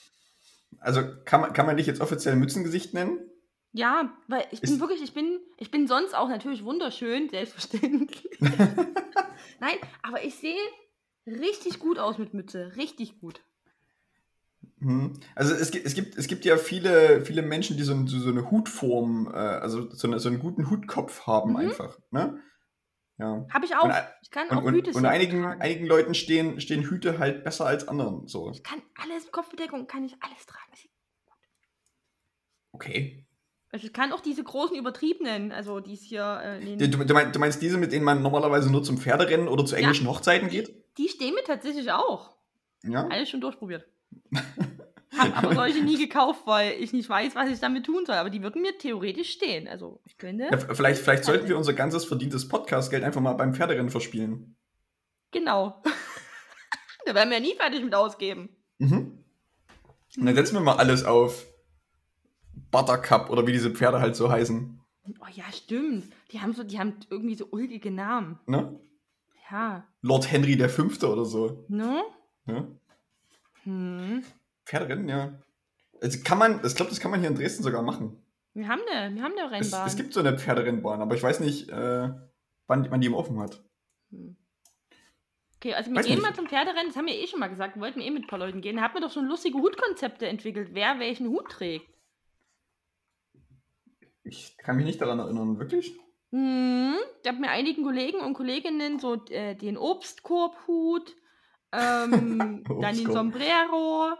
Also 0.81 1.03
kann 1.25 1.41
man, 1.41 1.53
kann 1.53 1.67
man 1.67 1.77
dich 1.77 1.87
jetzt 1.87 2.01
offiziell 2.01 2.37
Mützengesicht 2.37 2.95
nennen? 2.95 3.19
Ja, 3.73 4.17
weil 4.29 4.47
ich 4.53 4.63
ist 4.63 4.71
bin 4.71 4.81
wirklich, 4.81 5.03
ich 5.03 5.13
bin, 5.13 5.41
ich 5.59 5.73
bin 5.73 5.89
sonst 5.89 6.15
auch 6.15 6.29
natürlich 6.29 6.65
wunderschön, 6.65 7.29
selbstverständlich. 7.29 8.29
Nein, 8.41 9.77
aber 10.03 10.25
ich 10.25 10.37
sehe 10.37 10.57
richtig 11.27 11.79
gut 11.79 11.99
aus 11.99 12.19
mit 12.19 12.35
Mütze, 12.35 12.73
richtig 12.77 13.21
gut. 13.21 13.41
Hm. 14.81 15.19
Also 15.35 15.55
es 15.55 15.71
gibt, 15.71 15.87
es, 15.87 15.95
gibt, 15.95 16.17
es 16.17 16.27
gibt 16.27 16.45
ja 16.45 16.57
viele, 16.57 17.25
viele 17.25 17.43
Menschen, 17.43 17.77
die 17.77 17.83
so, 17.83 18.07
so 18.07 18.29
eine 18.29 18.51
Hutform, 18.51 19.29
äh, 19.33 19.37
also 19.37 19.91
so, 19.91 20.07
eine, 20.07 20.19
so 20.21 20.29
einen 20.29 20.39
guten 20.39 20.71
Hutkopf 20.71 21.27
haben 21.27 21.51
mhm. 21.51 21.57
einfach. 21.57 21.99
Ne? 22.11 22.41
Ja. 23.19 23.47
Habe 23.51 23.65
ich 23.65 23.77
auch. 23.77 23.85
Und, 23.85 23.95
ich 24.23 24.31
kann 24.31 24.49
und, 24.49 24.59
auch 24.59 24.71
Hüte 24.71 24.91
Und, 24.91 24.97
und 24.97 25.07
einigen, 25.07 25.45
einigen 25.45 25.87
Leuten 25.87 26.15
stehen, 26.15 26.61
stehen 26.61 26.83
Hüte 26.83 27.19
halt 27.19 27.45
besser 27.45 27.67
als 27.67 27.87
anderen. 27.89 28.27
So. 28.27 28.51
Ich 28.51 28.63
kann 28.63 28.83
alles, 28.97 29.31
Kopfbedeckung 29.31 29.87
kann 29.87 30.05
ich 30.05 30.17
alles 30.21 30.47
tragen. 30.47 30.65
Okay. 32.75 33.25
Also 33.71 33.87
ich 33.87 33.93
kann 33.93 34.13
auch 34.13 34.21
diese 34.21 34.45
großen 34.45 34.77
übertriebenen, 34.77 35.53
also 35.53 35.81
die 35.81 35.95
es 35.95 36.03
hier. 36.03 36.41
Äh, 36.45 36.77
du, 36.77 37.05
du, 37.05 37.15
meinst, 37.15 37.35
du, 37.35 37.39
meinst, 37.39 37.63
diese, 37.63 37.79
mit 37.79 37.93
denen 37.93 38.05
man 38.05 38.23
normalerweise 38.23 38.71
nur 38.71 38.83
zum 38.83 38.99
Pferderennen 38.99 39.49
oder 39.49 39.65
zu 39.65 39.77
englischen 39.77 40.07
ja, 40.07 40.13
Hochzeiten 40.13 40.49
geht? 40.49 40.84
Die 40.99 41.09
stehen 41.09 41.35
mir 41.35 41.45
tatsächlich 41.45 41.91
auch. 41.91 42.37
Ja. 42.83 43.07
Alles 43.09 43.31
schon 43.31 43.41
durchprobiert. 43.41 43.87
Hab 45.17 45.45
aber 45.45 45.55
solche 45.55 45.83
nie 45.83 45.97
gekauft, 45.97 46.43
weil 46.45 46.73
ich 46.81 46.93
nicht 46.93 47.09
weiß, 47.09 47.35
was 47.37 47.49
ich 47.49 47.61
damit 47.61 47.87
tun 47.87 48.05
soll. 48.05 48.17
Aber 48.17 48.31
die 48.31 48.43
würden 48.43 48.63
mir 48.63 48.77
theoretisch 48.79 49.31
stehen. 49.31 49.69
Also 49.69 50.01
ich 50.05 50.19
könnte. 50.19 50.49
Ja, 50.51 50.59
vielleicht 50.59 51.03
vielleicht 51.03 51.25
sollten 51.25 51.49
wir 51.49 51.57
unser 51.57 51.73
ganzes 51.73 52.05
verdientes 52.05 52.49
Podcast-Geld 52.49 53.05
einfach 53.05 53.21
mal 53.21 53.35
beim 53.35 53.55
Pferderennen 53.55 53.91
verspielen. 53.91 54.57
Genau. 55.31 55.83
da 57.07 57.15
werden 57.15 57.31
wir 57.31 57.39
ja 57.39 57.43
nie 57.43 57.55
fertig 57.55 57.83
mit 57.85 57.95
ausgeben. 57.95 58.49
Mhm. 58.79 59.25
Und 60.17 60.27
dann 60.27 60.35
setzen 60.35 60.55
wir 60.55 60.61
mal 60.61 60.77
alles 60.77 61.05
auf 61.05 61.47
Buttercup 62.71 63.31
oder 63.31 63.47
wie 63.47 63.53
diese 63.53 63.71
Pferde 63.71 64.01
halt 64.01 64.17
so 64.17 64.31
heißen. 64.31 64.81
Oh 65.21 65.27
ja, 65.33 65.45
stimmt. 65.53 66.13
Die 66.33 66.41
haben 66.41 66.55
so, 66.55 66.65
die 66.65 66.79
haben 66.79 66.97
irgendwie 67.11 67.35
so 67.35 67.47
ulkige 67.51 67.91
Namen. 67.91 68.39
Ne? 68.47 68.81
Ja. 69.51 69.87
Lord 70.01 70.31
Henry 70.31 70.57
V. 70.69 71.07
oder 71.07 71.25
so. 71.25 71.65
Ne? 71.69 72.03
Ja. 72.47 72.67
Hm. 73.65 74.25
Pferderennen, 74.65 75.09
ja. 75.09 75.39
Also 76.01 76.19
kann 76.23 76.39
man, 76.39 76.65
ich 76.65 76.75
glaube, 76.75 76.91
das 76.91 77.01
kann 77.01 77.11
man 77.11 77.21
hier 77.21 77.29
in 77.29 77.35
Dresden 77.35 77.63
sogar 77.63 77.83
machen. 77.83 78.23
Wir 78.55 78.69
haben 78.69 78.83
eine, 78.91 79.15
wir 79.15 79.23
haben 79.23 79.33
eine 79.33 79.51
Rennbahn. 79.51 79.87
Es, 79.87 79.93
es 79.93 79.97
gibt 79.97 80.13
so 80.13 80.21
eine 80.21 80.39
Pferderennbahn, 80.39 81.01
aber 81.01 81.15
ich 81.15 81.23
weiß 81.23 81.41
nicht, 81.41 81.69
äh, 81.71 82.11
wann, 82.67 82.91
wann 82.91 83.01
die 83.01 83.07
im 83.07 83.15
Offen 83.15 83.39
hat. 83.41 83.63
Hm. 84.11 84.37
Okay, 85.57 85.75
also 85.75 85.91
wir 85.91 85.97
weiß 85.97 86.07
gehen 86.07 86.17
nicht. 86.17 86.23
mal 86.23 86.35
zum 86.35 86.47
Pferderennen, 86.47 86.89
das 86.89 86.97
haben 86.97 87.07
wir 87.07 87.15
eh 87.15 87.27
schon 87.27 87.41
mal 87.41 87.49
gesagt, 87.49 87.75
wir 87.75 87.83
wollten 87.83 88.01
eh 88.01 88.11
mit 88.11 88.25
ein 88.25 88.29
paar 88.29 88.39
Leuten 88.39 88.61
gehen. 88.61 88.77
Da 88.77 88.83
hat 88.83 88.93
man 88.93 89.03
doch 89.03 89.11
schon 89.11 89.27
lustige 89.27 89.59
Hutkonzepte 89.59 90.27
entwickelt, 90.27 90.71
wer 90.73 90.99
welchen 90.99 91.29
Hut 91.29 91.49
trägt. 91.49 91.89
Ich 94.25 94.57
kann 94.59 94.77
mich 94.77 94.85
nicht 94.85 95.01
daran 95.01 95.19
erinnern, 95.19 95.59
wirklich? 95.59 95.99
Hm, 96.35 96.97
ich 97.23 97.29
habe 97.29 97.39
mir 97.39 97.51
einigen 97.51 97.85
Kollegen 97.85 98.19
und 98.19 98.35
Kolleginnen 98.35 98.99
so 98.99 99.25
äh, 99.27 99.55
den 99.55 99.79
Obstkorbhut, 99.79 101.15
ähm, 101.71 102.65
dann 102.81 102.97
den 102.97 103.13
Sombrero, 103.13 104.15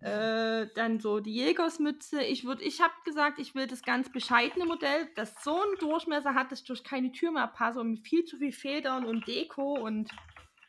äh, 0.00 0.68
dann 0.76 1.00
so 1.00 1.18
die 1.18 1.34
Jägersmütze. 1.34 2.22
Ich, 2.22 2.44
ich 2.44 2.80
habe 2.80 2.92
gesagt, 3.04 3.40
ich 3.40 3.56
will 3.56 3.66
das 3.66 3.82
ganz 3.82 4.12
bescheidene 4.12 4.64
Modell, 4.64 5.08
das 5.16 5.42
so 5.42 5.60
einen 5.60 5.74
Durchmesser 5.80 6.34
hat, 6.34 6.52
dass 6.52 6.62
durch 6.62 6.84
keine 6.84 7.10
Tür 7.10 7.32
mehr 7.32 7.48
passe 7.48 7.80
und 7.80 7.90
mit 7.90 8.06
viel 8.06 8.24
zu 8.24 8.36
viel 8.36 8.52
Federn 8.52 9.04
und 9.04 9.26
Deko 9.26 9.72
und 9.72 10.08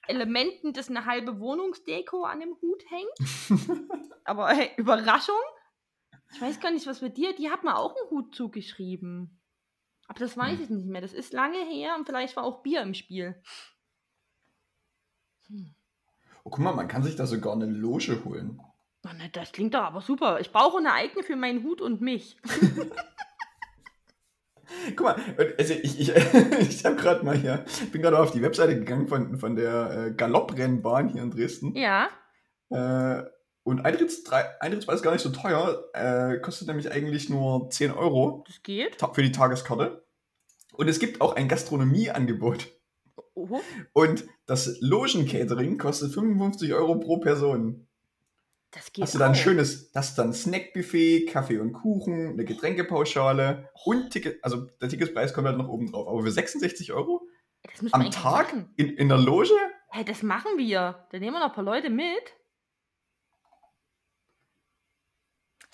Elementen, 0.08 0.74
dass 0.74 0.90
eine 0.90 1.06
halbe 1.06 1.40
Wohnungsdeko 1.40 2.24
an 2.24 2.40
dem 2.40 2.56
Hut 2.60 2.84
hängt. 2.90 3.70
Aber 4.26 4.48
hey, 4.48 4.72
Überraschung. 4.78 5.36
Ich 6.34 6.42
weiß 6.42 6.60
gar 6.60 6.72
nicht, 6.72 6.88
was 6.88 7.02
mit 7.02 7.18
dir, 7.18 7.36
die 7.36 7.52
hat 7.52 7.64
mir 7.64 7.78
auch 7.78 7.96
einen 7.96 8.10
Hut 8.10 8.34
zugeschrieben. 8.34 9.41
Aber 10.12 10.20
das 10.20 10.36
weiß 10.36 10.58
hm. 10.58 10.64
ich 10.64 10.70
nicht 10.70 10.88
mehr. 10.88 11.00
Das 11.00 11.14
ist 11.14 11.32
lange 11.32 11.64
her 11.70 11.96
und 11.98 12.06
vielleicht 12.06 12.36
war 12.36 12.44
auch 12.44 12.62
Bier 12.64 12.82
im 12.82 12.94
Spiel. 12.94 13.42
Hm. 15.48 15.74
Oh, 16.44 16.50
guck 16.50 16.60
mal, 16.60 16.76
man 16.76 16.90
kann 16.90 17.02
sich 17.02 17.16
da 17.16 17.26
sogar 17.26 17.54
eine 17.54 17.68
Loge 17.68 18.26
holen. 18.26 18.60
Oh, 19.06 19.14
ne, 19.14 19.30
das 19.32 19.54
klingt 19.54 19.74
doch 19.74 19.84
aber 19.84 20.02
super. 20.02 20.42
Ich 20.42 20.52
brauche 20.52 20.80
eine 20.80 20.92
eigene 20.92 21.24
für 21.24 21.38
meinen 21.38 21.64
Hut 21.64 21.80
und 21.80 22.02
mich. 22.02 22.36
Guck 24.98 25.06
mal, 25.06 25.16
also 25.58 25.74
ich, 25.76 25.98
ich, 25.98 26.10
ich 26.60 26.84
habe 26.84 26.98
gerade 26.98 27.24
mal 27.24 27.38
hier, 27.38 27.64
bin 27.94 28.02
gerade 28.02 28.20
auf 28.20 28.32
die 28.32 28.42
Webseite 28.42 28.76
gegangen 28.76 29.08
von, 29.08 29.38
von 29.38 29.56
der 29.56 30.08
äh, 30.08 30.12
Galopprennbahn 30.12 31.08
hier 31.08 31.22
in 31.24 31.32
Dresden. 31.32 31.74
Ja. 31.78 32.10
Äh, 32.70 33.24
und 33.64 33.82
Eintritts, 33.86 34.24
Eintrittspreis 34.60 34.98
ist 34.98 35.04
gar 35.04 35.12
nicht 35.12 35.22
so 35.22 35.30
teuer, 35.30 35.84
äh, 35.94 36.40
kostet 36.40 36.68
nämlich 36.68 36.92
eigentlich 36.92 37.30
nur 37.30 37.70
10 37.70 37.92
Euro. 37.92 38.44
Das 38.48 38.64
geht. 38.64 38.98
Für 39.14 39.22
die 39.22 39.32
Tageskarte. 39.32 40.04
Und 40.74 40.88
es 40.88 41.00
gibt 41.00 41.22
auch 41.22 41.36
ein 41.36 41.48
Gastronomieangebot. 41.48 42.70
Oho. 43.36 43.62
Und 43.94 44.26
das 44.46 44.78
Logen-Catering 44.82 45.78
kostet 45.78 46.14
55 46.14 46.74
Euro 46.74 46.96
pro 46.96 47.18
Person. 47.18 47.88
Das 48.72 48.92
geht 48.94 49.04
Hast 49.04 49.14
du 49.14 49.20
dann 49.20 49.32
ein 49.32 49.38
auch. 49.38 49.40
schönes, 49.42 49.92
das 49.92 50.10
ist 50.10 50.16
dann 50.18 50.34
Snackbuffet, 50.34 51.26
Kaffee 51.28 51.60
und 51.60 51.74
Kuchen, 51.74 52.30
eine 52.30 52.46
Getränkepauschale 52.46 53.70
und 53.84 54.12
Ticket, 54.12 54.44
also 54.44 54.68
der 54.82 54.88
Ticketpreis 54.88 55.34
kommt 55.34 55.48
halt 55.48 55.58
noch 55.58 55.68
oben 55.68 55.92
drauf. 55.92 56.08
Aber 56.08 56.22
für 56.24 56.32
66 56.32 56.94
Euro 56.94 57.22
am 57.92 58.10
Tag 58.12 58.54
Machen. 58.54 58.74
in, 58.78 58.90
in 58.92 59.10
der 59.10 59.18
Loge? 59.18 59.54
Hey, 59.90 60.06
das 60.06 60.24
machen 60.24 60.58
wir. 60.58 61.06
Da 61.12 61.20
nehmen 61.20 61.34
wir 61.34 61.40
noch 61.40 61.50
ein 61.50 61.54
paar 61.54 61.66
Leute 61.66 61.90
mit. 61.90 62.34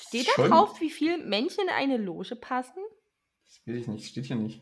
Steht 0.08 0.28
da 0.36 0.48
drauf, 0.48 0.80
wie 0.82 0.90
viele 0.90 1.18
Menschen 1.18 1.64
in 1.64 1.70
eine 1.70 1.98
Loge 1.98 2.36
passen? 2.36 2.82
Das 3.46 3.62
weiß 3.66 3.82
ich 3.82 3.88
nicht, 3.88 4.08
steht 4.08 4.26
hier 4.26 4.36
nicht. 4.36 4.62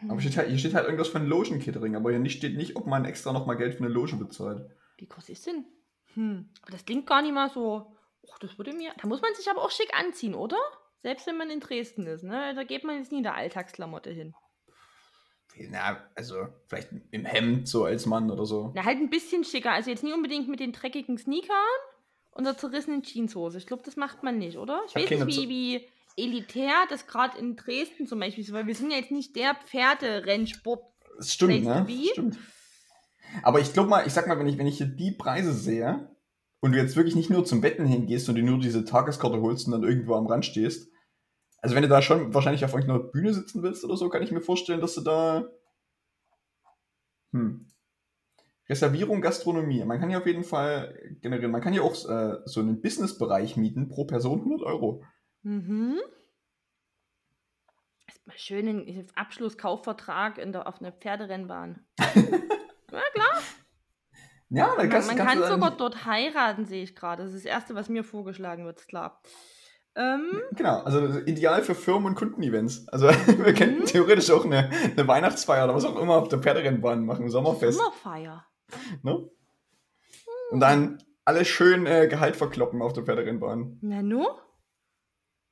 Hm. 0.00 0.10
Aber 0.10 0.20
steht 0.20 0.36
halt, 0.36 0.48
hier 0.48 0.58
steht 0.58 0.74
halt 0.74 0.84
irgendwas 0.84 1.08
von 1.08 1.26
Logen-Catering, 1.26 1.96
aber 1.96 2.10
hier 2.10 2.18
nicht, 2.18 2.38
steht 2.38 2.56
nicht, 2.56 2.76
ob 2.76 2.86
man 2.86 3.04
extra 3.04 3.32
nochmal 3.32 3.56
Geld 3.56 3.74
für 3.74 3.84
eine 3.84 3.92
Loge 3.92 4.16
bezahlt. 4.16 4.70
Wie 4.98 5.06
groß 5.06 5.28
ist 5.28 5.46
denn? 5.46 5.64
Hm. 6.14 6.50
Aber 6.62 6.72
das 6.72 6.84
klingt 6.84 7.06
gar 7.06 7.22
nicht 7.22 7.34
mal 7.34 7.50
so. 7.50 7.92
Och, 8.22 8.38
das 8.38 8.58
würde 8.58 8.72
mir. 8.72 8.92
Da 9.00 9.06
muss 9.06 9.22
man 9.22 9.34
sich 9.34 9.48
aber 9.48 9.62
auch 9.62 9.70
schick 9.70 9.90
anziehen, 9.94 10.34
oder? 10.34 10.58
Selbst 11.02 11.26
wenn 11.26 11.36
man 11.36 11.50
in 11.50 11.60
Dresden 11.60 12.06
ist, 12.06 12.24
ne? 12.24 12.54
Da 12.54 12.64
geht 12.64 12.84
man 12.84 12.98
jetzt 12.98 13.12
nie 13.12 13.18
in 13.18 13.22
der 13.22 13.34
Alltagsklamotte 13.34 14.10
hin. 14.10 14.34
Na, 15.70 16.04
also 16.14 16.48
vielleicht 16.66 16.90
im 17.10 17.24
Hemd 17.24 17.68
so 17.68 17.84
als 17.84 18.04
Mann 18.04 18.30
oder 18.30 18.44
so. 18.44 18.72
Na, 18.74 18.84
halt 18.84 18.98
ein 18.98 19.08
bisschen 19.08 19.44
schicker. 19.44 19.72
Also 19.72 19.90
jetzt 19.90 20.02
nie 20.02 20.12
unbedingt 20.12 20.48
mit 20.48 20.60
den 20.60 20.72
dreckigen 20.72 21.16
Sneakern 21.16 21.56
und 22.36 22.44
der 22.44 22.56
zerrissenen 22.56 23.02
Jeanshose. 23.02 23.58
Ich 23.58 23.66
glaube, 23.66 23.82
das 23.84 23.96
macht 23.96 24.22
man 24.22 24.38
nicht, 24.38 24.58
oder? 24.58 24.82
Ich 24.88 24.94
weiß 24.94 25.10
nicht, 25.10 25.26
wie, 25.26 25.48
wie 25.48 25.88
elitär 26.16 26.86
das 26.88 27.06
gerade 27.06 27.38
in 27.38 27.56
Dresden 27.56 28.06
zum 28.06 28.20
Beispiel 28.20 28.44
ist, 28.44 28.52
weil 28.52 28.66
wir 28.66 28.74
sind 28.74 28.90
ja 28.90 28.98
jetzt 28.98 29.10
nicht 29.10 29.36
der 29.36 29.54
Pferderennsport. 29.54 30.82
Das 31.16 31.32
stimmt, 31.32 31.64
ne? 31.64 31.84
wie? 31.86 32.08
Stimmt. 32.08 32.38
Aber 33.42 33.60
ich 33.60 33.72
glaube 33.72 33.88
mal, 33.88 34.06
ich 34.06 34.12
sag 34.12 34.26
mal, 34.26 34.38
wenn 34.38 34.46
ich, 34.46 34.58
wenn 34.58 34.66
ich 34.66 34.78
hier 34.78 34.86
die 34.86 35.12
Preise 35.12 35.52
sehe 35.52 36.10
und 36.60 36.72
du 36.72 36.78
jetzt 36.78 36.96
wirklich 36.96 37.16
nicht 37.16 37.30
nur 37.30 37.44
zum 37.44 37.62
Wetten 37.62 37.86
hingehst 37.86 38.28
und 38.28 38.34
dir 38.34 38.44
nur 38.44 38.58
diese 38.58 38.84
Tageskarte 38.84 39.40
holst 39.40 39.66
und 39.66 39.72
dann 39.72 39.82
irgendwo 39.82 40.14
am 40.14 40.26
Rand 40.26 40.44
stehst, 40.44 40.90
also 41.62 41.74
wenn 41.74 41.82
du 41.82 41.88
da 41.88 42.02
schon 42.02 42.32
wahrscheinlich 42.34 42.64
auf 42.64 42.74
irgendeiner 42.74 43.00
Bühne 43.00 43.34
sitzen 43.34 43.62
willst 43.62 43.84
oder 43.84 43.96
so, 43.96 44.08
kann 44.08 44.22
ich 44.22 44.30
mir 44.30 44.40
vorstellen, 44.40 44.80
dass 44.80 44.94
du 44.94 45.00
da. 45.00 45.48
Hm. 47.32 47.66
Reservierung 48.68 49.20
Gastronomie. 49.20 49.84
Man 49.84 50.00
kann 50.00 50.08
hier 50.08 50.18
auf 50.18 50.26
jeden 50.26 50.44
Fall 50.44 50.98
generieren. 51.20 51.52
Man 51.52 51.60
kann 51.60 51.72
hier 51.72 51.84
auch 51.84 51.94
äh, 52.08 52.38
so 52.44 52.60
einen 52.60 52.80
Businessbereich 52.80 53.56
mieten, 53.56 53.88
pro 53.88 54.04
Person 54.06 54.40
100 54.40 54.62
Euro. 54.66 55.04
Mhm. 55.42 55.98
Erstmal 58.08 58.38
schön 58.38 58.68
einen 58.68 59.06
Abschlusskaufvertrag 59.14 60.38
in 60.38 60.52
der, 60.52 60.66
auf 60.66 60.80
einer 60.80 60.92
Pferderennbahn. 60.92 61.84
ja, 61.98 63.00
klar. 63.14 63.42
Ja, 64.48 64.68
da 64.70 64.76
Man, 64.76 64.90
kannst, 64.90 65.08
man 65.08 65.16
kannst 65.16 65.32
kann 65.32 65.40
dann, 65.40 65.50
sogar 65.52 65.76
dort 65.76 66.04
heiraten, 66.04 66.66
sehe 66.66 66.82
ich 66.82 66.94
gerade. 66.94 67.22
Das 67.24 67.32
ist 67.32 67.44
das 67.44 67.50
Erste, 67.50 67.74
was 67.74 67.88
mir 67.88 68.04
vorgeschlagen 68.04 68.64
wird, 68.64 68.80
ist 68.80 68.88
klar. 68.88 69.20
Ähm, 69.96 70.40
Genau, 70.52 70.80
also 70.82 71.18
ideal 71.20 71.62
für 71.62 71.74
Firmen- 71.74 72.06
und 72.06 72.14
Kundenevents. 72.16 72.86
Also 72.88 73.06
wir 73.44 73.54
könnten 73.54 73.80
Mhm. 73.82 73.86
theoretisch 73.86 74.30
auch 74.30 74.44
eine, 74.44 74.70
eine 74.70 75.08
Weihnachtsfeier 75.08 75.64
oder 75.64 75.74
was 75.74 75.84
auch 75.84 76.00
immer 76.00 76.16
auf 76.16 76.28
der 76.28 76.38
Pferderennbahn 76.40 77.04
machen, 77.04 77.28
Sommerfest. 77.28 77.78
Sommerfeier. 77.78 78.44
Ne? 79.02 79.28
Und 80.50 80.60
dann 80.60 81.02
alle 81.24 81.44
schön 81.44 81.86
äh, 81.86 82.06
Gehalt 82.08 82.36
verkloppen 82.36 82.82
auf 82.82 82.92
der 82.92 83.04
Pferderennbahn. 83.04 83.78
Na 83.82 84.02
nu? 84.02 84.26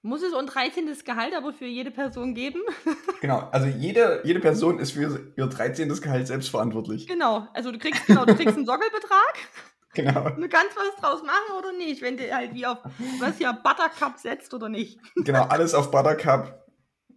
Muss 0.03 0.23
es 0.23 0.35
ein 0.35 0.47
13. 0.47 0.87
Gehalt 1.05 1.35
aber 1.35 1.53
für 1.53 1.65
jede 1.67 1.91
Person 1.91 2.35
geben? 2.35 2.61
Genau, 3.21 3.39
also 3.53 3.67
jede, 3.67 4.21
jede 4.25 4.39
Person 4.39 4.79
ist 4.79 4.91
für 4.93 5.33
ihr 5.35 5.47
13. 5.47 5.89
Gehalt 6.03 6.27
selbst 6.27 6.51
verantwortlich. 6.51 7.07
genau. 7.07 7.49
Also 7.55 7.73
du 7.73 7.79
kriegst 7.79 8.05
genau, 8.07 8.27
du 8.27 8.35
kriegst 8.35 8.55
einen 8.57 8.67
Sockelbetrag. 8.67 9.35
Genau, 9.95 10.29
Du 10.31 10.49
kannst 10.49 10.77
was 10.77 10.97
draus 11.01 11.23
machen 11.23 11.57
oder 11.57 11.73
nicht, 11.73 12.03
wenn 12.03 12.17
du 12.17 12.29
halt 12.35 12.53
wie 12.53 12.67
auf 12.67 12.79
was 13.21 13.39
ja 13.39 13.53
Buttercup 13.53 14.19
setzt 14.19 14.53
oder 14.53 14.69
nicht. 14.69 14.99
genau, 15.15 15.45
alles 15.45 15.73
auf 15.73 15.93
Buttercup. 15.93 16.67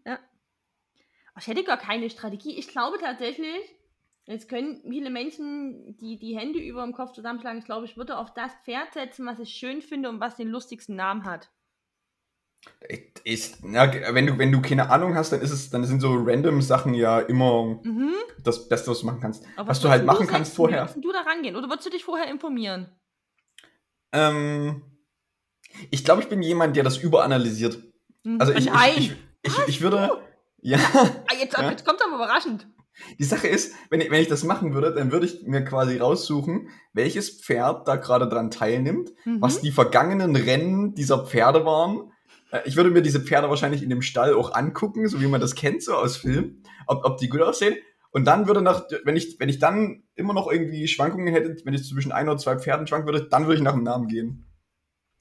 Aber 0.06 0.20
Ich 1.39 1.48
hätte 1.48 1.63
gar 1.63 1.77
keine 1.77 2.08
Strategie. 2.12 2.56
Ich 2.58 2.68
glaube 2.68 3.00
tatsächlich, 3.00 3.75
jetzt 4.28 4.48
können 4.50 4.82
viele 4.88 5.10
Menschen 5.10 5.98
die, 5.98 6.18
die 6.20 6.38
Hände 6.38 6.60
über 6.60 6.84
dem 6.84 6.94
Kopf 6.94 7.13
zusammenschlagen. 7.13 7.60
Ich 7.60 7.66
glaube, 7.66 7.86
ich 7.86 7.98
würde 7.98 8.18
auf 8.18 8.34
das 8.34 8.52
Pferd 8.66 8.94
setzen, 8.94 9.26
was 9.26 9.40
ich 9.40 9.50
schön 9.50 9.82
finde 9.82 10.10
und 10.10 10.20
was 10.20 10.36
den 10.36 10.50
lustigsten 10.50 10.96
Namen 10.96 11.26
hat. 11.26 11.50
Ist, 13.24 13.60
ja, 13.63 13.92
wenn, 14.13 14.26
du, 14.28 14.38
wenn 14.38 14.52
du 14.52 14.62
keine 14.62 14.90
Ahnung 14.90 15.16
hast, 15.16 15.32
dann 15.32 15.42
ist 15.42 15.52
es, 15.52 15.70
dann 15.70 15.84
sind 15.86 16.02
so 16.02 16.13
random 16.16 16.62
Sachen 16.62 16.94
ja 16.94 17.20
immer 17.20 17.80
Mhm. 17.84 18.13
das 18.44 18.68
Beste, 18.68 18.92
was 18.92 19.00
du 19.02 19.06
machen 19.06 19.20
kannst. 19.22 19.46
Aber 19.56 19.70
Was 19.70 19.80
du 19.80 19.90
halt 19.90 20.06
machen 20.06 20.28
kannst 20.28 20.52
Wie 20.54 20.56
vorher. 20.58 20.82
würdest 20.84 20.98
du 21.04 21.12
da 21.12 21.22
rangehen? 21.22 21.56
Oder 21.56 21.70
würdest 21.70 21.86
du 21.86 21.90
dich 21.92 22.04
vorher 22.04 22.30
informieren? 22.30 22.90
Ähm, 24.12 24.82
ich 25.92 26.04
glaube, 26.04 26.22
ich 26.22 26.30
bin 26.30 26.42
jemand, 26.42 26.76
der 26.76 26.84
das 26.84 26.98
überanalysiert. 26.98 27.78
Also 28.40 28.54
ich, 28.54 28.66
Nein! 28.66 28.94
ich, 28.98 29.12
ich, 29.12 29.18
ich, 29.60 29.68
ich 29.68 29.82
würde. 29.82 30.22
Ja, 30.60 30.80
ah, 30.94 31.36
jetzt, 31.40 31.56
Ja? 31.56 31.70
jetzt 31.70 31.86
kommt 31.86 32.02
aber 32.04 32.16
überraschend. 32.16 32.68
Die 33.20 33.24
Sache 33.24 33.48
ist, 33.48 33.74
wenn 33.90 34.02
ich, 34.02 34.10
wenn 34.12 34.22
ich 34.22 34.28
das 34.28 34.44
machen 34.44 34.74
würde, 34.74 34.94
dann 34.94 35.12
würde 35.12 35.26
ich 35.26 35.44
mir 35.46 35.64
quasi 35.64 35.98
raussuchen, 35.98 36.70
welches 36.94 37.30
Pferd 37.30 37.88
da 37.88 37.96
gerade 37.96 38.28
dran 38.28 38.52
teilnimmt, 38.52 39.12
Mhm. 39.26 39.42
was 39.42 39.62
die 39.62 39.72
vergangenen 39.72 40.36
Rennen 40.36 40.96
dieser 40.96 41.26
Pferde 41.26 41.66
waren. 41.66 42.12
Äh, 42.52 42.62
Ich 42.66 42.76
würde 42.76 42.90
mir 42.90 43.02
diese 43.02 43.20
Pferde 43.22 43.50
wahrscheinlich 43.50 43.84
in 43.84 43.90
dem 43.90 44.02
Stall 44.02 44.34
auch 44.34 44.54
angucken, 44.54 45.08
so 45.08 45.22
wie 45.22 45.28
man 45.28 45.42
das 45.42 45.56
kennt, 45.56 45.84
so 45.84 45.94
aus 45.94 46.18
Filmen, 46.18 46.64
ob, 46.88 47.06
ob 47.06 47.18
die 47.18 47.30
gut 47.30 47.42
aussehen. 47.42 47.76
Und 48.12 48.26
dann 48.26 48.48
würde 48.48 48.62
nach, 48.64 48.86
wenn 49.04 49.16
ich, 49.16 49.40
wenn 49.40 49.50
ich 49.50 49.60
dann 49.60 50.04
immer 50.16 50.34
noch 50.34 50.50
irgendwie 50.52 50.88
Schwankungen 50.88 51.32
hätte, 51.34 51.56
wenn 51.66 51.74
ich 51.76 51.84
zwischen 51.88 52.12
ein 52.12 52.28
oder 52.28 52.38
zwei 52.38 52.58
Pferden 52.58 52.88
schwanken 52.88 53.08
würde, 53.08 53.28
dann 53.30 53.44
würde 53.46 53.56
ich 53.58 53.62
nach 53.62 53.74
dem 53.74 53.84
Namen 53.84 54.08
gehen. 54.08 54.47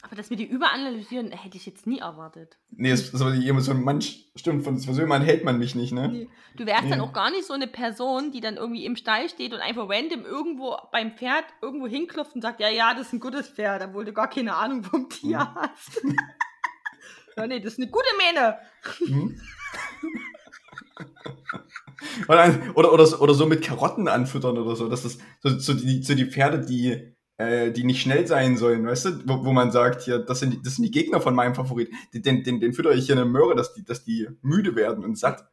Aber 0.07 0.15
dass 0.15 0.31
wir 0.31 0.37
die 0.37 0.45
überanalysieren, 0.47 1.33
hätte 1.33 1.57
ich 1.57 1.67
jetzt 1.67 1.85
nie 1.89 1.99
erwartet. 1.99 2.57
Nee, 2.71 2.93
es 2.93 3.13
ist 3.13 3.21
aber 3.21 3.35
jemand 3.35 3.65
so 3.65 3.73
ein 3.73 3.83
Manch, 3.83 4.31
stimmt, 4.37 4.63
von 4.63 4.79
so 4.79 4.93
jemand 4.93 5.27
hält 5.27 5.43
man 5.43 5.59
mich 5.59 5.75
nicht, 5.75 5.93
ne? 5.93 6.07
Nee. 6.09 6.29
Du 6.57 6.65
wärst 6.65 6.85
dann 6.85 7.01
Nee. 7.01 7.05
auch 7.05 7.13
gar 7.13 7.33
nicht 7.33 7.45
so 7.45 7.55
eine 7.55 7.67
Person, 7.67 8.31
die 8.31 8.41
dann 8.41 8.57
irgendwie 8.57 8.85
im 8.85 8.95
Stall 8.95 9.29
steht 9.29 9.53
und 9.53 9.59
einfach 9.59 9.89
random 9.89 10.25
irgendwo 10.25 10.77
beim 10.93 11.17
Pferd 11.17 11.45
irgendwo 11.61 11.89
hinklopft 11.89 12.37
und 12.37 12.43
sagt, 12.43 12.61
ja, 12.61 12.69
ja, 12.69 12.95
das 12.95 13.09
ist 13.09 13.15
ein 13.15 13.21
gutes 13.21 13.49
Pferd, 13.49 13.83
obwohl 13.83 14.05
du 14.05 14.13
gar 14.13 14.31
keine 14.31 14.55
Ahnung 14.55 14.85
vom 14.85 15.09
Tier 15.09 15.39
Mhm. 15.41 15.55
hast. 15.57 16.03
ja, 17.37 17.47
nee, 17.49 17.59
das 17.59 17.73
ist 17.73 17.81
eine 17.81 17.91
gute 17.91 18.07
Mähne. 18.17 18.59
Mhm. 19.09 19.41
oder, 22.29 22.55
oder, 22.75 23.21
oder, 23.21 23.35
so- 23.35 23.47
mit 23.47 23.63
Karotten 23.63 24.09
anfüttern 24.09 24.57
oder 24.57 24.77
so. 24.77 24.89
Das 24.89 25.05
ist 25.05 25.21
so, 25.41 25.59
so, 25.59 25.75
die, 25.75 26.03
so 26.03 26.15
die 26.15 26.27
Pferde, 26.27 26.65
die, 26.65 27.15
äh, 27.39 27.71
die 27.71 27.85
nicht 27.85 28.01
schnell 28.01 28.27
sein 28.27 28.57
sollen, 28.57 28.87
weißt 28.87 29.05
du? 29.05 29.11
Wo, 29.27 29.45
wo 29.45 29.53
man 29.53 29.71
sagt, 29.71 30.03
hier, 30.03 30.19
das 30.19 30.41
sind, 30.41 30.53
die, 30.55 30.63
das 30.63 30.77
sind 30.77 30.85
die 30.85 30.91
Gegner 30.91 31.21
von 31.21 31.35
meinem 31.35 31.55
Favorit. 31.55 31.91
Den, 32.15 32.43
den, 32.43 32.61
den 32.61 32.73
fütter 32.73 32.93
ich 32.93 33.07
hier 33.07 33.15
eine 33.17 33.25
Möhre, 33.25 33.55
dass 33.55 33.75
die, 33.75 33.85
dass 33.85 34.05
die 34.05 34.29
müde 34.43 34.75
werden 34.77 35.05
und 35.05 35.19
satt. 35.19 35.47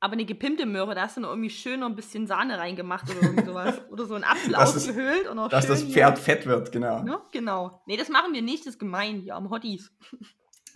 Aber 0.00 0.12
eine 0.12 0.24
gepimpte 0.26 0.66
Möhre, 0.66 0.94
da 0.94 1.02
hast 1.02 1.16
du 1.16 1.22
noch 1.22 1.30
irgendwie 1.30 1.50
schön 1.50 1.80
noch 1.80 1.88
ein 1.88 1.96
bisschen 1.96 2.26
Sahne 2.26 2.58
reingemacht 2.58 3.04
oder 3.10 3.22
irgend 3.28 3.46
sowas. 3.46 3.74
oder 3.90 4.04
so 4.04 4.14
ein 4.14 4.24
Apfel 4.24 4.52
Das 4.52 4.76
ist- 4.76 4.88
ausgehöhlt 4.90 5.26
und 5.30 5.38
auch 5.38 5.48
Dass 5.48 5.66
das 5.66 5.82
hier- 5.82 5.92
Pferd 5.94 6.18
fett 6.18 6.46
wird, 6.46 6.70
genau. 6.72 7.02
Ne? 7.02 7.18
Genau. 7.32 7.82
Nee, 7.86 7.96
das 7.96 8.08
machen 8.08 8.32
wir 8.34 8.42
nicht, 8.42 8.66
das 8.66 8.74
ist 8.74 8.78
gemein, 8.78 9.20
hier 9.20 9.34
am 9.36 9.50
Hotties. 9.50 9.90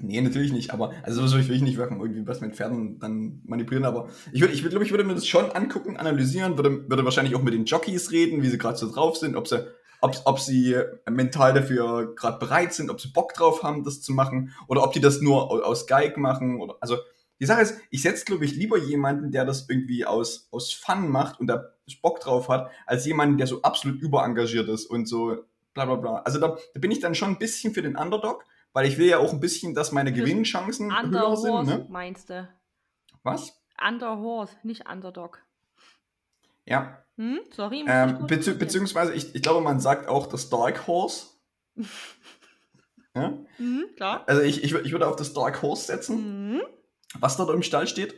Nee, 0.03 0.19
natürlich 0.23 0.51
nicht, 0.51 0.71
aber 0.73 0.95
also 1.03 1.27
so 1.27 1.37
will 1.37 1.55
ich 1.55 1.61
nicht 1.61 1.77
machen, 1.77 2.01
irgendwie 2.01 2.27
was 2.27 2.41
mit 2.41 2.57
Pferden 2.57 2.99
dann 3.01 3.43
manipulieren, 3.45 3.85
aber 3.85 4.09
ich 4.33 4.41
würde, 4.41 4.55
ich 4.55 4.63
würde, 4.63 4.71
glaube 4.71 4.85
ich, 4.87 4.93
würde 4.93 5.05
mir 5.05 5.15
das 5.15 5.27
schon 5.27 5.51
angucken, 5.51 5.99
analysieren, 5.99 6.57
würde, 6.57 6.89
würde 6.89 7.05
wahrscheinlich 7.05 7.35
auch 7.35 7.43
mit 7.43 7.53
den 7.53 7.67
Jockeys 7.67 8.11
reden, 8.11 8.43
wie 8.43 8.49
sie 8.49 8.57
gerade 8.57 8.79
so 8.79 8.91
drauf 8.91 9.19
sind, 9.19 9.37
ob 9.37 9.47
sie, 9.47 9.63
ob, 10.01 10.17
ob 10.25 10.41
sie 10.41 10.77
mental 11.09 11.55
dafür 11.55 12.15
gerade 12.15 12.39
bereit 12.39 12.73
sind, 12.73 12.91
ob 12.91 13.01
sie 13.01 13.09
Bock 13.09 13.35
drauf 13.35 13.63
haben, 13.63 13.85
das 13.85 14.01
zu 14.03 14.13
machen, 14.13 14.55
oder 14.69 14.83
ob 14.83 14.93
die 14.93 15.01
das 15.01 15.21
nur 15.21 15.51
au- 15.51 15.61
aus 15.63 15.87
Geig 15.87 16.17
machen, 16.17 16.61
oder, 16.61 16.77
also, 16.81 16.97
die 17.39 17.47
Sache 17.47 17.63
ist, 17.63 17.81
ich 17.91 18.03
setze, 18.03 18.27
glaube 18.27 18.45
ich, 18.45 18.55
lieber 18.55 18.77
jemanden, 18.77 19.33
der 19.33 19.47
das 19.47 19.67
irgendwie 19.69 20.05
aus, 20.05 20.49
aus 20.51 20.73
Fun 20.73 21.09
macht 21.09 21.41
und 21.41 21.47
da 21.47 21.73
Bock 22.03 22.21
drauf 22.21 22.49
hat, 22.49 22.71
als 22.87 23.07
jemanden, 23.07 23.39
der 23.39 23.47
so 23.47 23.63
absolut 23.63 24.01
überengagiert 24.01 24.69
ist 24.69 24.87
und 24.87 25.07
so 25.07 25.39
bla 25.75 25.87
bla 25.87 25.97
bla. 25.97 26.17
Also 26.19 26.39
da, 26.39 26.57
da 26.75 26.81
bin 26.81 26.91
ich 26.91 27.01
dann 27.01 27.15
schon 27.15 27.31
ein 27.31 27.39
bisschen 27.39 27.73
für 27.73 27.83
den 27.83 27.97
Underdog, 27.97 28.45
weil 28.73 28.87
ich 28.87 28.99
will 28.99 29.09
ja 29.09 29.19
auch 29.19 29.33
ein 29.33 29.41
bisschen, 29.41 29.75
dass 29.75 29.91
meine 29.91 30.13
Gewinnchancen 30.13 30.91
höher 30.93 31.03
Underhorse, 31.03 31.65
sind, 31.65 31.67
ne? 31.67 31.87
meinst 31.89 32.31
du? 32.31 32.49
Was? 33.23 33.59
Underhorse, 33.85 34.55
nicht 34.63 34.89
Underdog. 34.89 35.43
Ja. 36.67 37.03
Hm? 37.21 37.41
Sorry, 37.55 37.85
Ähm, 37.87 38.27
bezü 38.27 38.55
beziehungsweise, 38.55 39.13
ich, 39.13 39.35
ich 39.35 39.43
glaube, 39.43 39.61
man 39.61 39.79
sagt 39.79 40.09
auch 40.09 40.27
das 40.27 40.49
Dark 40.49 40.87
Horse. 40.87 41.27
ja? 43.15 43.39
Mhm, 43.59 43.85
klar. 43.97 44.25
Also 44.27 44.43
ich, 44.43 44.65
ich, 44.65 44.75
ich 44.75 44.93
würde 44.93 45.07
auf 45.09 45.17
das 45.17 45.33
Dark 45.35 45.63
Horse 45.63 45.85
setzen, 45.87 46.53
Mhm. 46.55 46.61
was 47.19 47.37
dort 47.37 47.51
im 47.51 47.63
Stall 47.63 47.87
steht. 47.87 48.15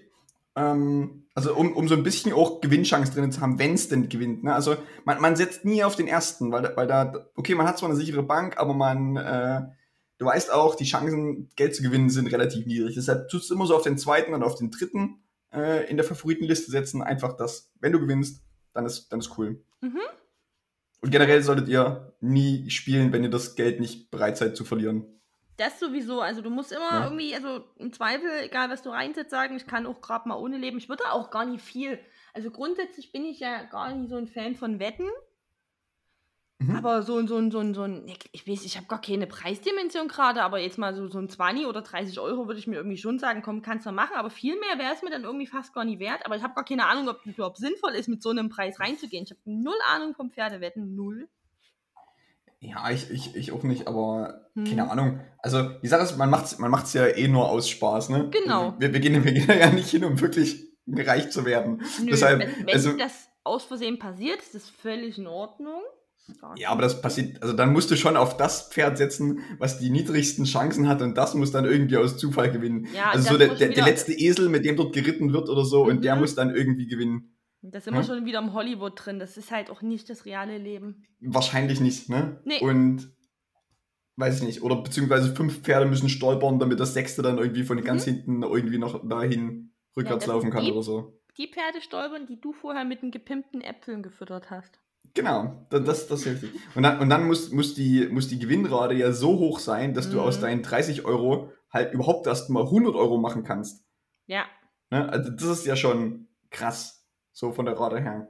Ähm, 0.55 1.25
also 1.35 1.55
um, 1.57 1.73
um 1.75 1.89
so 1.89 1.95
ein 1.95 2.03
bisschen 2.03 2.33
auch 2.35 2.61
Gewinnchance 2.61 3.13
drin 3.13 3.33
zu 3.33 3.41
haben, 3.41 3.59
wenn 3.59 3.75
es 3.75 3.89
denn 3.89 4.09
gewinnt. 4.09 4.45
Ne? 4.45 4.55
Also 4.55 4.77
man, 5.05 5.21
man 5.21 5.35
setzt 5.35 5.65
nie 5.65 5.83
auf 5.83 5.97
den 5.97 6.09
ersten, 6.09 6.53
weil, 6.53 6.63
da- 6.63 6.77
weil 6.77 6.87
da, 6.87 7.27
okay, 7.37 7.55
man 7.55 7.67
hat 7.67 7.79
zwar 7.79 7.89
eine 7.89 7.97
sichere 7.99 8.23
Bank, 8.23 8.59
aber 8.59 8.75
man, 8.75 9.17
äh, 9.17 9.63
du 10.19 10.27
weißt 10.27 10.53
auch, 10.53 10.75
die 10.75 10.85
Chancen, 10.85 11.49
Geld 11.57 11.75
zu 11.75 11.83
gewinnen, 11.83 12.11
sind 12.11 12.27
relativ 12.31 12.67
niedrig. 12.67 12.95
Deshalb 12.95 13.31
tust 13.31 13.49
du 13.49 13.55
immer 13.55 13.67
so 13.67 13.75
auf 13.75 13.83
den 13.83 13.97
zweiten 13.99 14.35
und 14.35 14.43
auf 14.43 14.55
den 14.57 14.71
dritten. 14.71 15.19
äh, 15.55 15.89
in 15.91 15.97
der 15.99 16.05
Favoritenliste 16.05 16.71
setzen. 16.71 17.03
Einfach 17.03 17.37
das, 17.37 17.71
wenn 17.81 17.93
du 17.93 18.01
gewinnst, 18.01 18.43
dann 18.75 18.87
ist, 18.87 19.09
dann 19.13 19.21
ist 19.21 19.37
cool. 19.39 19.65
Mhm. 19.81 20.01
Und 21.01 21.11
generell 21.11 21.43
solltet 21.43 21.69
ihr 21.69 22.15
nie 22.21 22.71
spielen, 22.71 23.13
wenn 23.13 23.25
ihr 23.25 23.31
das 23.31 23.55
Geld 23.57 23.81
nicht 23.81 24.11
bereit 24.11 24.37
seid 24.37 24.57
zu 24.57 24.65
verlieren. 24.65 25.05
Das 25.57 25.79
sowieso. 25.81 26.21
Also 26.21 26.41
du 26.43 26.51
musst 26.51 26.73
immer 26.73 26.91
Ja. 26.91 27.05
irgendwie, 27.05 27.35
also 27.35 27.65
im 27.77 27.93
Zweifel, 27.93 28.29
egal 28.45 28.71
was 28.71 28.83
du 28.83 28.91
reinsetzt, 28.91 29.31
sagen, 29.31 29.57
ich 29.57 29.67
kann 29.67 29.87
auch 29.87 30.01
gerade 30.01 30.29
mal 30.29 30.37
ohne 30.37 30.59
leben. 30.59 30.79
Ich 30.79 30.89
würde 30.89 31.05
auch 31.11 31.31
gar 31.31 31.45
nicht 31.45 31.63
viel. 31.63 31.99
Also 32.33 32.51
grundsätzlich 32.51 33.13
bin 33.13 33.25
ich 33.25 33.41
ja 33.41 33.65
gar 33.65 33.93
nicht 33.95 34.09
so 34.11 34.17
ein 34.17 34.29
Fan 34.29 34.55
von 34.55 34.79
Wetten. 34.79 35.09
Mhm. 36.67 36.77
Aber 36.77 37.03
so 37.03 37.17
ein, 37.19 37.27
so 37.29 37.37
ein, 37.37 37.51
so 37.51 37.59
ein, 37.59 37.75
so 37.75 37.83
ein, 37.83 38.07
ich 38.33 38.47
weiß, 38.47 38.65
ich 38.65 38.77
habe 38.77 38.87
gar 38.87 39.01
keine 39.01 39.27
Preisdimension 39.27 40.09
gerade, 40.09 40.43
aber 40.43 40.59
jetzt 40.59 40.79
mal 40.79 40.95
so, 40.95 41.09
so 41.09 41.19
ein 41.19 41.29
20 41.29 41.67
oder 41.67 41.83
30 41.83 42.19
Euro 42.21 42.47
würde 42.47 42.59
ich 42.61 42.67
mir 42.67 42.77
irgendwie 42.77 42.99
schon 42.99 43.19
sagen, 43.19 43.43
komm, 43.43 43.63
kannst 43.63 43.87
du 43.87 43.93
machen, 43.93 44.15
aber 44.17 44.31
viel 44.31 44.59
mehr 44.59 44.79
wäre 44.79 44.95
es 44.95 45.03
mir 45.03 45.11
dann 45.11 45.25
irgendwie 45.25 45.47
fast 45.47 45.75
gar 45.75 45.85
nicht 45.85 45.99
wert. 46.01 46.25
Aber 46.25 46.37
ich 46.37 46.43
habe 46.43 46.55
gar 46.55 46.65
keine 46.65 46.87
Ahnung, 46.87 47.09
ob 47.09 47.21
es 47.27 47.35
überhaupt 47.35 47.59
sinnvoll 47.59 47.93
ist, 47.93 48.09
mit 48.09 48.23
so 48.23 48.31
einem 48.31 48.49
Preis 48.49 48.79
reinzugehen. 48.81 49.25
Ich 49.25 49.31
habe 49.31 49.41
null 49.45 49.79
Ahnung 49.93 50.15
vom 50.15 50.31
Pferdewetten, 50.31 50.95
null. 50.95 51.29
Ja, 52.61 52.91
ich, 52.91 53.11
ich, 53.11 53.35
ich 53.35 53.51
auch 53.53 53.65
nicht, 53.65 53.89
aber 53.89 54.43
Hm. 54.55 54.65
keine 54.65 54.91
Ahnung. 54.91 55.21
Also 55.39 55.63
die 55.83 55.89
Sache 55.89 56.03
ist, 56.03 56.17
man 56.19 56.31
man 56.31 56.71
macht's 56.71 56.93
ja 56.93 57.07
eh 57.07 57.27
nur 57.27 57.49
aus 57.49 57.69
Spaß, 57.69 58.11
ne? 58.11 58.31
Genau. 58.31 58.75
Wir, 58.79 58.93
wir, 58.93 59.01
gehen, 59.01 59.25
wir 59.25 59.33
gehen 59.33 59.49
ja 59.49 59.71
nicht 59.71 59.89
hin, 59.89 60.05
um 60.05 60.21
wirklich 60.21 60.69
reich 60.87 61.31
zu 61.31 61.45
werden. 61.45 61.83
Nö, 62.01 62.11
Deshalb, 62.11 62.41
wenn, 62.41 62.67
wenn 62.67 62.75
also- 62.75 62.97
das 62.97 63.29
aus 63.45 63.65
Versehen 63.65 63.99
passiert, 63.99 64.41
ist 64.41 64.55
das 64.55 64.69
völlig 64.69 65.19
in 65.19 65.27
Ordnung. 65.27 65.81
Ja, 66.57 66.71
aber 66.71 66.83
das 66.83 67.03
passiert, 67.03 67.43
also 67.43 67.55
dann 67.55 67.73
musst 67.73 67.91
du 67.91 67.97
schon 67.97 68.17
auf 68.17 68.37
das 68.37 68.69
Pferd 68.71 68.97
setzen, 68.97 69.41
was 69.59 69.79
die 69.79 69.91
niedrigsten 69.91 70.45
Chancen 70.45 70.89
hat 70.89 71.03
und 71.03 71.17
das 71.17 71.35
muss 71.35 71.51
dann 71.51 71.65
irgendwie 71.65 71.97
aus 71.97 72.17
Zufall 72.17 72.51
gewinnen. 72.51 72.87
Ja, 72.95 73.11
also 73.11 73.33
so 73.33 73.39
der, 73.39 73.55
der, 73.55 73.71
der 73.71 73.85
letzte 73.85 74.13
Esel, 74.13 74.49
mit 74.49 74.65
dem 74.65 74.77
dort 74.77 74.95
geritten 74.95 75.33
wird 75.33 75.49
oder 75.49 75.65
so 75.65 75.85
und 75.85 76.05
der 76.05 76.15
Mhm. 76.15 76.21
muss 76.21 76.35
dann 76.35 76.55
irgendwie 76.55 76.87
gewinnen. 76.87 77.37
Da 77.61 77.81
sind 77.81 77.95
wir 77.95 78.01
Ja. 78.01 78.07
schon 78.07 78.25
wieder 78.25 78.39
im 78.41 78.53
Hollywood 78.55 78.93
drin. 78.97 79.19
Das 79.19 79.37
ist 79.37 79.51
halt 79.51 79.71
auch 79.71 79.83
nicht 79.83 80.09
das 80.11 80.25
reale 80.25 80.59
Leben. 80.59 81.05
Wahrscheinlich 81.21 81.81
nicht, 81.81 82.09
ne? 82.09 82.41
Nee. 82.45 82.61
Und 82.61 83.13
weiß 84.17 84.39
ich 84.41 84.43
nicht. 84.47 84.63
Oder 84.63 84.77
beziehungsweise 84.77 85.35
fünf 85.35 85.61
Pferde 85.63 85.87
müssen 85.87 86.09
stolpern, 86.09 86.59
damit 86.59 86.81
das 86.81 86.95
sechste 86.95 87.23
dann 87.23 87.39
irgendwie 87.39 87.63
von 87.65 87.83
ganz 87.83 88.05
hinten 88.05 88.43
irgendwie 88.43 88.79
noch 88.79 89.09
dahin 89.09 89.73
rückwärts 89.97 90.27
Mhm. 90.27 90.29
das 90.31 90.35
laufen 90.35 90.51
kann 90.51 90.65
die- 90.65 90.73
oder 90.73 90.83
so. 90.83 91.21
Die 91.39 91.49
Pferde 91.49 91.81
stolpern, 91.81 92.27
die 92.27 92.41
du 92.41 92.53
vorher 92.53 92.85
mit 92.85 93.03
den 93.03 93.11
gepimpten 93.11 93.61
Äpfeln 93.61 94.03
gefüttert 94.03 94.51
hast. 94.51 94.79
Genau, 95.15 95.67
da- 95.71 95.79
das, 95.81 96.07
das 96.09 96.21
ist 96.25 96.43
richtig. 96.43 96.61
Und 96.75 96.83
dann, 96.85 96.99
und 97.01 97.11
dann 97.11 97.27
muss, 97.27 97.51
muss, 97.53 97.75
die, 97.75 98.07
muss 98.09 98.29
die 98.29 98.39
Gewinnrate 98.39 98.95
ja 98.95 99.13
so 99.13 99.39
hoch 99.39 99.59
sein, 99.59 99.93
dass 99.95 100.09
du 100.11 100.17
Mhm. 100.17 100.23
aus 100.23 100.41
deinen 100.41 100.63
30 100.63 101.05
Euro 101.05 101.53
halt 101.71 101.93
überhaupt 101.93 102.27
erst 102.27 102.49
mal 102.51 102.63
100 102.65 102.95
Euro 102.95 103.19
machen 103.19 103.45
kannst. 103.45 103.85
Ja, 104.27 104.45
Ne? 104.91 105.09
Also 105.09 105.31
das 105.31 105.45
ist 105.45 105.67
ja 105.67 105.75
schon 105.75 106.29
krass, 106.51 107.07
so 107.33 107.53
von 107.53 107.65
der 107.65 107.79
Rate 107.81 108.01
her. 108.01 108.29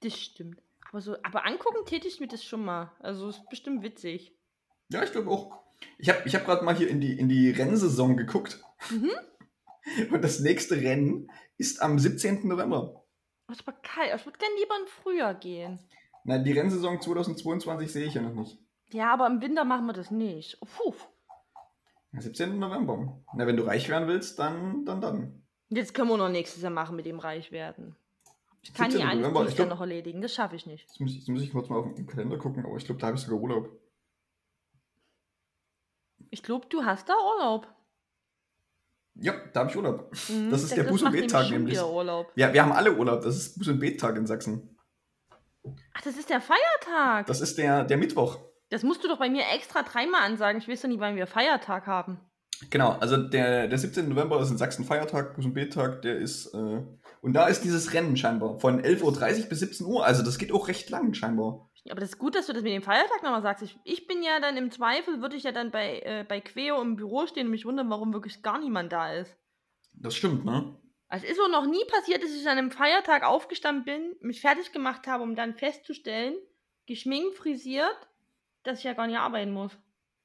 das 0.00 0.18
stimmt. 0.18 0.62
Aber 0.90 1.00
so, 1.00 1.16
aber 1.22 1.46
angucken 1.46 1.84
täte 1.86 2.06
ich 2.08 2.20
mir 2.20 2.28
das 2.28 2.42
schon 2.44 2.64
mal. 2.64 2.92
Also 3.00 3.28
ist 3.28 3.48
bestimmt 3.48 3.82
witzig. 3.82 4.34
Ja, 4.90 5.02
ich 5.04 5.12
glaube 5.12 5.30
auch. 5.30 5.58
Ich 5.98 6.08
habe 6.10 6.20
ich 6.26 6.34
hab 6.34 6.44
gerade 6.44 6.64
mal 6.64 6.74
hier 6.76 6.88
in 6.88 7.00
die, 7.00 7.18
in 7.18 7.28
die 7.30 7.50
Rennsaison 7.50 8.16
geguckt. 8.16 8.60
Mhm. 8.90 9.10
Und 10.12 10.22
das 10.22 10.40
nächste 10.40 10.76
Rennen 10.76 11.30
ist 11.56 11.80
am 11.80 11.98
17. 11.98 12.46
November. 12.48 12.99
Es 13.52 13.66
war 13.66 13.74
kalt. 13.82 14.12
Ich 14.14 14.26
würde 14.26 14.38
gerne 14.38 14.54
lieber 14.58 14.74
in 14.80 14.86
Frühjahr 14.86 15.34
gehen. 15.34 15.78
Na, 16.24 16.38
die 16.38 16.52
Rennsaison 16.52 17.00
2022 17.00 17.92
sehe 17.92 18.06
ich 18.06 18.14
ja 18.14 18.22
noch 18.22 18.34
nicht. 18.34 18.58
Ja, 18.90 19.12
aber 19.12 19.26
im 19.26 19.40
Winter 19.40 19.64
machen 19.64 19.86
wir 19.86 19.92
das 19.92 20.10
nicht. 20.10 20.58
Oh, 20.60 20.66
puh. 20.66 20.94
Na, 22.12 22.20
17. 22.20 22.58
November. 22.58 23.20
Na, 23.34 23.46
wenn 23.46 23.56
du 23.56 23.62
reich 23.64 23.88
werden 23.88 24.08
willst, 24.08 24.38
dann, 24.38 24.84
dann, 24.84 25.00
dann. 25.00 25.42
Jetzt 25.68 25.94
können 25.94 26.08
wir 26.08 26.16
noch 26.16 26.28
nächstes 26.28 26.62
Jahr 26.62 26.72
machen 26.72 26.96
mit 26.96 27.06
dem 27.06 27.20
Reich-werden. 27.20 27.94
Ich 28.62 28.74
kann 28.74 28.90
17. 28.90 29.00
hier 29.00 29.08
alles 29.08 29.20
November, 29.22 29.40
dieses 29.40 29.52
ich 29.52 29.56
glaub- 29.56 29.68
noch 29.68 29.80
erledigen. 29.80 30.20
Das 30.20 30.34
schaffe 30.34 30.56
ich 30.56 30.66
nicht. 30.66 30.82
Jetzt 30.88 31.00
muss, 31.00 31.10
ich, 31.12 31.18
jetzt 31.18 31.28
muss 31.28 31.42
ich 31.42 31.52
kurz 31.52 31.68
mal 31.68 31.78
auf 31.78 31.94
den 31.94 32.06
Kalender 32.06 32.36
gucken, 32.38 32.64
aber 32.66 32.76
ich 32.76 32.84
glaube, 32.84 33.00
da 33.00 33.06
habe 33.06 33.16
ich 33.16 33.22
sogar 33.22 33.40
Urlaub. 33.40 33.70
Ich 36.30 36.42
glaube, 36.42 36.66
du 36.68 36.84
hast 36.84 37.08
da 37.08 37.14
Urlaub. 37.36 37.68
Ja, 39.22 39.34
da 39.52 39.60
habe 39.60 39.70
ich 39.70 39.76
Urlaub. 39.76 40.10
Mhm, 40.28 40.50
Das 40.50 40.62
ist 40.62 40.74
der 40.76 40.90
Buß- 40.90 41.04
und 41.04 41.12
Bettag 41.12 41.50
nämlich. 41.50 41.78
Urlaub. 41.80 42.32
Ja, 42.36 42.52
wir 42.52 42.62
haben 42.62 42.72
alle 42.72 42.96
Urlaub. 42.96 43.22
Das 43.22 43.36
ist 43.36 43.58
Buß- 43.58 43.70
und 43.70 43.78
Bettag 43.78 44.16
in 44.16 44.26
Sachsen. 44.26 44.76
Ach, 45.94 46.00
das 46.02 46.16
ist 46.16 46.30
der 46.30 46.40
Feiertag. 46.40 47.26
Das, 47.26 47.38
Das 47.38 47.50
ist 47.50 47.58
der, 47.58 47.84
der 47.84 47.98
Mittwoch. 47.98 48.38
musst 48.82 49.04
du 49.04 49.08
doch 49.08 49.18
bei 49.18 49.28
mir 49.28 49.42
extra 49.54 49.82
dreimal 49.82 50.22
ansagen. 50.22 50.60
Ich 50.60 50.68
weiß 50.68 50.82
doch 50.82 50.88
nicht, 50.88 51.00
wann 51.00 51.16
wir 51.16 51.26
Feiertag 51.26 51.86
haben. 51.86 52.18
Genau, 52.68 52.92
also 53.00 53.16
der, 53.16 53.68
der 53.68 53.78
17. 53.78 54.08
November 54.08 54.40
ist 54.40 54.50
in 54.50 54.58
Sachsen 54.58 54.84
Feiertag, 54.84 55.36
Buß- 55.36 55.44
und 55.46 55.54
Bettag. 55.54 56.02
Der 56.02 56.16
ist, 56.18 56.52
äh, 56.54 56.82
und 57.22 57.32
da 57.32 57.46
ist 57.46 57.62
dieses 57.64 57.92
Rennen 57.94 58.16
scheinbar 58.16 58.58
von 58.58 58.82
11.30 58.82 59.42
Uhr 59.44 59.48
bis 59.48 59.60
17 59.60 59.86
Uhr. 59.86 60.04
Also 60.04 60.22
das 60.22 60.38
geht 60.38 60.52
auch 60.52 60.68
recht 60.68 60.90
lang 60.90 61.14
scheinbar. 61.14 61.69
Aber 61.88 62.00
das 62.00 62.10
ist 62.10 62.18
gut, 62.18 62.34
dass 62.34 62.46
du 62.46 62.52
das 62.52 62.62
mit 62.62 62.72
dem 62.72 62.82
Feiertag 62.82 63.22
nochmal 63.22 63.42
sagst. 63.42 63.62
Ich, 63.62 63.78
ich 63.84 64.06
bin 64.06 64.22
ja 64.22 64.38
dann 64.40 64.56
im 64.56 64.70
Zweifel, 64.70 65.22
würde 65.22 65.36
ich 65.36 65.44
ja 65.44 65.52
dann 65.52 65.70
bei, 65.70 66.00
äh, 66.00 66.24
bei 66.28 66.40
Queo 66.40 66.80
im 66.82 66.96
Büro 66.96 67.26
stehen 67.26 67.46
und 67.46 67.52
mich 67.52 67.64
wundern, 67.64 67.88
warum 67.88 68.12
wirklich 68.12 68.42
gar 68.42 68.58
niemand 68.58 68.92
da 68.92 69.12
ist. 69.14 69.34
Das 69.94 70.14
stimmt, 70.14 70.44
ne? 70.44 70.76
Also 71.08 71.24
es 71.26 71.32
ist 71.32 71.38
wohl 71.40 71.50
noch 71.50 71.66
nie 71.66 71.84
passiert, 71.86 72.22
dass 72.22 72.30
ich 72.30 72.46
an 72.48 72.58
einem 72.58 72.70
Feiertag 72.70 73.24
aufgestanden 73.24 73.84
bin, 73.84 74.14
mich 74.20 74.40
fertig 74.40 74.72
gemacht 74.72 75.06
habe, 75.06 75.22
um 75.24 75.34
dann 75.34 75.54
festzustellen, 75.54 76.34
geschminkt, 76.86 77.36
frisiert, 77.36 77.96
dass 78.62 78.78
ich 78.78 78.84
ja 78.84 78.92
gar 78.92 79.06
nicht 79.06 79.18
arbeiten 79.18 79.52
muss. 79.52 79.72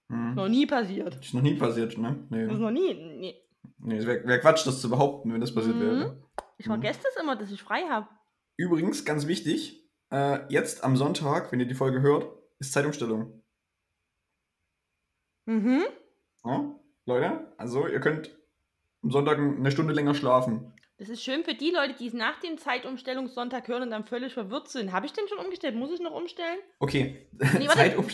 Hm. 0.10 0.36
Noch 0.36 0.48
nie 0.50 0.66
passiert. 0.68 1.16
Ist 1.16 1.34
noch 1.34 1.42
nie 1.42 1.56
passiert, 1.56 1.98
ne? 1.98 2.28
Nee. 2.30 2.46
Das 2.46 2.56
ist 2.56 2.60
noch 2.60 2.72
nie. 2.72 2.94
Nee. 2.94 3.42
Nee, 3.80 3.98
es 3.98 4.06
wäre 4.06 4.28
wär 4.28 4.40
Quatsch, 4.40 4.66
das 4.68 4.82
zu 4.82 4.90
behaupten, 4.90 5.34
wenn 5.34 5.42
das 5.42 5.54
passiert 5.56 5.76
Mhm. 5.78 5.82
wäre. 5.82 6.24
Ich 6.58 6.66
vergesse 6.66 7.00
das 7.04 7.16
immer, 7.22 7.36
dass 7.36 7.52
ich 7.52 7.62
frei 7.62 7.84
habe. 7.90 8.08
Übrigens, 8.58 9.06
ganz 9.06 9.26
wichtig, 9.28 9.85
äh, 10.16 10.46
jetzt 10.48 10.84
am 10.84 10.96
Sonntag, 10.96 11.52
wenn 11.52 11.60
ihr 11.60 11.66
die 11.66 11.76
Folge 11.76 12.02
hört, 12.02 12.28
ist 12.60 12.72
Zeitumstellung. 12.72 13.44
Mhm. 15.46 15.84
Ja? 16.46 16.76
Leute, 17.06 17.54
also 17.58 17.88
ihr 17.88 18.00
könnt 18.00 18.36
am 19.04 19.12
Sonntag 19.12 19.38
eine 19.38 19.72
Stunde 19.72 19.94
länger 19.94 20.16
schlafen. 20.16 20.74
Das 20.98 21.10
ist 21.10 21.24
schön 21.24 21.44
für 21.44 21.54
die 21.54 21.72
Leute, 21.72 21.94
die 22.00 22.08
es 22.08 22.14
nach 22.14 22.40
dem 22.40 22.58
Zeitumstellungssonntag 22.58 23.68
hören 23.68 23.84
und 23.84 23.92
dann 23.92 24.06
völlig 24.06 24.34
verwirrt 24.34 24.70
sind. 24.70 24.94
Habe 24.94 25.06
ich 25.06 25.12
denn 25.12 25.28
schon 25.28 25.40
umgestellt? 25.40 25.76
Muss 25.76 25.92
ich 25.92 26.00
noch 26.00 26.14
umstellen? 26.14 26.60
Okay, 26.80 27.28
Nee. 27.34 27.68
Zeitum 27.74 28.08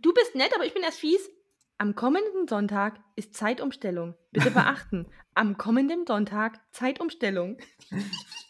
Du 0.00 0.12
bist 0.12 0.34
nett, 0.34 0.52
aber 0.54 0.64
ich 0.64 0.74
bin 0.74 0.82
erst 0.82 0.98
fies. 0.98 1.30
Am 1.78 1.94
kommenden 1.94 2.48
Sonntag 2.48 3.00
ist 3.14 3.34
Zeitumstellung. 3.34 4.16
Bitte 4.32 4.50
beachten. 4.50 5.06
Am 5.34 5.56
kommenden 5.56 6.04
Sonntag 6.06 6.60
Zeitumstellung. 6.72 7.58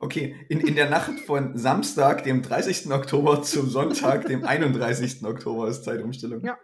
Okay, 0.00 0.36
in, 0.48 0.60
in 0.60 0.74
der 0.74 0.88
Nacht 0.90 1.18
von 1.20 1.56
Samstag, 1.56 2.24
dem 2.24 2.42
30. 2.42 2.90
Oktober, 2.92 3.42
zum 3.42 3.68
Sonntag, 3.68 4.26
dem 4.26 4.44
31. 4.44 5.24
Oktober 5.24 5.68
ist 5.68 5.84
Zeitumstellung. 5.84 6.44
Ja. 6.44 6.58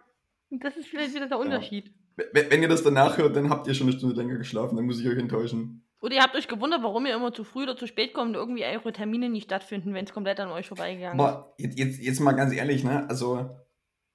Das 0.49 0.75
ist 0.77 0.87
vielleicht 0.87 1.13
wieder 1.13 1.27
der 1.27 1.37
Unterschied. 1.37 1.93
Wenn, 2.33 2.49
wenn 2.51 2.61
ihr 2.61 2.67
das 2.67 2.83
danach 2.83 3.17
hört, 3.17 3.35
dann 3.35 3.49
habt 3.49 3.67
ihr 3.67 3.73
schon 3.73 3.87
eine 3.87 3.97
Stunde 3.97 4.15
länger 4.15 4.37
geschlafen, 4.37 4.75
dann 4.75 4.85
muss 4.85 4.99
ich 4.99 5.07
euch 5.07 5.17
enttäuschen. 5.17 5.85
Oder 6.01 6.15
ihr 6.15 6.21
habt 6.21 6.35
euch 6.35 6.47
gewundert, 6.47 6.81
warum 6.81 7.05
ihr 7.05 7.13
immer 7.15 7.33
zu 7.33 7.43
früh 7.43 7.63
oder 7.63 7.75
zu 7.77 7.85
spät 7.85 8.13
kommt 8.13 8.29
und 8.29 8.35
irgendwie 8.35 8.63
eure 8.65 8.91
Termine 8.93 9.29
nicht 9.29 9.45
stattfinden, 9.45 9.93
wenn 9.93 10.05
es 10.05 10.13
komplett 10.13 10.39
an 10.39 10.49
euch 10.49 10.67
vorbeigegangen 10.67 11.19
ist. 11.19 11.25
Aber 11.25 11.53
jetzt, 11.57 11.77
jetzt, 11.77 11.99
jetzt 11.99 12.19
mal 12.19 12.31
ganz 12.31 12.53
ehrlich, 12.53 12.83
ne? 12.83 13.07
Also, 13.09 13.49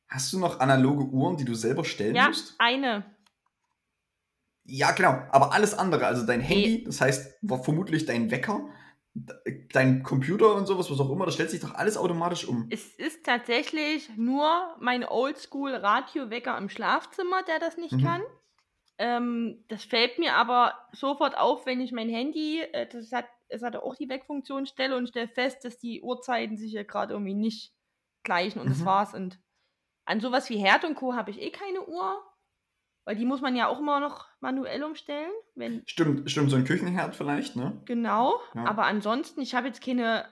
hast 0.09 0.33
du 0.33 0.39
noch 0.39 0.61
analoge 0.61 1.05
Uhren, 1.05 1.37
die 1.37 1.45
du 1.45 1.55
selber 1.55 1.85
stellen 1.85 2.17
Ja, 2.17 2.29
musst? 2.29 2.55
eine. 2.59 3.05
Ja, 4.67 4.93
genau. 4.93 5.11
Aber 5.31 5.53
alles 5.53 5.75
andere, 5.75 6.07
also 6.07 6.25
dein 6.27 6.41
Handy, 6.41 6.85
das 6.85 7.01
heißt 7.01 7.39
vermutlich 7.63 8.07
dein 8.07 8.31
Wecker, 8.31 8.69
de- 9.13 9.69
dein 9.73 10.03
Computer 10.03 10.55
und 10.55 10.67
sowas, 10.67 10.91
was 10.91 10.99
auch 11.01 11.11
immer, 11.11 11.27
das 11.27 11.35
stellt 11.35 11.51
sich 11.51 11.61
doch 11.61 11.75
alles 11.75 11.97
automatisch 11.97 12.47
um. 12.47 12.67
Es 12.71 12.95
ist 12.95 13.25
tatsächlich 13.25 14.09
nur 14.17 14.77
mein 14.81 15.05
Oldschool-Radiowecker 15.05 16.57
im 16.59 16.69
Schlafzimmer, 16.69 17.43
der 17.43 17.59
das 17.59 17.77
nicht 17.77 17.93
Mhm. 17.93 18.01
kann. 18.05 18.23
Ähm, 18.97 19.65
das 19.69 19.85
fällt 19.85 20.19
mir 20.19 20.35
aber 20.35 20.73
sofort 20.93 21.37
auf, 21.37 21.67
wenn 21.67 21.81
ich 21.81 21.93
mein 21.93 22.09
Handy, 22.09 22.61
äh, 22.61 22.87
das 22.89 23.13
hat, 23.13 23.27
es 23.49 23.63
hat 23.63 23.77
auch 23.77 23.97
die 23.97 24.09
Weckfunktion, 24.09 24.67
stelle 24.67 24.97
und 24.97 25.09
stelle 25.09 25.29
fest, 25.29 25.65
dass 25.65 25.79
die 25.79 26.01
Uhrzeiten 26.01 26.57
sich 26.57 26.71
hier 26.71 26.85
gerade 26.85 27.13
irgendwie 27.13 27.35
nicht 27.35 27.75
gleichen 28.23 28.61
und 28.61 28.71
das 28.71 28.79
Mhm. 28.81 28.85
war's. 28.87 29.13
Und 29.15 29.39
an 30.07 30.21
sowas 30.21 30.49
wie 30.49 30.59
Herd 30.59 30.85
und 30.85 30.95
Co. 30.95 31.15
habe 31.15 31.31
ich 31.33 31.41
eh 31.41 31.51
keine 31.51 31.85
Uhr, 31.87 32.23
weil 33.05 33.17
die 33.17 33.25
muss 33.27 33.41
man 33.41 33.55
ja 33.57 33.69
auch 33.69 33.79
immer 33.81 34.01
noch 34.01 34.27
manuell 34.41 34.83
umstellen, 34.85 35.31
wenn 35.55 35.83
Stimmt, 35.87 36.31
stimmt, 36.31 36.51
so 36.51 36.57
ein 36.57 36.65
Küchenherd 36.65 37.15
vielleicht, 37.15 37.57
ne? 37.57 37.81
Genau, 37.85 38.41
Ja. 38.55 38.65
aber 38.65 38.85
ansonsten, 38.85 39.41
ich 39.41 39.55
habe 39.55 39.67
jetzt 39.69 39.83
keine 39.85 40.27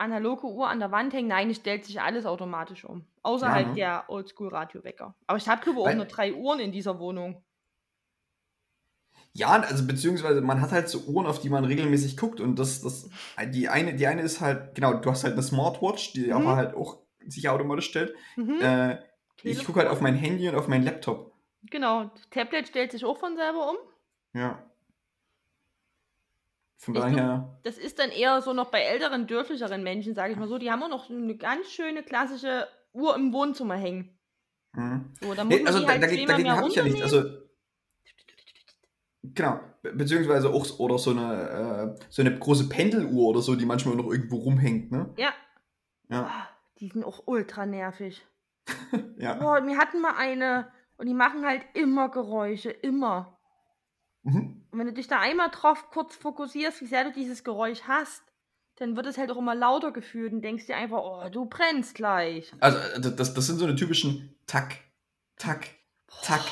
analoge 0.00 0.46
Uhr 0.46 0.68
an 0.68 0.78
der 0.78 0.92
Wand 0.92 1.12
hängen. 1.12 1.26
Nein, 1.28 1.50
es 1.50 1.56
stellt 1.56 1.84
sich 1.84 2.00
alles 2.00 2.24
automatisch 2.24 2.84
um. 2.84 3.04
Außer 3.22 3.46
Ja, 3.46 3.52
halt 3.52 3.68
ne? 3.68 3.74
der 3.74 4.04
Oldschool-Radiowecker. 4.08 5.14
Aber 5.26 5.38
ich 5.38 5.48
habe, 5.48 5.60
glaube 5.62 5.80
Weil- 5.80 5.96
nur 5.96 6.04
drei 6.04 6.32
Uhren 6.34 6.60
in 6.60 6.70
dieser 6.70 6.98
Wohnung. 7.00 7.42
Ja, 9.32 9.48
also 9.60 9.86
beziehungsweise 9.86 10.40
man 10.40 10.60
hat 10.60 10.72
halt 10.72 10.88
so 10.88 11.00
Uhren, 11.00 11.26
auf 11.26 11.40
die 11.40 11.50
man 11.50 11.64
regelmäßig 11.64 12.16
guckt 12.16 12.40
und 12.40 12.58
das, 12.58 12.80
das, 12.82 13.08
die 13.52 13.68
eine, 13.68 13.94
die 13.94 14.06
eine 14.06 14.22
ist 14.22 14.40
halt, 14.40 14.74
genau, 14.74 14.94
du 14.94 15.10
hast 15.10 15.22
halt 15.24 15.34
eine 15.34 15.42
Smartwatch, 15.42 16.12
die 16.12 16.26
Mhm. 16.28 16.32
aber 16.32 16.56
halt 16.56 16.74
auch 16.74 16.98
sich 17.26 17.48
automatisch 17.48 17.86
stellt. 17.86 18.14
Mhm. 18.36 18.60
Äh, 18.60 18.98
ich 19.42 19.64
gucke 19.64 19.80
halt 19.80 19.88
auf 19.90 20.00
mein 20.00 20.14
Handy 20.14 20.48
und 20.48 20.54
auf 20.56 20.66
meinen 20.66 20.84
Laptop. 20.84 21.32
Genau, 21.62 22.04
das 22.04 22.28
Tablet 22.30 22.68
stellt 22.68 22.92
sich 22.92 23.04
auch 23.04 23.18
von 23.18 23.36
selber 23.36 23.70
um. 23.70 23.76
Ja. 24.32 24.62
Von 26.76 26.94
Ich 26.94 27.00
daher. 27.00 27.58
Das 27.64 27.76
ist 27.76 27.98
dann 27.98 28.10
eher 28.10 28.40
so 28.40 28.52
noch 28.52 28.70
bei 28.70 28.80
älteren, 28.82 29.26
dörflicheren 29.26 29.82
Menschen, 29.82 30.14
sage 30.14 30.32
ich 30.32 30.38
mal 30.38 30.46
so. 30.48 30.58
Die 30.58 30.70
haben 30.70 30.82
auch 30.82 30.88
noch 30.88 31.10
eine 31.10 31.36
ganz 31.36 31.68
schöne 31.70 32.02
klassische 32.04 32.68
Uhr 32.92 33.14
im 33.16 33.32
Wohnzimmer 33.32 33.74
hängen. 33.74 34.16
Hm. 34.74 35.12
So, 35.20 35.34
da 35.34 35.44
muss 35.44 35.54
Nee, 35.54 35.62
man 35.62 35.66
also 35.66 35.78
die 35.80 35.84
da, 35.86 35.90
halt 35.92 36.02
dagegen, 36.04 36.30
habe 36.30 36.40
ich 36.68 36.74
ja 36.76 36.82
nichts. 36.84 37.02
runternehmen. 37.02 37.02
Also, 37.02 37.48
genau. 39.24 39.60
Be 39.82 39.92
beziehungsweise 39.92 40.50
auch 40.50 40.78
oder 40.78 40.98
so 40.98 41.10
eine, 41.10 41.96
äh, 41.98 42.04
so 42.08 42.22
eine 42.22 42.38
große 42.38 42.68
Pendeluhr 42.68 43.28
oder 43.28 43.42
so, 43.42 43.54
die 43.56 43.66
manchmal 43.66 43.96
noch 43.96 44.10
irgendwo 44.10 44.36
rumhängt, 44.36 44.90
ne? 44.92 45.12
Ja. 45.16 45.32
Ja. 46.10 46.22
Ah, 46.22 46.48
Die 46.80 46.88
sind 46.88 47.04
auch 47.04 47.22
ultra 47.26 47.66
nervig. 47.66 48.24
Ja. 49.18 49.34
Boah, 49.34 49.66
wir 49.66 49.76
hatten 49.76 50.00
mal 50.00 50.14
eine 50.16 50.70
und 50.98 51.06
die 51.06 51.14
machen 51.14 51.46
halt 51.46 51.64
immer 51.74 52.10
Geräusche, 52.10 52.70
immer. 52.70 53.38
Mhm. 54.22 54.66
Und 54.70 54.78
wenn 54.78 54.86
du 54.86 54.92
dich 54.92 55.08
da 55.08 55.20
einmal 55.20 55.50
drauf 55.50 55.90
kurz 55.90 56.14
fokussierst, 56.16 56.80
wie 56.82 56.86
sehr 56.86 57.04
du 57.04 57.12
dieses 57.12 57.44
Geräusch 57.44 57.82
hast, 57.86 58.22
dann 58.76 58.96
wird 58.96 59.06
es 59.06 59.18
halt 59.18 59.30
auch 59.30 59.38
immer 59.38 59.54
lauter 59.54 59.92
gefühlt 59.92 60.32
und 60.32 60.42
denkst 60.42 60.66
dir 60.66 60.76
einfach, 60.76 60.98
oh, 61.02 61.28
du 61.30 61.46
brennst 61.46 61.94
gleich. 61.94 62.52
Also, 62.60 62.78
äh, 62.78 63.14
das, 63.16 63.34
das 63.34 63.46
sind 63.46 63.58
so 63.58 63.64
eine 63.64 63.74
typischen 63.76 64.36
Tack, 64.46 64.76
Tack, 65.36 65.68
Tack, 66.22 66.44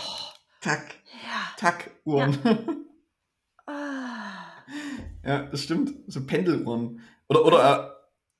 Tack, 0.61 0.94
Ja. 1.22 1.54
Tack 1.56 1.90
Uhren. 2.04 2.38
Ah. 3.68 4.62
Ja, 5.24 5.42
das 5.46 5.64
stimmt. 5.64 5.92
So 6.06 6.24
Pendeluhren. 6.24 7.00
Oder, 7.28 7.44
oder 7.44 7.90
äh, 7.90 7.95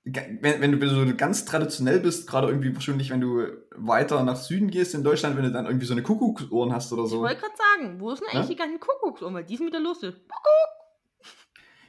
wenn, 0.09 0.61
wenn 0.61 0.79
du 0.81 0.89
so 0.89 1.05
ganz 1.17 1.45
traditionell 1.45 1.99
bist, 1.99 2.29
gerade 2.29 2.47
irgendwie 2.47 2.73
wahrscheinlich, 2.75 3.11
wenn 3.11 3.21
du 3.21 3.45
weiter 3.75 4.23
nach 4.23 4.37
Süden 4.37 4.71
gehst 4.71 4.95
in 4.95 5.03
Deutschland, 5.03 5.37
wenn 5.37 5.43
du 5.45 5.51
dann 5.51 5.67
irgendwie 5.67 5.87
so 5.87 5.95
eine 5.95 6.03
Kuckucksuhren 6.05 6.73
hast 6.73 6.93
oder 6.93 7.05
Ich 7.05 7.11
so. 7.11 7.21
wollte 7.21 7.41
gerade 7.41 7.55
sagen, 7.57 8.01
wo 8.01 8.13
ist 8.13 8.21
denn 8.21 8.29
eigentlich 8.29 8.43
Ja? 8.43 8.49
die 8.49 8.57
ganzen 8.57 8.81
Kuckucksuhren? 8.81 9.35
Weil 9.35 9.45
die 9.45 9.57
sind 9.57 9.67
wieder 9.67 9.81
lustig. 9.81 10.15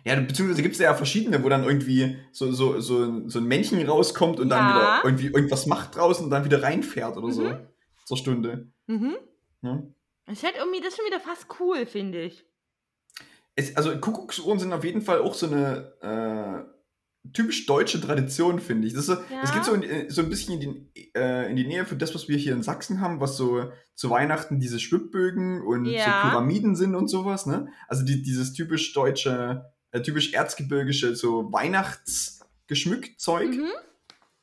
Ja, 0.03 0.15
beziehungsweise 0.19 0.62
gibt 0.62 0.73
es 0.75 0.80
ja 0.82 0.93
verschiedene, 0.93 1.43
wo 1.43 1.49
dann 1.49 1.63
irgendwie 1.65 2.17
so, 2.32 2.51
so, 2.51 2.80
so, 2.80 3.27
so 3.30 3.39
ein 3.39 3.45
Männchen 3.45 3.86
rauskommt 3.88 4.39
und 4.39 4.49
dann 4.49 4.67
Ja. 4.69 4.75
wieder 4.75 5.01
irgendwie 5.03 5.25
irgendwas 5.27 5.65
macht 5.65 5.95
draußen 5.95 6.23
und 6.23 6.32
dann 6.32 6.45
wieder 6.45 6.63
reinfährt 6.63 7.17
oder 7.17 7.32
so. 7.32 7.41
Mhm. 7.43 7.67
Zur 8.06 8.17
Stunde. 8.17 8.67
Mhm. 8.88 9.15
Ja. 9.62 9.84
Das 10.25 10.38
ist 10.38 10.43
halt 10.43 10.56
irgendwie, 10.58 10.80
das 10.80 10.89
ist 10.89 10.97
schon 10.97 11.06
wieder 11.06 11.19
fast 11.19 11.47
cool, 11.60 11.86
finde 11.86 12.21
ich. 12.23 12.45
Es, 13.56 13.75
also 13.75 13.97
Kuckucksuhren 13.97 14.60
sind 14.60 14.71
auf 14.71 14.84
jeden 14.84 15.01
Fall 15.01 15.19
auch 15.21 15.34
so 15.34 15.47
eine 15.47 15.93
äh, 16.01 16.76
typisch 17.33 17.65
deutsche 17.65 17.99
Tradition, 18.01 18.59
finde 18.59 18.87
ich. 18.87 18.93
Das, 18.93 19.05
so- 19.05 19.13
Ja. 19.13 19.41
das 19.41 19.53
geht 19.53 19.63
so, 19.65 19.73
in, 19.73 20.09
so 20.09 20.21
ein 20.21 20.29
bisschen 20.29 20.59
in 20.61 20.87
die, 20.95 21.11
äh, 21.15 21.49
in 21.49 21.55
die 21.55 21.65
Nähe 21.67 21.85
von 21.85 21.97
das, 21.99 22.13
was 22.15 22.27
wir 22.27 22.37
hier 22.37 22.53
in 22.53 22.63
Sachsen 22.63 23.01
haben, 23.01 23.19
was 23.19 23.37
so 23.37 23.71
zu 23.95 24.09
Weihnachten 24.09 24.59
diese 24.59 24.79
Schwibbögen 24.79 25.61
und 25.61 25.85
Ja. 25.85 26.03
so 26.23 26.29
Pyramiden 26.29 26.75
sind 26.75 26.95
und 26.95 27.07
sowas. 27.07 27.45
Ne? 27.45 27.67
Also 27.87 28.03
die, 28.05 28.21
dieses 28.21 28.53
typisch 28.53 28.93
deutsche, 28.93 29.71
äh, 29.91 30.01
typisch 30.01 30.33
erzgebirgische, 30.33 31.15
so 31.15 31.51
Weihnachtsgeschmückt 31.51 33.19
Zeug. 33.19 33.49
Mhm. 33.55 33.69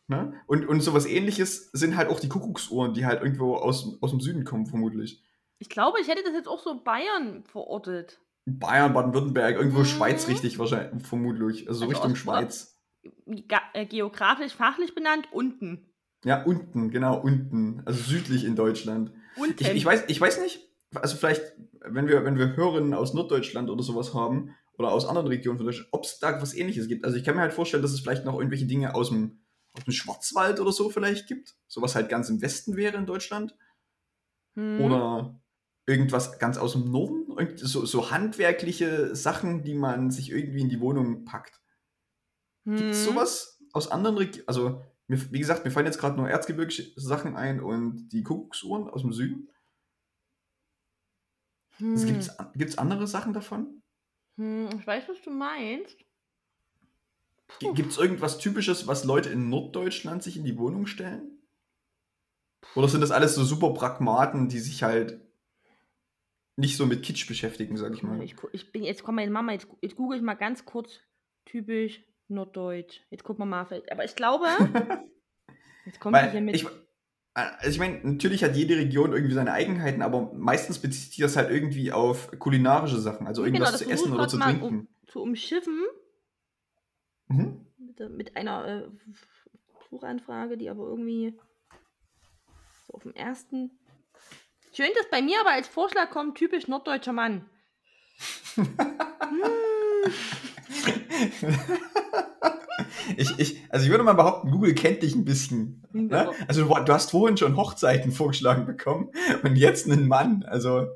Ne? 0.07 0.35
Und, 0.47 0.67
und 0.69 0.81
sowas 0.81 1.07
ähnliches 1.07 1.71
sind 1.73 1.97
halt 1.97 2.09
auch 2.11 2.21
die 2.21 2.29
Kuckucksuhren, 2.29 2.93
die 2.95 3.07
halt 3.07 3.23
irgendwo 3.23 3.55
aus, 3.57 3.97
aus 4.03 4.11
dem 4.11 4.21
Süden 4.21 4.45
kommen, 4.45 4.67
vermutlich. 4.67 5.23
Ich 5.59 5.69
glaube, 5.71 5.99
ich 6.01 6.09
hätte 6.09 6.23
das 6.25 6.35
jetzt 6.35 6.49
auch 6.49 6.63
so 6.63 6.83
Bayern 6.83 7.45
verortet. 7.45 8.21
Bayern, 8.45 8.93
Baden-Württemberg, 8.93 9.57
irgendwo 9.57 9.79
Mhm. 9.79 9.85
Schweiz 9.87 10.29
richtig 10.29 10.59
wahrscheinlich, 10.59 11.07
vermutlich. 11.07 11.67
Also, 11.69 11.81
so 11.81 11.85
Also 11.85 11.87
Richtung 11.87 12.13
Ost- 12.13 12.21
Schweiz. 12.21 12.74
Äh, 13.73 13.87
geografisch, 13.87 14.55
fachlich 14.55 14.95
benannt, 14.95 15.29
unten. 15.33 15.91
Ja, 16.25 16.43
unten, 16.43 16.91
genau, 16.91 17.21
unten. 17.21 17.83
Also 17.85 18.03
südlich 18.03 18.45
in 18.45 18.57
Deutschland. 18.57 19.13
Unten. 19.37 19.63
Ich, 19.63 19.71
ich, 19.71 19.85
weiß, 19.85 20.05
ich 20.09 20.21
weiß 20.21 20.41
nicht, 20.41 20.69
also 20.95 21.17
vielleicht, 21.17 21.43
wenn 21.81 22.09
wir, 22.09 22.25
wenn 22.25 22.39
wir 22.39 22.57
Hörerinnen 22.57 22.95
aus 22.95 23.15
Norddeutschland 23.15 23.69
oder 23.69 23.83
sowas 23.83 24.15
haben, 24.15 24.55
oder 24.79 24.93
aus 24.93 25.07
anderen 25.07 25.29
Regionen 25.29 25.59
von 25.59 25.67
Deutschland, 25.67 25.89
ob 25.93 26.05
es 26.05 26.19
da 26.19 26.41
was 26.41 26.55
ähnliches 26.55 26.89
gibt. 26.89 27.05
Also 27.05 27.17
ich 27.17 27.25
kann 27.25 27.37
mir 27.37 27.43
halt 27.43 27.53
vorstellen, 27.53 27.83
dass 27.83 27.93
es 27.93 28.01
vielleicht 28.01 28.25
noch 28.25 28.35
irgendwelche 28.35 28.67
Dinge 28.67 28.95
aus 28.95 29.09
dem, 29.09 29.41
aus 29.73 29.85
dem 29.85 29.93
Schwarzwald 29.93 30.61
oder 30.61 30.73
so 30.73 30.91
vielleicht 30.91 31.27
gibt. 31.27 31.55
Sowas 31.67 31.95
halt 31.95 32.09
ganz 32.09 32.29
im 32.29 32.43
Westen 32.43 32.77
wäre 32.77 32.97
in 32.97 33.07
Deutschland. 33.07 33.57
Hm. 34.55 34.81
Oder 34.81 35.41
irgendwas 35.87 36.39
ganz 36.39 36.59
aus 36.59 36.73
dem 36.73 36.91
Norden. 36.91 37.57
So, 37.57 37.85
so 37.85 38.11
handwerkliche 38.11 39.15
Sachen, 39.15 39.63
die 39.63 39.75
man 39.75 40.11
sich 40.11 40.31
irgendwie 40.31 40.61
in 40.61 40.69
die 40.69 40.81
Wohnung 40.81 41.25
packt. 41.25 41.61
Gibt 42.65 42.91
es 42.91 43.05
Hm. 43.05 43.13
sowas 43.13 43.61
aus 43.73 43.91
anderen 43.91 44.17
Regionen? 44.17 44.49
Also, 44.49 44.83
mir, 45.07 45.33
wie 45.33 45.39
gesagt, 45.39 45.65
mir 45.65 45.71
fallen 45.71 45.87
jetzt 45.87 45.99
gerade 45.99 46.17
nur 46.17 46.29
erzgebirgische 46.29 46.93
Sachen 46.97 47.37
ein 47.37 47.61
und 47.61 48.09
die 48.09 48.23
Kuckucksuhren 48.23 48.89
aus 48.89 49.03
dem 49.03 49.13
Süden. 49.13 49.49
Hm. 51.79 51.97
Also, 51.97 52.33
Gibt 52.55 52.71
es 52.71 52.79
andere 52.79 53.07
Sachen 53.07 53.33
davon? 53.33 53.83
Hm, 54.37 54.69
ich 54.79 54.87
weiß, 54.87 55.09
was 55.09 55.21
du 55.23 55.31
meinst. 55.31 55.97
Gibt 57.61 57.91
es 57.91 57.99
irgendwas 57.99 58.39
Typisches, 58.39 58.87
was 58.87 59.05
Leute 59.05 59.29
in 59.29 59.49
Norddeutschland 59.49 60.23
sich 60.23 60.37
in 60.37 60.45
die 60.45 60.59
Wohnung 60.59 60.87
stellen? 60.87 61.39
Oder 62.75 62.89
sind 62.89 63.01
das 63.01 63.11
alles 63.11 63.35
so 63.35 63.45
super 63.45 63.73
Pragmaten, 63.75 64.49
die 64.49 64.59
sich 64.59 64.83
halt 64.83 65.21
nicht 66.57 66.77
so 66.77 66.87
mit 66.87 67.03
Kitsch 67.03 67.27
beschäftigen, 67.29 67.77
sag 67.77 67.95
ich 67.95 68.03
mal? 68.03 68.23
Ich, 68.23 68.35
ich 68.53 68.73
bin, 68.73 68.83
jetzt 68.83 69.03
kommt 69.03 69.17
meine 69.17 69.31
Mama, 69.31 69.53
jetzt, 69.53 69.69
jetzt 69.83 69.97
google 69.97 70.19
ich 70.19 70.25
mal 70.25 70.35
ganz 70.35 70.65
kurz 70.65 71.01
typisch 71.45 72.03
Norddeutsch. 72.29 73.01
Jetzt 73.11 73.25
gucken 73.25 73.43
wir 73.43 73.47
mal. 73.47 73.67
Aber 73.91 74.05
ich 74.05 74.17
glaube, 74.17 74.47
jetzt 75.85 76.01
kommt 76.01 76.17
sie 76.17 76.23
hier 76.25 76.33
Weil 76.35 76.41
mit. 76.43 76.57
ich, 76.57 76.67
also 77.35 77.71
ich 77.71 77.79
meine, 77.79 77.99
natürlich 78.03 78.43
hat 78.45 78.55
jede 78.57 78.77
Region 78.77 79.13
irgendwie 79.13 79.35
seine 79.35 79.53
Eigenheiten, 79.53 80.03
aber 80.03 80.33
meistens 80.33 80.79
bezieht 80.79 81.11
sich 81.11 81.19
das 81.19 81.37
halt 81.37 81.51
irgendwie 81.51 81.93
auf 81.93 82.31
kulinarische 82.39 82.99
Sachen, 83.01 83.27
also 83.27 83.45
irgendwas 83.45 83.73
Genau, 83.79 83.85
zu 83.85 83.91
essen 83.91 84.13
oder 84.15 84.29
zu 84.29 84.39
trinken. 84.39 84.65
Um, 84.65 84.89
zu 85.09 85.21
umschiffen 85.23 85.81
Mhm. 87.29 87.67
mit, 87.79 87.99
der- 87.99 88.09
mit 88.11 88.37
einer 88.37 88.67
äh, 88.67 88.89
Suchanfrage, 89.91 90.57
die 90.59 90.69
aber 90.71 90.85
irgendwie 90.87 91.39
so 92.87 92.93
auf 92.95 93.03
dem 93.03 93.15
ersten. 93.15 93.71
Schön, 94.75 94.91
dass 94.97 95.09
bei 95.11 95.23
mir 95.23 95.41
aber 95.41 95.51
als 95.53 95.69
Vorschlag 95.69 96.11
kommt, 96.11 96.37
typisch 96.37 96.69
norddeutscher 96.69 97.13
Mann. 97.13 97.49
ich, 103.17 103.39
ich, 103.39 103.63
also 103.71 103.85
ich 103.85 103.91
würde 103.91 104.05
mal 104.05 104.15
behaupten, 104.15 104.51
Google 104.51 104.75
kennt 104.75 105.03
dich 105.03 105.15
ein 105.15 105.25
bisschen. 105.25 105.85
Hm, 105.93 106.07
Ne? 106.09 106.31
Also 106.49 106.65
du, 106.65 106.75
du 106.85 106.93
hast 106.93 107.11
vorhin 107.11 107.37
schon 107.37 107.57
Hochzeiten 107.57 108.13
vorgeschlagen 108.13 108.67
bekommen 108.67 109.11
und 109.43 109.57
jetzt 109.57 109.91
einen 109.91 110.09
Mann. 110.09 110.45
Also 110.47 110.87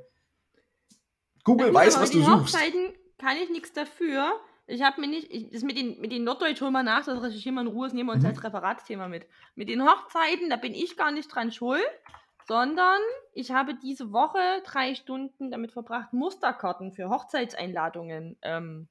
Google 1.44 1.72
weiß, 1.72 2.00
was 2.00 2.12
mit 2.12 2.22
du 2.24 2.28
den 2.30 2.38
suchst. 2.38 2.54
Hochzeiten 2.56 2.92
kann 3.18 3.36
ich 3.42 3.50
nichts 3.50 3.72
dafür. 3.72 4.32
Ich 4.66 4.82
habe 4.82 5.00
mir 5.00 5.06
nicht, 5.08 5.30
ich, 5.30 5.48
das 5.50 5.62
mit 5.62 5.78
den, 5.78 5.98
mit 6.00 6.12
den 6.12 6.24
Norddeutsch 6.24 6.60
holen 6.60 6.72
wir 6.72 6.82
nach, 6.82 7.04
das 7.06 7.22
recherchieren 7.22 7.54
wir 7.54 7.62
in 7.62 7.68
Ruhe, 7.68 7.86
das 7.86 7.94
nehmen 7.94 8.08
wir 8.08 8.12
uns 8.14 8.22
Mhm. 8.24 8.28
als 8.30 8.44
Referatsthema 8.44 9.08
mit. 9.08 9.26
Mit 9.54 9.70
den 9.70 9.82
Hochzeiten, 9.82 10.50
da 10.50 10.56
bin 10.56 10.74
ich 10.74 10.96
gar 10.98 11.10
nicht 11.10 11.34
dran 11.34 11.50
schuld, 11.52 11.80
sondern 12.46 12.98
ich 13.32 13.50
habe 13.50 13.74
diese 13.82 14.12
Woche 14.12 14.38
drei 14.66 14.94
Stunden 14.94 15.50
damit 15.50 15.72
verbracht, 15.72 16.12
Musterkarten 16.12 16.92
für 16.92 17.08
Hochzeitseinladungen 17.08 18.36
ähm, 18.42 18.88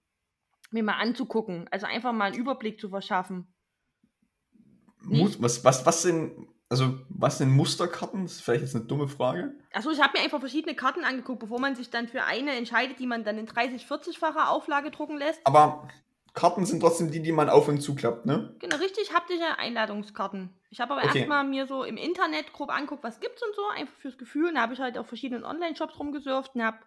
mir 0.70 0.84
mal 0.84 0.98
anzugucken. 1.00 1.68
Also 1.72 1.86
einfach 1.86 2.14
mal 2.14 2.26
einen 2.32 2.36
Überblick 2.36 2.80
zu 2.80 2.90
verschaffen. 2.90 3.48
Mus- 5.04 5.42
Was, 5.42 5.64
was, 5.64 5.86
was 5.86 6.02
sind, 6.02 6.48
also 6.70 6.98
was 7.10 7.38
sind 7.38 7.52
Musterkarten? 7.52 8.24
Das 8.24 8.34
ist 8.34 8.42
vielleicht 8.42 8.62
jetzt 8.64 8.76
eine 8.76 8.86
dumme 8.86 9.08
Frage. 9.08 9.54
Achso, 9.74 9.92
ich 9.92 10.02
habe 10.02 10.18
mir 10.18 10.24
einfach 10.24 10.40
verschiedene 10.40 10.76
Karten 10.76 11.04
angeguckt, 11.04 11.40
bevor 11.40 11.60
man 11.60 11.76
sich 11.76 11.90
dann 11.90 12.08
für 12.08 12.24
eine 12.24 12.52
entscheidet, 12.56 13.00
die 13.00 13.08
man 13.08 13.24
dann 13.24 13.38
in 13.38 13.48
30-, 13.48 13.88
40-facher 13.88 14.50
Auflage 14.50 14.92
drucken 14.92 15.18
lässt. 15.18 15.40
Aber 15.46 15.88
Karten 16.34 16.66
sind 16.66 16.82
trotzdem 16.82 17.10
die, 17.12 17.22
die 17.22 17.32
man 17.32 17.50
auf 17.50 17.68
und 17.68 17.80
zuklappt, 17.82 18.26
ne? 18.26 18.56
Genau, 18.60 18.76
richtig 18.78 19.14
haptische 19.14 19.58
Einladungskarten. 19.58 20.50
Ich 20.70 20.80
habe 20.82 20.94
aber 20.94 21.04
Okay. 21.06 21.20
erstmal 21.20 21.44
mir 21.46 21.66
so 21.68 21.84
im 21.84 21.98
Internet 21.98 22.52
grob 22.54 22.70
anguckt, 22.70 23.04
was 23.04 23.20
gibt's 23.20 23.42
und 23.42 23.56
so, 23.56 23.62
einfach 23.76 23.96
fürs 24.02 24.18
Gefühl. 24.18 24.50
Und 24.50 24.56
da 24.56 24.62
habe 24.62 24.74
ich 24.74 24.80
halt 24.80 24.98
auf 24.98 25.08
verschiedenen 25.08 25.44
Online-Shops 25.46 25.98
rumgesurft 26.00 26.54
und 26.56 26.64
habe 26.64 26.78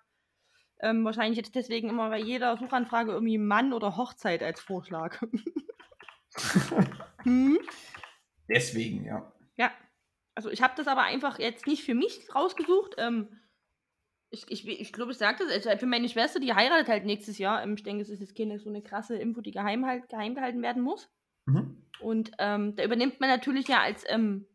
ähm, 0.83 1.05
wahrscheinlich 1.05 1.37
jetzt 1.37 1.55
deswegen 1.55 1.89
immer 1.89 2.09
bei 2.09 2.19
jeder 2.19 2.57
Suchanfrage 2.57 3.13
irgendwie 3.13 3.39
Mann 3.39 3.73
oder 3.73 3.97
Hochzeit 3.97 4.43
als 4.43 4.61
Vorschlag. 4.61 5.21
hm? 7.23 7.59
Deswegen, 8.49 9.05
ja. 9.05 9.33
Ja. 9.57 9.71
Also 10.35 10.51
ich 10.51 10.63
habe 10.63 10.75
das 10.77 10.87
aber 10.87 11.03
einfach 11.03 11.39
jetzt 11.39 11.67
nicht 11.67 11.85
für 11.85 11.95
mich 11.95 12.35
rausgesucht. 12.35 12.95
Ähm, 12.99 13.29
ich 14.31 14.45
ich, 14.49 14.67
ich 14.67 14.93
glaube, 14.93 15.13
ich 15.13 15.19
sagte 15.19 15.45
es, 15.45 15.67
also 15.67 15.79
für 15.79 15.87
meine 15.87 16.09
Schwester, 16.09 16.41
die 16.41 16.55
heiratet 16.55 16.89
halt 16.89 17.05
nächstes 17.05 17.39
Jahr. 17.39 17.63
Ähm, 17.63 17.75
ich 17.75 17.83
denke, 17.83 18.03
es 18.03 18.09
ist 18.09 18.21
jetzt 18.21 18.37
keine 18.37 18.59
so 18.59 18.71
eine 18.71 18.83
krasse 18.83 19.17
Info, 19.17 19.41
die 19.41 19.51
geheim, 19.51 19.87
halt, 19.87 20.09
geheim 20.09 20.35
gehalten 20.35 20.63
werden 20.63 20.83
muss. 20.83 21.11
Mhm. 21.47 21.83
Und 22.01 22.33
ähm, 22.39 22.77
da 22.77 22.85
übernimmt 22.85 23.21
man 23.21 23.29
natürlich 23.29 23.69
ja 23.69 23.81
als 23.81 24.05
ähm, 24.09 24.47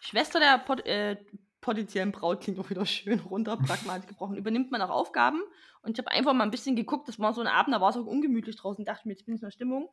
Schwester 0.00 0.40
der 0.40 0.58
pot 0.58 0.84
äh, 0.84 1.16
potenziellen 1.64 2.12
Braut, 2.12 2.42
klingt 2.42 2.58
auch 2.58 2.68
wieder 2.70 2.84
schön 2.86 3.20
runter, 3.20 3.56
pragmatisch 3.56 4.06
gebrochen, 4.06 4.36
übernimmt 4.36 4.70
man 4.70 4.82
auch 4.82 4.90
Aufgaben. 4.90 5.40
Und 5.82 5.92
ich 5.92 5.98
habe 5.98 6.14
einfach 6.14 6.32
mal 6.34 6.44
ein 6.44 6.50
bisschen 6.50 6.76
geguckt, 6.76 7.08
das 7.08 7.18
war 7.18 7.32
so 7.32 7.40
ein 7.40 7.46
Abend, 7.46 7.74
da 7.74 7.80
war 7.80 7.90
es 7.90 7.96
auch 7.96 8.06
ungemütlich 8.06 8.56
draußen, 8.56 8.84
dachte 8.84 9.08
mir, 9.08 9.14
jetzt 9.14 9.24
bin 9.26 9.34
ich 9.34 9.40
in 9.42 9.46
der 9.46 9.50
Stimmung. 9.50 9.88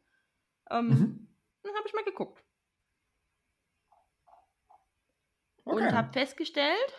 Ähm, 0.69 0.87
Mhm. 0.87 1.27
Dann 1.63 1.75
habe 1.75 1.87
ich 1.87 1.93
mal 1.93 2.03
geguckt. 2.03 2.43
Okay. 5.63 5.75
Und 5.85 5.93
habe 5.93 6.11
festgestellt, 6.11 6.93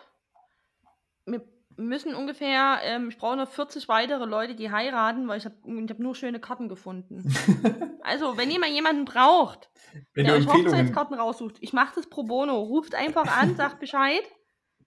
mir, 1.27 1.43
müssen 1.77 2.15
ungefähr, 2.15 2.79
ähm, 2.85 3.09
ich 3.09 3.19
brauche 3.19 3.37
noch 3.37 3.49
40 3.49 3.89
weitere 3.89 4.25
Leute, 4.25 4.55
die 4.55 4.71
heiraten, 4.71 5.27
weil 5.27 5.39
ich 5.39 5.45
habe 5.47 5.57
ich 5.67 5.91
hab 5.91 5.99
nur 5.99 6.15
schöne 6.15 6.39
Karten 6.39 6.69
gefunden. 6.69 7.25
also, 8.03 8.37
wenn 8.37 8.51
jemand 8.53 8.73
jemanden 8.73 9.05
braucht, 9.05 9.69
Wenn 10.15 10.27
der 10.27 10.37
euch. 10.37 10.47
Hochzeitskarten 10.47 11.17
raussucht, 11.19 11.57
ich 11.61 11.73
mache 11.73 11.97
das 11.97 12.09
pro 12.09 12.23
bono. 12.23 12.61
Ruft 12.61 12.95
einfach 12.95 13.27
an, 13.37 13.57
sagt 13.57 13.81
Bescheid. 13.81 14.23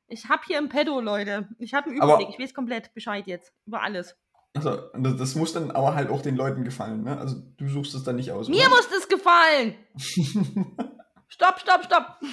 Ich 0.08 0.30
habe 0.30 0.44
hier 0.46 0.58
ein 0.60 0.70
Pedo, 0.70 1.00
Leute. 1.02 1.50
Ich 1.60 1.74
habe 1.74 1.90
einen 1.90 2.02
Aber- 2.02 2.14
Überblick. 2.16 2.30
Ich 2.38 2.40
weiß 2.44 2.54
komplett 2.54 2.94
Bescheid 2.94 3.26
jetzt. 3.28 3.52
Über 3.66 3.82
alles. 3.82 4.16
Also, 4.54 4.90
das, 4.94 5.18
das 5.18 5.36
muss 5.36 5.52
dann 5.54 5.72
aber 5.72 5.96
halt 5.96 6.10
auch 6.10 6.22
den 6.22 6.36
Leuten 6.36 6.64
gefallen, 6.64 7.04
ne? 7.04 7.18
Also, 7.18 7.42
du 7.58 7.68
suchst 7.68 7.94
es 7.96 8.04
dann 8.04 8.16
nicht 8.16 8.32
aus. 8.32 8.48
Mir 8.48 8.62
oder? 8.62 8.70
muss 8.70 8.88
das 8.90 9.08
gefallen. 9.08 9.76
stopp, 11.28 11.60
stopp, 11.60 11.84
stopp. 11.86 12.18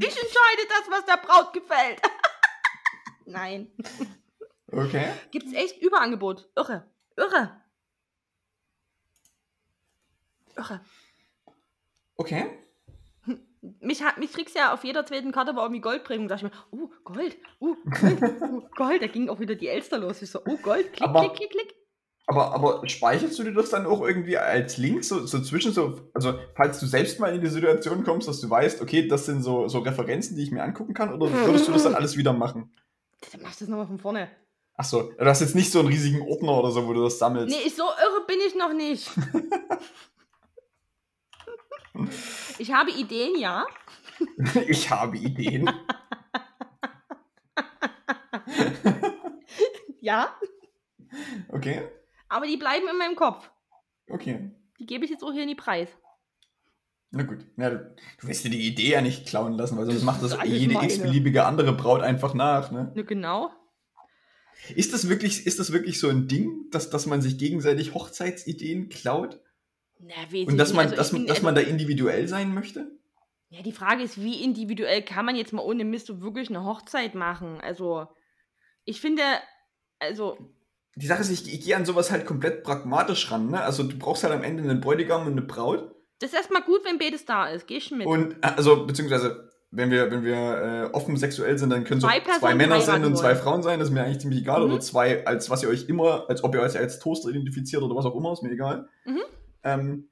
Ich 0.00 0.06
entscheide 0.16 0.62
das, 0.68 0.90
was 0.90 1.04
der 1.04 1.18
Braut 1.18 1.52
gefällt. 1.52 2.00
Nein. 3.26 3.70
Okay. 4.72 5.12
Gibt's 5.30 5.52
echt 5.52 5.82
Überangebot. 5.82 6.48
Irre. 6.56 6.88
Irre. 7.16 7.60
Irre. 10.56 10.80
Okay. 12.16 12.46
Mich, 13.80 14.02
hat, 14.02 14.18
mich 14.18 14.32
kriegst 14.32 14.54
ja 14.56 14.72
auf 14.72 14.84
jeder 14.84 15.04
zweiten 15.04 15.32
Karte 15.32 15.50
aber 15.50 15.62
irgendwie 15.62 15.80
Goldprägung. 15.80 16.28
Da 16.28 16.36
dachte 16.36 16.46
ich 16.46 16.52
mir, 16.52 16.82
oh, 16.84 16.90
Gold, 17.04 17.36
oh, 17.60 17.74
Gold, 18.00 18.18
oh, 18.42 18.62
Gold. 18.76 19.02
Da 19.02 19.06
ging 19.06 19.28
auch 19.28 19.40
wieder 19.40 19.54
die 19.54 19.68
Elster 19.68 19.98
los. 19.98 20.22
Ich 20.22 20.30
so, 20.30 20.40
oh, 20.46 20.56
Gold, 20.62 20.92
klick, 20.92 21.08
Aber- 21.08 21.20
klick, 21.20 21.34
klick, 21.34 21.50
klick. 21.50 21.74
Aber, 22.30 22.52
aber 22.52 22.86
speicherst 22.86 23.38
du 23.38 23.42
dir 23.42 23.54
das 23.54 23.70
dann 23.70 23.86
auch 23.86 24.02
irgendwie 24.02 24.36
als 24.36 24.76
Link 24.76 25.02
so, 25.02 25.24
so 25.24 25.40
zwischen 25.40 25.72
so, 25.72 25.98
also 26.12 26.34
falls 26.54 26.78
du 26.78 26.84
selbst 26.84 27.18
mal 27.20 27.34
in 27.34 27.40
die 27.40 27.46
Situation 27.46 28.04
kommst, 28.04 28.28
dass 28.28 28.38
du 28.42 28.50
weißt, 28.50 28.82
okay, 28.82 29.08
das 29.08 29.24
sind 29.24 29.42
so, 29.42 29.66
so 29.68 29.78
Referenzen, 29.78 30.36
die 30.36 30.42
ich 30.42 30.50
mir 30.50 30.62
angucken 30.62 30.92
kann, 30.92 31.10
oder 31.14 31.32
würdest 31.32 31.66
du 31.68 31.72
das 31.72 31.84
dann 31.84 31.94
alles 31.94 32.18
wieder 32.18 32.34
machen? 32.34 32.70
Dann 33.32 33.40
machst 33.40 33.62
du 33.62 33.64
das 33.64 33.70
nochmal 33.70 33.86
von 33.86 33.98
vorne. 33.98 34.28
Achso, 34.74 35.10
du 35.18 35.24
hast 35.24 35.40
jetzt 35.40 35.54
nicht 35.54 35.72
so 35.72 35.78
einen 35.78 35.88
riesigen 35.88 36.20
Ordner 36.20 36.58
oder 36.58 36.70
so, 36.70 36.86
wo 36.86 36.92
du 36.92 37.02
das 37.02 37.18
sammelst. 37.18 37.48
Nee, 37.56 37.66
ich, 37.66 37.74
so 37.74 37.82
irre 37.84 38.26
bin 38.26 38.36
ich 38.46 38.54
noch 38.54 38.74
nicht. 38.74 39.10
ich 42.58 42.72
habe 42.72 42.90
Ideen, 42.90 43.38
ja. 43.38 43.66
Ich 44.68 44.90
habe 44.90 45.16
Ideen. 45.16 45.70
Ja, 50.00 50.34
Okay, 51.48 51.82
aber 52.28 52.46
die 52.46 52.56
bleiben 52.56 52.86
in 52.90 52.98
meinem 52.98 53.16
Kopf. 53.16 53.50
okay. 54.08 54.50
Die 54.78 54.86
gebe 54.86 55.04
ich 55.04 55.10
jetzt 55.10 55.24
auch 55.24 55.32
hier 55.32 55.42
in 55.42 55.48
die 55.48 55.56
Preis. 55.56 55.88
Na 57.10 57.24
gut. 57.24 57.44
Ja, 57.56 57.70
du, 57.70 57.94
du 58.20 58.28
wirst 58.28 58.44
dir 58.44 58.50
die 58.50 58.66
Idee 58.66 58.90
ja 58.92 59.00
nicht 59.00 59.26
klauen 59.26 59.54
lassen, 59.54 59.76
weil 59.76 59.86
sonst 59.86 59.96
Das 59.96 60.04
macht 60.04 60.22
das 60.22 60.34
alles 60.38 60.60
jede 60.60 60.74
x-beliebige 60.74 61.44
andere 61.46 61.72
Braut 61.72 62.02
einfach 62.02 62.32
nach, 62.34 62.70
ne? 62.70 62.92
Ne, 62.94 63.04
genau. 63.04 63.50
Ist 64.76 64.92
das 64.92 65.08
wirklich, 65.08 65.46
ist 65.46 65.58
das 65.58 65.72
wirklich 65.72 65.98
so 65.98 66.08
ein 66.08 66.28
Ding, 66.28 66.66
dass, 66.70 66.90
dass 66.90 67.06
man 67.06 67.22
sich 67.22 67.38
gegenseitig 67.38 67.94
Hochzeitsideen 67.94 68.88
klaut? 68.88 69.40
Na, 70.00 70.14
Und 70.30 70.34
ich 70.34 70.56
dass 70.56 70.72
man, 70.72 70.84
Also, 70.86 70.96
dass, 70.96 71.10
bin- 71.12 71.26
dass 71.26 71.42
man 71.42 71.54
da 71.54 71.60
individuell 71.60 72.28
sein 72.28 72.54
möchte? 72.54 72.90
Ja, 73.50 73.62
die 73.62 73.72
Frage 73.72 74.02
ist, 74.02 74.22
wie 74.22 74.42
individuell 74.44 75.02
kann 75.02 75.24
man 75.24 75.34
jetzt 75.36 75.52
mal 75.52 75.62
ohne 75.62 75.84
Mist 75.84 76.06
so 76.06 76.20
wirklich 76.20 76.50
eine 76.50 76.64
Hochzeit 76.64 77.14
machen? 77.14 77.60
Also, 77.62 78.06
ich 78.84 79.00
finde, 79.00 79.22
also, 79.98 80.36
Die 80.96 81.06
Sache 81.06 81.22
ist, 81.22 81.30
ich, 81.30 81.52
ich 81.52 81.64
gehe 81.64 81.74
an 81.76 81.84
sowas 81.86 82.10
halt 82.10 82.26
komplett 82.26 82.62
pragmatisch 82.62 83.30
ran, 83.30 83.50
ne? 83.50 83.60
Also 83.62 83.82
du 83.84 83.98
brauchst 83.98 84.22
halt 84.24 84.34
am 84.34 84.42
Ende 84.42 84.62
einen 84.64 84.80
Bräutigam 84.80 85.26
und 85.26 85.32
eine 85.32 85.42
Braut. 85.42 85.94
das 86.20 86.30
ist 86.30 86.36
erstmal 86.36 86.62
gut, 86.62 86.80
wenn 86.84 86.98
beides 86.98 87.24
da 87.24 87.48
ist. 87.48 87.66
Geh 87.66 87.76
ich 87.78 87.90
mit. 87.90 88.06
Und 88.06 88.36
also, 88.42 88.84
beziehungsweise, 88.86 89.48
wenn 89.70 89.90
wir, 89.90 90.10
wenn 90.10 90.24
wir 90.24 90.36
äh, 90.90 90.94
offen 90.94 91.16
sexuell 91.16 91.56
sind, 91.58 91.70
dann 91.70 91.84
können 91.84 92.00
Zwei 92.00 92.20
Personen, 92.20 92.40
zwei 92.40 92.54
Männer 92.54 92.80
sein 92.80 93.04
und 93.04 93.16
zwei. 93.16 93.34
Frauen 93.34 93.62
sein, 93.62 93.78
das 93.78 93.88
ist 93.88 93.94
mir 93.94 94.02
eigentlich 94.02 94.18
ziemlich 94.20 94.40
egal. 94.40 94.60
Mhm. 94.64 94.72
Oder 94.72 94.80
zwei, 94.80 95.24
als 95.26 95.48
was 95.50 95.62
ihr 95.62 95.68
euch 95.68 95.88
immer, 95.88 96.28
als 96.28 96.42
ob 96.44 96.54
ihr 96.54 96.60
euch 96.62 96.76
als 96.76 96.98
Toaster 96.98 97.28
identifiziert 97.30 97.82
oder 97.82 97.94
was 97.94 98.04
auch 98.04 98.14
immer, 98.16 98.32
ist 98.32 98.42
mir 98.42 98.50
egal. 98.50 98.88
Mhm. 99.04 99.20
Ähm, 99.74 100.08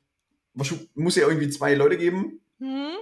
muss 0.95 1.17
ja 1.17 1.29
irgendwie 1.29 1.51
zwei 1.51 1.75
Leute 1.75 1.99
geben. 1.99 2.41
Hm? 2.59 2.93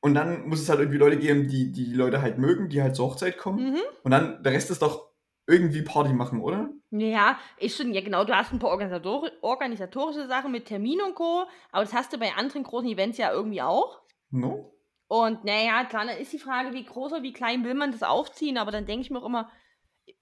Und 0.00 0.14
dann 0.14 0.48
muss 0.48 0.60
es 0.60 0.68
halt 0.68 0.80
irgendwie 0.80 0.98
Leute 0.98 1.16
geben, 1.16 1.48
die 1.48 1.72
die 1.72 1.94
Leute 1.94 2.20
halt 2.20 2.38
mögen, 2.38 2.68
die 2.68 2.82
halt 2.82 2.94
zur 2.96 3.06
Hochzeit 3.06 3.38
kommen. 3.38 3.70
Mhm. 3.70 3.80
Und 4.02 4.10
dann, 4.10 4.42
der 4.42 4.52
Rest 4.52 4.70
ist 4.70 4.82
doch 4.82 5.08
irgendwie 5.46 5.82
Party 5.82 6.12
machen, 6.12 6.40
oder? 6.40 6.70
Ja, 6.90 7.38
ist 7.58 7.76
schon, 7.76 7.92
ja 7.92 8.00
genau, 8.00 8.24
du 8.24 8.36
hast 8.36 8.52
ein 8.52 8.58
paar 8.58 8.70
Organisator 8.70 9.30
organisatorische 9.40 10.26
Sachen 10.26 10.52
mit 10.52 10.66
Termin 10.66 11.00
und 11.00 11.14
Co., 11.14 11.44
aber 11.70 11.84
das 11.84 11.92
hast 11.92 12.12
du 12.12 12.18
bei 12.18 12.34
anderen 12.34 12.64
großen 12.64 12.88
Events 12.88 13.18
ja 13.18 13.32
irgendwie 13.32 13.62
auch. 13.62 14.00
No? 14.30 14.74
Und 15.08 15.44
naja, 15.44 15.84
klar, 15.84 16.06
dann 16.06 16.18
ist 16.18 16.32
die 16.32 16.38
Frage, 16.38 16.72
wie 16.72 16.84
groß 16.84 17.12
oder 17.12 17.22
wie 17.22 17.32
klein 17.32 17.64
will 17.64 17.74
man 17.74 17.92
das 17.92 18.02
aufziehen, 18.02 18.58
aber 18.58 18.72
dann 18.72 18.86
denke 18.86 19.02
ich 19.02 19.10
mir 19.10 19.18
auch 19.20 19.26
immer, 19.26 19.50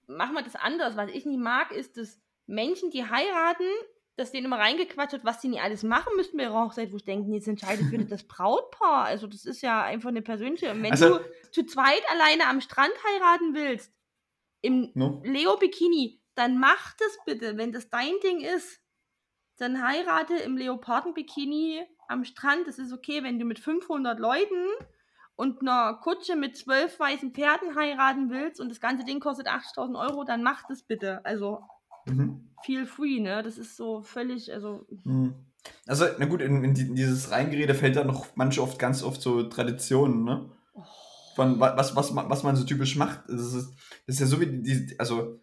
machen 0.07 0.33
wir 0.33 0.43
das 0.43 0.55
anders. 0.55 0.97
Was 0.97 1.09
ich 1.09 1.25
nicht 1.25 1.39
mag, 1.39 1.71
ist, 1.71 1.97
dass 1.97 2.21
Menschen, 2.45 2.89
die 2.89 3.03
heiraten, 3.03 3.67
dass 4.15 4.31
denen 4.31 4.45
immer 4.45 4.59
reingequatscht 4.59 5.13
wird, 5.13 5.25
was 5.25 5.39
die 5.39 5.47
nicht 5.47 5.61
alles 5.61 5.83
machen 5.83 6.15
müssten 6.15 6.37
bei 6.37 6.43
ihrer 6.43 6.65
Hochzeit, 6.65 6.91
wo 6.91 6.97
ich 6.97 7.05
denke, 7.05 7.31
jetzt 7.31 7.47
entscheidet 7.47 7.91
wieder 7.91 8.03
das 8.05 8.23
Brautpaar. 8.25 9.05
Also 9.05 9.25
das 9.27 9.45
ist 9.45 9.61
ja 9.61 9.81
einfach 9.83 10.09
eine 10.09 10.21
persönliche. 10.21 10.71
Und 10.71 10.83
wenn 10.83 10.91
Also- 10.91 11.17
du 11.19 11.25
zu 11.51 11.65
zweit 11.65 12.03
alleine 12.11 12.47
am 12.47 12.61
Strand 12.61 12.93
heiraten 13.11 13.53
willst, 13.55 13.91
im 14.61 14.91
No? 14.93 15.21
Leo-Bikini, 15.25 16.21
dann 16.35 16.57
mach 16.57 16.93
das 16.97 17.17
bitte. 17.25 17.57
Wenn 17.57 17.71
das 17.71 17.89
dein 17.89 18.13
Ding 18.23 18.39
ist, 18.41 18.79
dann 19.57 19.85
heirate 19.87 20.35
im 20.37 20.57
Leoparden-Bikini 20.57 21.85
am 22.07 22.23
Strand. 22.23 22.67
Das 22.67 22.79
ist 22.79 22.93
okay, 22.93 23.23
wenn 23.23 23.39
du 23.39 23.45
mit 23.45 23.59
500 23.59 24.19
Leuten 24.19 24.67
und 25.35 25.61
einer 25.61 25.95
Kutsche 26.01 26.35
mit 26.35 26.55
zwölf 26.57 26.99
weißen 26.99 27.33
Pferden 27.33 27.75
heiraten 27.75 28.29
willst 28.29 28.59
und 28.59 28.69
das 28.69 28.79
ganze 28.79 29.03
Ding 29.05 29.19
kostet 29.19 29.47
80.000 29.47 29.95
Euro, 29.99 30.23
dann 30.23 30.43
mach 30.43 30.63
das 30.67 30.83
bitte. 30.83 31.23
Also 31.25 31.61
Mhm. 32.05 32.49
feel 32.63 32.85
free, 32.85 33.19
ne? 33.19 33.41
Das 33.43 33.57
ist 33.57 33.75
so 33.77 34.01
völlig, 34.01 34.51
also 34.53 34.85
Mhm. 35.03 35.33
Also, 35.87 36.05
na 36.19 36.25
gut, 36.25 36.41
in, 36.41 36.63
in, 36.63 36.73
die- 36.73 36.81
in 36.81 36.95
dieses 36.95 37.31
Reingerede 37.31 37.73
fällt 37.73 37.95
da 37.95 38.03
noch 38.03 38.27
manche 38.35 38.61
oft 38.61 38.77
ganz 38.79 39.01
oft 39.03 39.21
so 39.21 39.43
Traditionen, 39.43 40.23
ne? 40.25 40.49
Von 41.35 41.59
wa- 41.59 41.75
was, 41.77 41.95
was, 41.95 42.11
man- 42.11 42.29
was 42.29 42.43
man 42.43 42.55
so 42.55 42.63
typisch 42.65 42.95
macht. 42.97 43.21
Das 43.27 43.53
ist, 43.53 43.69
das 44.05 44.15
ist 44.15 44.19
ja 44.19 44.25
so 44.27 44.39
wie 44.41 44.47
die, 44.47 44.95
also 44.99 45.39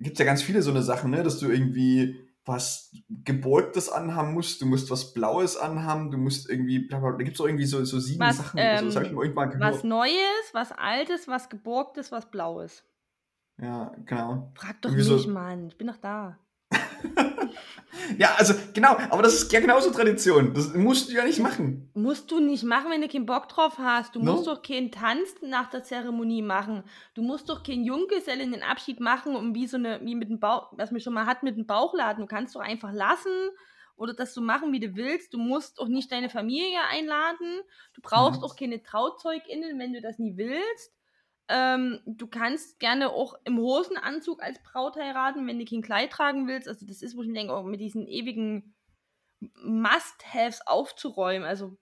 gibt 0.00 0.12
es 0.14 0.18
ja 0.18 0.24
ganz 0.26 0.42
viele 0.42 0.60
so 0.62 0.70
eine 0.70 0.82
Sachen, 0.82 1.10
ne? 1.10 1.22
Dass 1.22 1.38
du 1.38 1.48
irgendwie 1.50 2.16
was 2.44 2.92
Geborgtes 3.24 3.90
anhaben 3.90 4.32
musst, 4.32 4.60
du 4.62 4.66
musst 4.66 4.90
was 4.90 5.12
Blaues 5.12 5.56
anhaben, 5.58 6.10
du 6.10 6.16
musst 6.18 6.48
irgendwie, 6.48 6.78
bla 6.80 6.98
bla, 6.98 7.12
da 7.12 7.18
gibt 7.18 7.34
es 7.34 7.40
auch 7.40 7.46
irgendwie 7.46 7.66
so, 7.66 7.84
so 7.84 7.98
sieben 8.00 8.20
Was, 8.20 8.38
Sachen 8.38 8.58
oder 8.58 8.78
so. 8.78 8.84
Das 8.86 8.94
ähm, 8.94 8.98
habe 9.00 9.06
ich 9.06 9.12
mal 9.12 9.22
irgendwann 9.24 9.50
gehört. 9.50 9.74
was 9.74 9.84
Neues, 9.84 10.50
was 10.52 10.72
Altes, 10.72 11.28
was 11.28 11.48
Geborgtes, 11.50 12.10
was 12.12 12.30
Blaues. 12.30 12.84
Ja, 13.60 13.92
genau. 14.04 14.52
Frag 14.54 14.80
doch 14.82 14.90
Irgendwie 14.90 15.12
mich, 15.14 15.22
so- 15.24 15.30
Mann. 15.30 15.68
Ich 15.68 15.76
bin 15.78 15.86
doch 15.88 15.96
da. 15.96 16.38
Ja, 18.16 18.34
also 18.36 18.54
genau, 18.74 18.96
aber 19.10 19.22
das 19.22 19.34
ist 19.34 19.52
ja 19.52 19.60
genauso 19.60 19.90
Tradition. 19.90 20.54
Das 20.54 20.72
musst 20.74 21.08
du 21.08 21.14
ja 21.14 21.24
nicht 21.24 21.40
machen. 21.40 21.90
Musst 21.94 22.30
du 22.30 22.40
nicht 22.40 22.64
machen, 22.64 22.90
wenn 22.90 23.00
du 23.02 23.08
keinen 23.08 23.26
Bock 23.26 23.48
drauf 23.48 23.78
hast. 23.78 24.14
Du 24.14 24.22
No. 24.22 24.32
musst 24.32 24.46
doch 24.46 24.62
keinen 24.62 24.90
Tanz 24.90 25.34
nach 25.42 25.68
der 25.70 25.82
Zeremonie 25.84 26.42
machen. 26.42 26.84
Du 27.14 27.22
musst 27.22 27.48
doch 27.48 27.62
keinen 27.62 27.84
Junggesellen 27.84 28.52
den 28.52 28.62
Abschied 28.62 29.00
machen, 29.00 29.36
um 29.36 29.54
wie 29.54 29.66
so 29.66 29.76
eine, 29.76 30.00
wie 30.04 30.14
mit 30.14 30.30
dem 30.30 30.40
Bauch, 30.40 30.72
was 30.72 30.90
man 30.90 31.00
schon 31.00 31.12
mal 31.14 31.26
hat 31.26 31.42
mit 31.42 31.56
dem 31.56 31.66
Bauchladen. 31.66 32.22
Du 32.22 32.26
kannst 32.26 32.54
doch 32.54 32.60
einfach 32.60 32.92
lassen 32.92 33.50
oder 33.96 34.14
das 34.14 34.32
so 34.34 34.40
machen, 34.40 34.72
wie 34.72 34.80
du 34.80 34.94
willst. 34.96 35.32
Du 35.34 35.38
musst 35.38 35.78
auch 35.80 35.88
nicht 35.88 36.10
deine 36.10 36.30
Familie 36.30 36.80
einladen. 36.90 37.60
Du 37.94 38.00
brauchst 38.02 38.40
Mhm. 38.40 38.44
auch 38.46 38.56
keine 38.56 38.82
TrauzzeugInnen, 38.82 39.78
wenn 39.78 39.92
du 39.92 40.00
das 40.00 40.18
nie 40.18 40.36
willst. 40.36 40.92
Ähm, 41.48 42.00
du 42.04 42.26
kannst 42.26 42.78
gerne 42.78 43.10
auch 43.10 43.34
im 43.44 43.58
Hosenanzug 43.58 44.42
als 44.42 44.62
Braut 44.62 44.96
heiraten, 44.96 45.46
wenn 45.46 45.58
du 45.58 45.64
kein 45.64 45.82
Kleid 45.82 46.10
tragen 46.10 46.46
willst. 46.46 46.68
Also 46.68 46.86
das 46.86 47.02
ist, 47.02 47.16
wo 47.16 47.22
ich 47.22 47.28
mir 47.28 47.34
denke, 47.34 47.54
auch 47.54 47.64
mit 47.64 47.80
diesen 47.80 48.06
ewigen 48.06 48.74
Must-Haves 49.40 50.66
aufzuräumen. 50.66 51.46
Also 51.46 51.76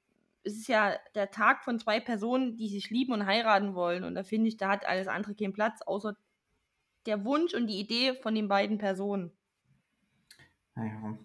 es 0.45 0.55
ist 0.55 0.69
ja 0.69 0.97
der 1.15 1.31
Tag 1.31 1.65
von 1.65 1.81
zwei 1.81 1.99
Personen, 1.99 2.57
die 2.57 2.69
sich 2.69 2.91
lieben 2.91 3.13
und 3.13 3.27
heiraten 3.27 3.75
wollen. 3.75 4.05
Und 4.05 4.15
da 4.15 4.23
finde 4.23 4.49
ich, 4.49 4.57
da 4.57 4.69
hat 4.69 4.87
alles 4.87 5.09
andere 5.09 5.35
keinen 5.35 5.53
Platz, 5.53 5.83
außer 5.83 6.17
der 7.07 7.25
Wunsch 7.25 7.55
und 7.55 7.67
die 7.67 7.81
Idee 7.81 8.15
von 8.15 8.35
den 8.35 8.49
beiden 8.49 8.79
Personen. 8.79 9.33
Naja. 10.77 11.19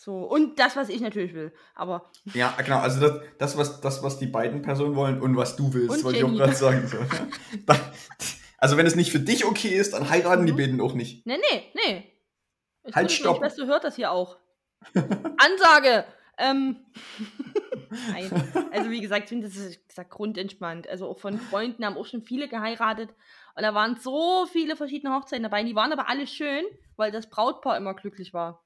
So, 0.00 0.18
und 0.18 0.60
das, 0.60 0.76
was 0.76 0.90
ich 0.90 1.00
natürlich 1.00 1.34
will. 1.34 1.52
Aber 1.74 2.08
Ja, 2.32 2.54
genau. 2.64 2.78
Also 2.78 3.00
das, 3.00 3.20
das, 3.38 3.56
was, 3.58 3.80
das, 3.80 4.00
was 4.04 4.16
die 4.20 4.28
beiden 4.28 4.62
Personen 4.62 4.94
wollen 4.94 5.20
und 5.20 5.36
was 5.36 5.56
du 5.56 5.74
willst, 5.74 6.04
wollte 6.04 6.18
ich 6.18 6.24
auch 6.24 6.32
gerade 6.32 6.54
sagen. 6.54 6.86
So. 6.86 6.98
Also 8.60 8.76
wenn 8.76 8.86
es 8.86 8.96
nicht 8.96 9.12
für 9.12 9.20
dich 9.20 9.44
okay 9.44 9.68
ist, 9.68 9.92
dann 9.94 10.08
heiraten 10.10 10.44
die 10.46 10.52
Mhm. 10.52 10.56
beiden 10.56 10.80
auch 10.80 10.92
nicht. 10.94 11.24
nee, 11.26 11.36
nee, 11.50 11.62
nee. 11.74 12.12
Ich 12.84 12.94
Halt, 12.94 13.12
stopp. 13.12 13.38
Schwester 13.38 13.66
hört 13.66 13.84
das 13.84 13.94
hier 13.96 14.10
auch. 14.10 14.36
Ansage! 14.94 16.04
Ähm, 16.38 16.76
Nein. 18.10 18.30
Also 18.72 18.90
wie 18.90 19.00
gesagt, 19.00 19.24
ich 19.24 19.28
finde 19.28 19.46
das 19.48 19.56
ist 19.56 19.88
gesagt, 19.88 20.10
grundentspannt. 20.10 20.88
Also 20.88 21.08
auch 21.08 21.18
von 21.18 21.38
Freunden 21.38 21.84
haben 21.84 21.96
auch 21.96 22.06
schon 22.06 22.22
viele 22.22 22.48
geheiratet. 22.48 23.10
Und 23.56 23.62
da 23.62 23.74
waren 23.74 23.96
so 24.00 24.46
viele 24.50 24.74
verschiedene 24.76 25.14
Hochzeiten 25.14 25.42
dabei. 25.44 25.62
Die 25.64 25.74
waren 25.76 25.92
aber 25.92 26.08
alle 26.08 26.26
schön, 26.26 26.64
weil 26.96 27.10
das 27.12 27.28
Brautpaar 27.30 27.76
immer 27.76 27.94
glücklich 27.94 28.32
war. 28.34 28.64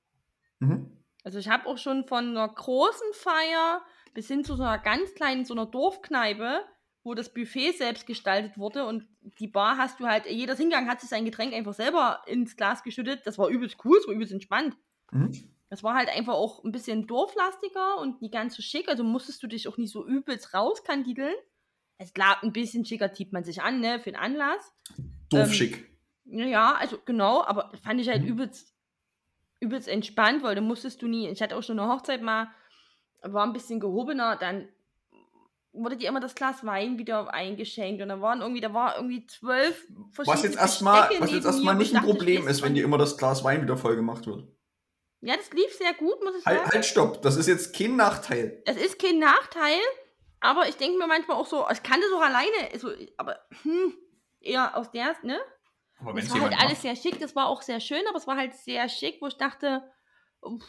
Mhm. 0.60 1.01
Also 1.24 1.38
ich 1.38 1.48
habe 1.48 1.66
auch 1.66 1.78
schon 1.78 2.04
von 2.06 2.30
einer 2.30 2.48
großen 2.48 3.12
Feier 3.14 3.82
bis 4.14 4.28
hin 4.28 4.44
zu 4.44 4.56
so 4.56 4.62
einer 4.62 4.78
ganz 4.78 5.14
kleinen, 5.14 5.44
so 5.44 5.54
einer 5.54 5.66
Dorfkneipe, 5.66 6.64
wo 7.04 7.14
das 7.14 7.32
Buffet 7.32 7.72
selbst 7.72 8.06
gestaltet 8.06 8.58
wurde 8.58 8.86
und 8.86 9.06
die 9.38 9.48
Bar 9.48 9.76
hast 9.76 10.00
du 10.00 10.06
halt, 10.06 10.26
jeder 10.26 10.54
Hingang 10.56 10.88
hat 10.88 11.00
sich 11.00 11.10
sein 11.10 11.24
Getränk 11.24 11.54
einfach 11.54 11.74
selber 11.74 12.22
ins 12.26 12.56
Glas 12.56 12.82
geschüttet. 12.82 13.22
Das 13.24 13.38
war 13.38 13.48
übelst 13.48 13.76
cool, 13.84 13.96
das 13.98 14.06
war 14.06 14.14
übelst 14.14 14.32
entspannt. 14.32 14.76
Mhm. 15.10 15.32
Das 15.70 15.82
war 15.82 15.94
halt 15.94 16.10
einfach 16.10 16.34
auch 16.34 16.62
ein 16.64 16.72
bisschen 16.72 17.06
dorflastiger 17.06 17.98
und 17.98 18.20
nicht 18.20 18.34
ganz 18.34 18.54
so 18.54 18.62
schick, 18.62 18.88
also 18.88 19.04
musstest 19.04 19.42
du 19.42 19.46
dich 19.46 19.68
auch 19.68 19.78
nicht 19.78 19.90
so 19.90 20.06
übelst 20.06 20.52
rauskandideln. 20.54 21.34
Es 21.98 22.12
klar, 22.12 22.38
ein 22.42 22.52
bisschen 22.52 22.84
schicker 22.84 23.12
zieht 23.12 23.32
man 23.32 23.44
sich 23.44 23.62
an, 23.62 23.80
ne, 23.80 23.98
für 24.00 24.10
den 24.10 24.20
Anlass. 24.20 24.72
Doof 25.30 25.46
Ähm, 25.48 25.52
schick. 25.52 25.88
Ja, 26.24 26.74
also 26.74 26.98
genau, 27.04 27.42
aber 27.42 27.72
fand 27.82 28.00
ich 28.00 28.08
halt 28.08 28.22
Mhm. 28.22 28.28
übelst, 28.28 28.71
übelst 29.62 29.88
entspannt, 29.88 30.42
weil 30.42 30.54
da 30.54 30.60
musstest 30.60 31.00
du 31.00 31.06
nie, 31.06 31.28
ich 31.28 31.40
hatte 31.40 31.56
auch 31.56 31.62
schon 31.62 31.78
eine 31.78 31.90
Hochzeit 31.90 32.20
mal, 32.20 32.48
war 33.22 33.46
ein 33.46 33.52
bisschen 33.52 33.78
gehobener, 33.78 34.36
dann 34.36 34.68
wurde 35.72 35.96
dir 35.96 36.08
immer 36.08 36.20
das 36.20 36.34
Glas 36.34 36.66
Wein 36.66 36.98
wieder 36.98 37.32
eingeschenkt 37.32 38.02
und 38.02 38.08
da 38.08 38.20
waren 38.20 38.40
irgendwie, 38.42 38.60
da 38.60 38.74
war 38.74 38.96
irgendwie 38.96 39.26
zwölf 39.26 39.86
verschiedene 40.10 40.26
Was 40.26 40.42
jetzt 40.42 40.58
erstmal 40.58 41.08
was 41.18 41.30
jetzt 41.30 41.46
erstmal 41.46 41.76
nicht 41.76 41.92
ich 41.92 41.96
ein 41.96 42.04
Problem 42.04 42.48
ist, 42.48 42.62
wenn 42.62 42.74
dir 42.74 42.84
immer 42.84 42.98
das 42.98 43.16
Glas 43.16 43.44
Wein 43.44 43.62
wieder 43.62 43.76
voll 43.76 43.96
gemacht 43.96 44.26
wird. 44.26 44.44
Ja, 45.20 45.36
das 45.36 45.52
lief 45.52 45.72
sehr 45.78 45.94
gut, 45.94 46.22
muss 46.24 46.34
ich 46.36 46.42
sagen. 46.42 46.58
Halt, 46.58 46.72
halt, 46.72 46.84
stopp. 46.84 47.22
Das 47.22 47.36
ist 47.36 47.46
jetzt 47.46 47.74
kein 47.76 47.94
Nachteil. 47.94 48.60
Das 48.66 48.76
ist 48.76 48.98
kein 48.98 49.20
Nachteil, 49.20 49.78
aber 50.40 50.68
ich 50.68 50.76
denke 50.76 50.98
mir 50.98 51.06
manchmal 51.06 51.36
auch 51.36 51.46
so, 51.46 51.64
ich 51.72 51.82
kann 51.84 52.00
das 52.00 52.10
auch 52.12 52.22
alleine, 52.22 52.78
so, 52.78 52.90
aber 53.16 53.38
hm, 53.62 53.94
eher 54.40 54.76
aus 54.76 54.90
der, 54.90 55.14
ne? 55.22 55.38
Aber 56.04 56.18
es 56.18 56.32
war 56.32 56.40
halt 56.40 56.60
alles 56.60 56.82
sehr 56.82 56.96
schick, 56.96 57.18
das 57.20 57.36
war 57.36 57.48
auch 57.48 57.62
sehr 57.62 57.80
schön, 57.80 58.02
aber 58.08 58.18
es 58.18 58.26
war 58.26 58.36
halt 58.36 58.54
sehr 58.54 58.88
schick, 58.88 59.20
wo 59.20 59.26
ich 59.26 59.36
dachte, 59.36 59.82
uff, 60.40 60.62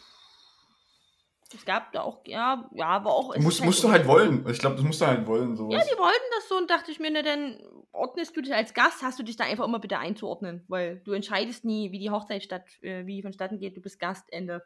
es 1.54 1.64
gab 1.64 1.92
da 1.92 2.02
auch, 2.02 2.22
ja, 2.26 2.68
ja, 2.72 2.86
aber 2.86 3.12
auch. 3.12 3.34
es 3.34 3.42
musst, 3.42 3.60
ist 3.60 3.64
musst 3.64 3.84
du 3.84 3.90
halt 3.90 4.06
wollen. 4.06 4.46
Ich 4.48 4.58
glaube, 4.58 4.76
das 4.76 4.84
musst 4.84 5.00
du 5.00 5.06
halt 5.06 5.26
wollen. 5.26 5.56
Sowas. 5.56 5.74
Ja, 5.74 5.84
die 5.84 5.98
wollten 5.98 6.24
das 6.34 6.48
so 6.48 6.56
und 6.56 6.70
dachte 6.70 6.90
ich 6.90 6.98
mir, 6.98 7.10
ne, 7.10 7.22
dann 7.22 7.60
ordnest 7.92 8.36
du 8.36 8.40
dich 8.40 8.52
als 8.52 8.74
Gast, 8.74 9.02
hast 9.02 9.18
du 9.18 9.22
dich 9.22 9.36
da 9.36 9.44
einfach 9.44 9.64
immer 9.64 9.78
bitte 9.78 9.98
einzuordnen, 9.98 10.64
weil 10.68 11.00
du 11.04 11.12
entscheidest 11.12 11.64
nie, 11.64 11.92
wie 11.92 11.98
die 11.98 12.10
Hochzeit 12.10 12.42
statt, 12.42 12.64
äh, 12.82 13.06
wie 13.06 13.16
die 13.16 13.22
vonstatten 13.22 13.58
geht, 13.58 13.76
du 13.76 13.80
bist 13.80 14.00
Gast, 14.00 14.24
Ende. 14.32 14.64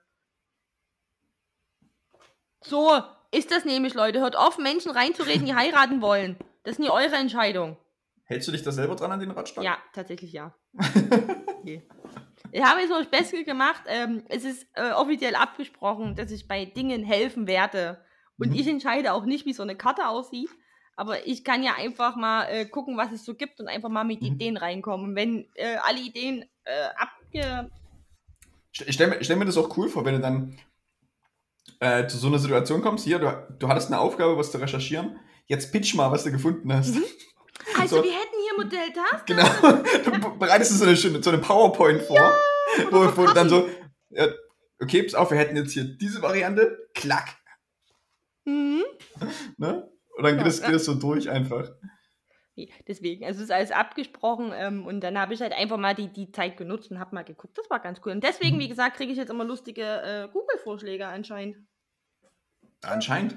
So 2.60 3.00
ist 3.30 3.50
das 3.50 3.64
nämlich, 3.64 3.94
Leute. 3.94 4.20
Hört 4.20 4.36
auf, 4.36 4.58
Menschen 4.58 4.90
reinzureden, 4.90 5.46
die 5.46 5.54
heiraten 5.54 6.00
wollen. 6.00 6.36
Das 6.64 6.72
ist 6.72 6.80
nie 6.80 6.90
eure 6.90 7.16
Entscheidung. 7.16 7.76
Hältst 8.28 8.46
du 8.46 8.52
dich 8.52 8.62
da 8.62 8.70
selber 8.72 8.94
dran 8.94 9.10
an 9.10 9.20
den 9.20 9.30
Radstand? 9.30 9.64
Ja, 9.64 9.78
tatsächlich 9.94 10.32
ja. 10.32 10.54
okay. 10.78 11.82
Ich 12.52 12.62
habe 12.62 12.80
jetzt 12.80 12.90
noch 12.90 12.98
das 12.98 13.08
Beste 13.10 13.42
gemacht. 13.44 13.82
Ähm, 13.86 14.22
es 14.28 14.44
ist 14.44 14.66
äh, 14.74 14.92
offiziell 14.92 15.34
abgesprochen, 15.34 16.14
dass 16.14 16.30
ich 16.30 16.46
bei 16.46 16.66
Dingen 16.66 17.04
helfen 17.04 17.46
werde. 17.46 18.04
Und 18.38 18.50
Mhm. 18.50 18.54
ich 18.56 18.68
entscheide 18.68 19.14
auch 19.14 19.24
nicht, 19.24 19.46
wie 19.46 19.54
so 19.54 19.62
eine 19.62 19.76
Karte 19.76 20.06
aussieht. 20.08 20.50
Aber 20.94 21.26
ich 21.26 21.42
kann 21.42 21.62
ja 21.62 21.74
einfach 21.76 22.16
mal 22.16 22.44
äh, 22.44 22.66
gucken, 22.66 22.98
was 22.98 23.12
es 23.12 23.24
so 23.24 23.34
gibt 23.34 23.60
und 23.60 23.68
einfach 23.68 23.88
mal 23.88 24.04
mit 24.04 24.20
Mhm. 24.20 24.26
Ideen 24.26 24.56
reinkommen. 24.58 25.10
Und 25.10 25.16
wenn 25.16 25.48
äh, 25.54 25.76
alle 25.82 26.00
Ideen 26.00 26.44
äh, 26.64 26.88
abge... 26.96 27.70
Ich 28.72 28.94
stelle 28.94 29.16
mir, 29.16 29.24
stell 29.24 29.36
mir 29.36 29.46
das 29.46 29.56
auch 29.56 29.74
cool 29.78 29.88
vor, 29.88 30.04
wenn 30.04 30.14
du 30.16 30.20
dann 30.20 30.58
äh, 31.80 32.06
zu 32.06 32.18
so 32.18 32.26
einer 32.28 32.38
Situation 32.38 32.82
kommst. 32.82 33.04
Hier, 33.04 33.18
du, 33.18 33.46
du 33.58 33.68
hattest 33.68 33.88
eine 33.90 34.00
Aufgabe, 34.00 34.36
was 34.36 34.52
zu 34.52 34.58
recherchieren. 34.58 35.18
Jetzt 35.46 35.72
pitch 35.72 35.94
mal, 35.94 36.10
was 36.12 36.24
du 36.24 36.30
gefunden 36.30 36.70
hast. 36.72 36.94
Also, 37.78 37.96
So. 37.96 38.04
wir 38.04 38.12
hätten 38.12 38.36
hier 38.42 38.64
Modell 38.64 38.92
das. 38.94 39.24
Genau. 39.26 40.12
Du 40.20 40.38
bereitest 40.38 40.78
so 40.78 40.84
eine, 40.84 40.96
schöne- 40.96 41.22
so 41.22 41.30
eine 41.30 41.38
PowerPoint 41.40 42.02
vor, 42.02 42.32
wo, 42.90 43.16
wo 43.16 43.26
du 43.26 43.34
dann 43.34 43.48
so, 43.48 43.68
ja, 44.10 44.26
okay, 44.80 45.02
pass 45.02 45.14
auf, 45.14 45.30
wir 45.30 45.38
hätten 45.38 45.56
jetzt 45.56 45.72
hier 45.72 45.84
diese 45.84 46.22
Variante, 46.22 46.88
klack. 46.94 47.36
Mhm. 48.44 48.84
Ne? 49.58 49.90
Und 50.16 50.24
dann 50.24 50.34
geht 50.36 50.42
Ja, 50.44 50.48
es 50.48 50.60
ja. 50.60 50.66
geht 50.66 50.76
es 50.76 50.84
so 50.84 50.94
durch 50.94 51.28
einfach. 51.30 51.68
Deswegen, 52.88 53.24
also 53.24 53.38
es 53.38 53.44
ist 53.44 53.50
alles 53.52 53.70
abgesprochen 53.70 54.50
ähm, 54.52 54.84
und 54.84 55.00
dann 55.00 55.16
habe 55.16 55.32
ich 55.32 55.40
halt 55.40 55.52
einfach 55.52 55.76
mal 55.76 55.94
die, 55.94 56.12
die 56.12 56.32
Zeit 56.32 56.56
genutzt 56.56 56.90
und 56.90 56.98
habe 56.98 57.14
mal 57.14 57.22
geguckt. 57.22 57.56
Das 57.56 57.70
war 57.70 57.78
ganz 57.78 58.00
cool. 58.04 58.10
Und 58.10 58.24
deswegen, 58.24 58.56
Mhm. 58.56 58.60
wie 58.60 58.68
gesagt, 58.68 58.96
kriege 58.96 59.12
ich 59.12 59.18
jetzt 59.18 59.30
immer 59.30 59.44
lustige 59.44 59.82
äh, 59.84 60.28
Google-Vorschläge 60.32 61.06
anscheinend. 61.06 61.56
Anscheinend. 62.82 63.36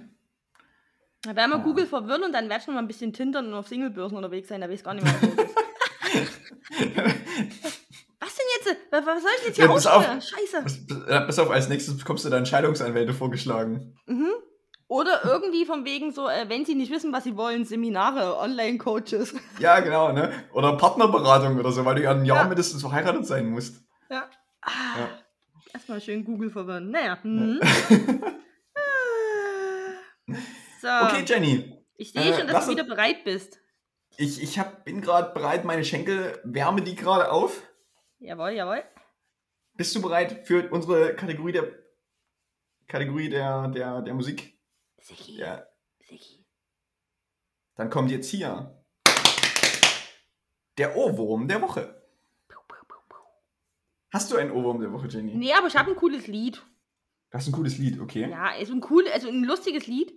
Da 1.24 1.36
werden 1.36 1.52
wir 1.52 1.58
Ja. 1.58 1.64
Google 1.64 1.86
verwirren 1.86 2.24
und 2.24 2.34
dann 2.34 2.50
werde 2.50 2.62
ich 2.62 2.68
noch 2.68 2.74
mal 2.74 2.80
ein 2.82 2.88
bisschen 2.88 3.14
tindern 3.14 3.48
und 3.48 3.54
auf 3.54 3.68
Singlebörsen 3.68 4.18
unterwegs 4.18 4.48
sein. 4.50 4.60
Da 4.62 4.68
weiß 4.68 4.80
ich 4.80 4.84
gar 4.84 4.96
nicht 4.96 5.04
mehr, 5.04 5.14
was 5.14 5.22
denn 8.38 8.46
jetzt? 8.56 8.78
Was, 8.92 9.06
soll 9.22 9.32
ich 9.40 9.46
jetzt 9.48 9.56
hier 9.56 9.66
Ja, 9.66 9.72
ausführen? 9.72 10.22
Scheiße. 10.22 10.62
Pass, 10.64 10.80
pass 11.28 11.40
auf, 11.40 11.50
als 11.52 11.70
nächstes 11.70 11.98
bekommst 11.98 12.26
du 12.26 12.30
da 12.30 12.38
Entscheidungsanwälte 12.38 13.14
vorgeschlagen. 13.14 13.96
Mhm. 14.06 14.30
Oder 14.88 15.22
irgendwie 15.24 15.66
von 15.66 15.86
wegen 15.86 16.12
so, 16.12 16.28
äh, 16.28 16.50
wenn 16.50 16.66
sie 16.66 16.76
nicht 16.76 16.92
wissen, 16.92 17.14
was 17.14 17.24
sie 17.24 17.38
wollen, 17.38 17.64
Seminare, 17.66 18.38
Online-Coaches. 18.38 19.34
Ja, 19.60 19.80
genau, 19.80 20.12
ne? 20.12 20.32
Oder 20.54 20.76
Partnerberatung 20.76 21.58
oder 21.58 21.72
so, 21.72 21.86
weil 21.86 21.96
du 21.96 22.02
ja 22.02 22.12
ein 22.12 22.26
Jahr 22.26 22.40
Ja. 22.40 22.44
mindestens 22.46 22.82
verheiratet 22.82 23.26
sein 23.26 23.50
musst. 23.50 23.82
Ja. 24.10 24.26
Ah, 24.62 24.70
Ja. 25.00 25.10
Erstmal 25.74 26.02
schön 26.02 26.26
Google 26.26 26.50
verwirren. 26.50 26.92
Naja. 26.92 27.18
Mhm. 27.24 27.62
so. 30.82 30.88
Okay, 30.88 31.24
Jenny. 31.26 31.78
ich 31.96 32.12
sehe 32.12 32.22
äh, 32.22 32.38
schon, 32.38 32.48
dass 32.48 32.54
lass 32.54 32.66
du 32.66 32.72
wieder 32.72 32.84
bereit 32.84 33.24
bist. 33.24 33.60
Ich, 34.18 34.42
ich 34.42 34.60
hab, 34.60 34.84
bin 34.84 35.02
gerade 35.02 35.34
bereit, 35.34 35.64
meine 35.64 35.86
Schenkel 35.86 36.40
wärme 36.44 36.82
die 36.82 36.96
gerade 36.96 37.32
auf. 37.32 37.62
Jawohl, 38.20 38.52
jawohl. 38.52 38.84
Bist 39.76 39.96
du 39.96 40.02
bereit 40.02 40.46
für 40.46 40.70
unsere 40.70 41.16
Kategorie 41.16 41.54
der 41.54 41.72
Kategorie 42.88 43.30
der, 43.30 43.70
der, 43.70 44.02
der 44.02 44.14
Musik? 44.14 44.60
Siki, 45.00 45.38
Ja. 45.38 45.66
Siki. 46.00 46.46
Dann 47.76 47.90
kommt 47.90 48.12
jetzt 48.12 48.30
hier 48.30 48.84
der 50.78 50.96
Ohrwurm 50.98 51.48
der 51.48 51.62
Woche. 51.62 52.02
Hast 54.12 54.30
du 54.30 54.36
einen 54.36 54.52
Ohrwurm 54.52 54.82
der 54.82 54.92
Woche, 54.92 55.08
Jenny? 55.08 55.34
Nee, 55.36 55.54
aber 55.54 55.68
ich 55.68 55.76
habe 55.78 55.92
ein 55.92 55.96
cooles 55.96 56.28
Lied. 56.28 56.62
Das 57.30 57.44
ist 57.44 57.50
ein 57.50 57.54
cooles 57.54 57.78
Lied, 57.78 58.00
okay. 58.02 58.30
Ja, 58.30 58.52
also 58.52 58.74
ein 58.74 58.84
cool, 58.90 59.08
also 59.08 59.30
ein 59.30 59.46
lustiges 59.46 59.88
Lied, 59.88 60.14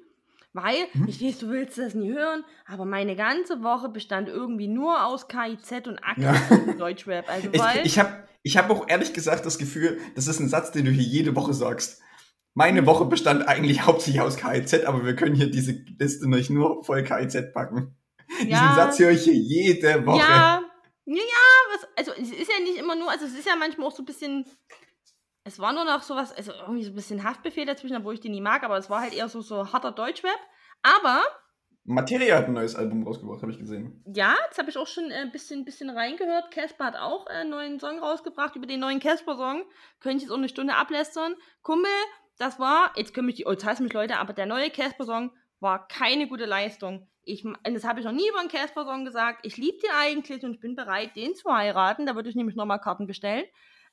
weil, 0.54 0.86
Mhm. 0.94 1.06
ich 1.08 1.22
weiß, 1.22 1.38
du 1.40 1.50
willst 1.50 1.76
das 1.76 1.92
nie 1.94 2.10
hören, 2.12 2.44
aber 2.64 2.86
meine 2.86 3.14
ganze 3.16 3.62
Woche 3.62 3.90
bestand 3.90 4.28
irgendwie 4.28 4.68
nur 4.68 5.04
aus 5.04 5.28
KIZ 5.28 5.86
und 5.86 5.98
Axel 6.02 6.24
Ja. 6.24 6.56
und 6.66 6.80
Deutschrap. 6.80 7.28
Also 7.28 7.48
Ich, 7.52 7.60
weil, 7.60 7.84
ich 7.86 7.98
habe 7.98 8.24
ich 8.42 8.56
hab 8.56 8.70
auch 8.70 8.88
ehrlich 8.88 9.12
gesagt 9.12 9.44
das 9.44 9.58
Gefühl, 9.58 9.98
das 10.14 10.26
ist 10.28 10.40
ein 10.40 10.48
Satz, 10.48 10.70
den 10.72 10.86
du 10.86 10.90
hier 10.90 11.02
jede 11.04 11.34
Woche 11.36 11.52
sagst. 11.52 12.00
Meine 12.54 12.86
Woche 12.86 13.04
bestand 13.04 13.48
eigentlich 13.48 13.82
hauptsächlich 13.86 14.22
aus 14.22 14.36
KIZ, 14.36 14.84
aber 14.84 15.04
wir 15.04 15.16
können 15.16 15.34
hier 15.34 15.50
diese 15.50 15.72
Liste 15.98 16.30
nicht 16.30 16.50
nur 16.50 16.84
voll 16.84 17.02
KIZ 17.02 17.52
packen. 17.52 17.96
Diesen 18.38 18.50
Ja. 18.50 18.74
Satz 18.74 18.98
höre 19.00 19.10
ich 19.10 19.24
hier 19.24 19.34
jede 19.34 20.06
Woche. 20.06 20.18
ja, 20.20 20.62
ja, 21.06 21.16
was, 21.72 21.86
also 21.98 22.12
es 22.12 22.30
ist 22.30 22.50
ja 22.50 22.60
nicht 22.64 22.78
immer 22.78 22.94
nur, 22.94 23.10
also 23.10 23.26
es 23.26 23.34
ist 23.34 23.46
ja 23.46 23.56
manchmal 23.56 23.88
auch 23.88 23.94
so 23.94 24.02
ein 24.02 24.06
bisschen, 24.06 24.46
es 25.44 25.58
war 25.58 25.72
nur 25.72 25.84
noch 25.84 26.02
sowas, 26.02 26.32
also 26.32 26.52
irgendwie 26.52 26.84
so 26.84 26.90
ein 26.90 26.94
bisschen 26.94 27.22
Haftbefehl 27.22 27.66
dazwischen, 27.66 27.96
obwohl 27.96 28.14
ich 28.14 28.20
den 28.20 28.32
nie 28.32 28.40
mag, 28.40 28.62
aber 28.62 28.78
es 28.78 28.90
war 28.90 29.02
halt 29.02 29.14
eher 29.14 29.28
so, 29.28 29.42
so 29.42 29.72
harter 29.72 29.92
Deutschrap. 29.92 30.38
Aber 30.82 31.22
Materia 31.86 32.38
hat 32.38 32.46
ein 32.46 32.54
neues 32.54 32.76
Album 32.76 33.06
rausgebracht, 33.06 33.42
habe 33.42 33.52
ich 33.52 33.58
gesehen. 33.58 34.02
Ja, 34.06 34.34
jetzt 34.46 34.58
habe 34.58 34.70
ich 34.70 34.78
auch 34.78 34.86
schon 34.86 35.04
ein 35.04 35.28
äh, 35.28 35.30
bisschen, 35.30 35.66
bisschen 35.66 35.90
reingehört. 35.90 36.50
Casper 36.50 36.86
hat 36.86 36.96
auch 36.96 37.26
einen 37.26 37.50
neuen 37.50 37.78
Song 37.78 37.98
rausgebracht. 37.98 38.56
Über 38.56 38.66
den 38.66 38.80
neuen 38.80 39.00
Casper-Song 39.00 39.64
könnte 40.00 40.16
ich 40.16 40.22
jetzt 40.22 40.32
auch 40.32 40.38
eine 40.38 40.48
Stunde 40.48 40.76
ablästern. 40.76 41.34
Kumpel, 41.60 41.90
das 42.38 42.58
war, 42.58 42.92
jetzt 42.96 43.12
können 43.12 43.26
mich 43.26 43.36
die, 43.36 43.44
oh, 43.44 43.50
jetzt 43.50 43.66
hassen 43.66 43.84
mich 43.84 43.92
Leute, 43.92 44.16
aber 44.16 44.32
der 44.32 44.46
neue 44.46 44.70
Casper-Song 44.70 45.30
war 45.60 45.86
keine 45.86 46.26
gute 46.26 46.46
Leistung. 46.46 47.06
Ich, 47.22 47.46
das 47.64 47.84
habe 47.84 48.00
ich 48.00 48.06
noch 48.06 48.12
nie 48.12 48.28
über 48.30 48.40
einen 48.40 48.48
Casper-Song 48.48 49.04
gesagt. 49.04 49.40
Ich 49.46 49.58
liebe 49.58 49.76
den 49.78 49.90
eigentlich 49.90 50.42
und 50.42 50.54
ich 50.54 50.60
bin 50.60 50.76
bereit, 50.76 51.14
den 51.16 51.34
zu 51.34 51.54
heiraten. 51.54 52.06
Da 52.06 52.14
würde 52.14 52.30
ich 52.30 52.34
nämlich 52.34 52.56
nochmal 52.56 52.80
Karten 52.80 53.06
bestellen. 53.06 53.44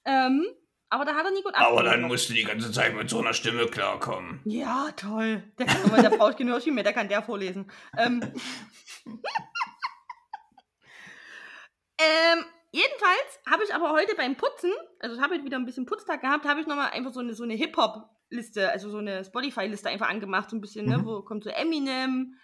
Ähm, 0.05 0.45
aber 0.91 1.05
da 1.05 1.15
hat 1.15 1.25
er 1.25 1.31
nie 1.31 1.41
gut 1.41 1.55
abgeliefert. 1.55 2.01
musst 2.01 2.29
du 2.29 2.33
die 2.33 2.43
ganze 2.43 2.71
Zeit 2.71 2.93
mit 2.93 3.09
so 3.09 3.19
einer 3.19 3.33
Stimme 3.33 3.65
klarkommen. 3.65 4.41
Ja, 4.45 4.89
toll. 4.95 5.41
Der, 5.57 5.65
kann, 5.65 5.77
aber 5.91 6.01
der 6.01 6.09
braucht 6.09 6.37
kein 6.37 6.49
Hörspiel 6.49 6.73
mehr, 6.73 6.83
der 6.83 6.93
kann 6.93 7.07
der 7.09 7.23
vorlesen. 7.23 7.71
Ähm, 7.97 8.21
ähm, 11.97 12.45
jedenfalls 12.71 13.39
habe 13.49 13.63
ich 13.63 13.73
aber 13.73 13.91
heute 13.91 14.15
beim 14.15 14.35
Putzen, 14.35 14.71
also 14.99 15.15
ich 15.15 15.21
habe 15.21 15.35
heute 15.35 15.45
wieder 15.45 15.57
ein 15.57 15.65
bisschen 15.65 15.85
Putztag 15.85 16.21
gehabt, 16.21 16.45
habe 16.45 16.59
ich 16.61 16.67
nochmal 16.67 16.91
einfach 16.91 17.11
so 17.13 17.19
eine, 17.19 17.33
so 17.33 17.43
eine 17.43 17.53
Hip-Hop-Liste, 17.53 18.69
also 18.71 18.89
so 18.89 18.97
eine 18.97 19.23
Spotify-Liste 19.23 19.89
einfach 19.89 20.09
angemacht, 20.09 20.49
so 20.49 20.55
ein 20.55 20.61
bisschen, 20.61 20.85
ne, 20.87 20.97
Mhm. 20.99 21.05
wo 21.05 21.21
kommt 21.21 21.43
so 21.43 21.49
Eminem, 21.49 22.35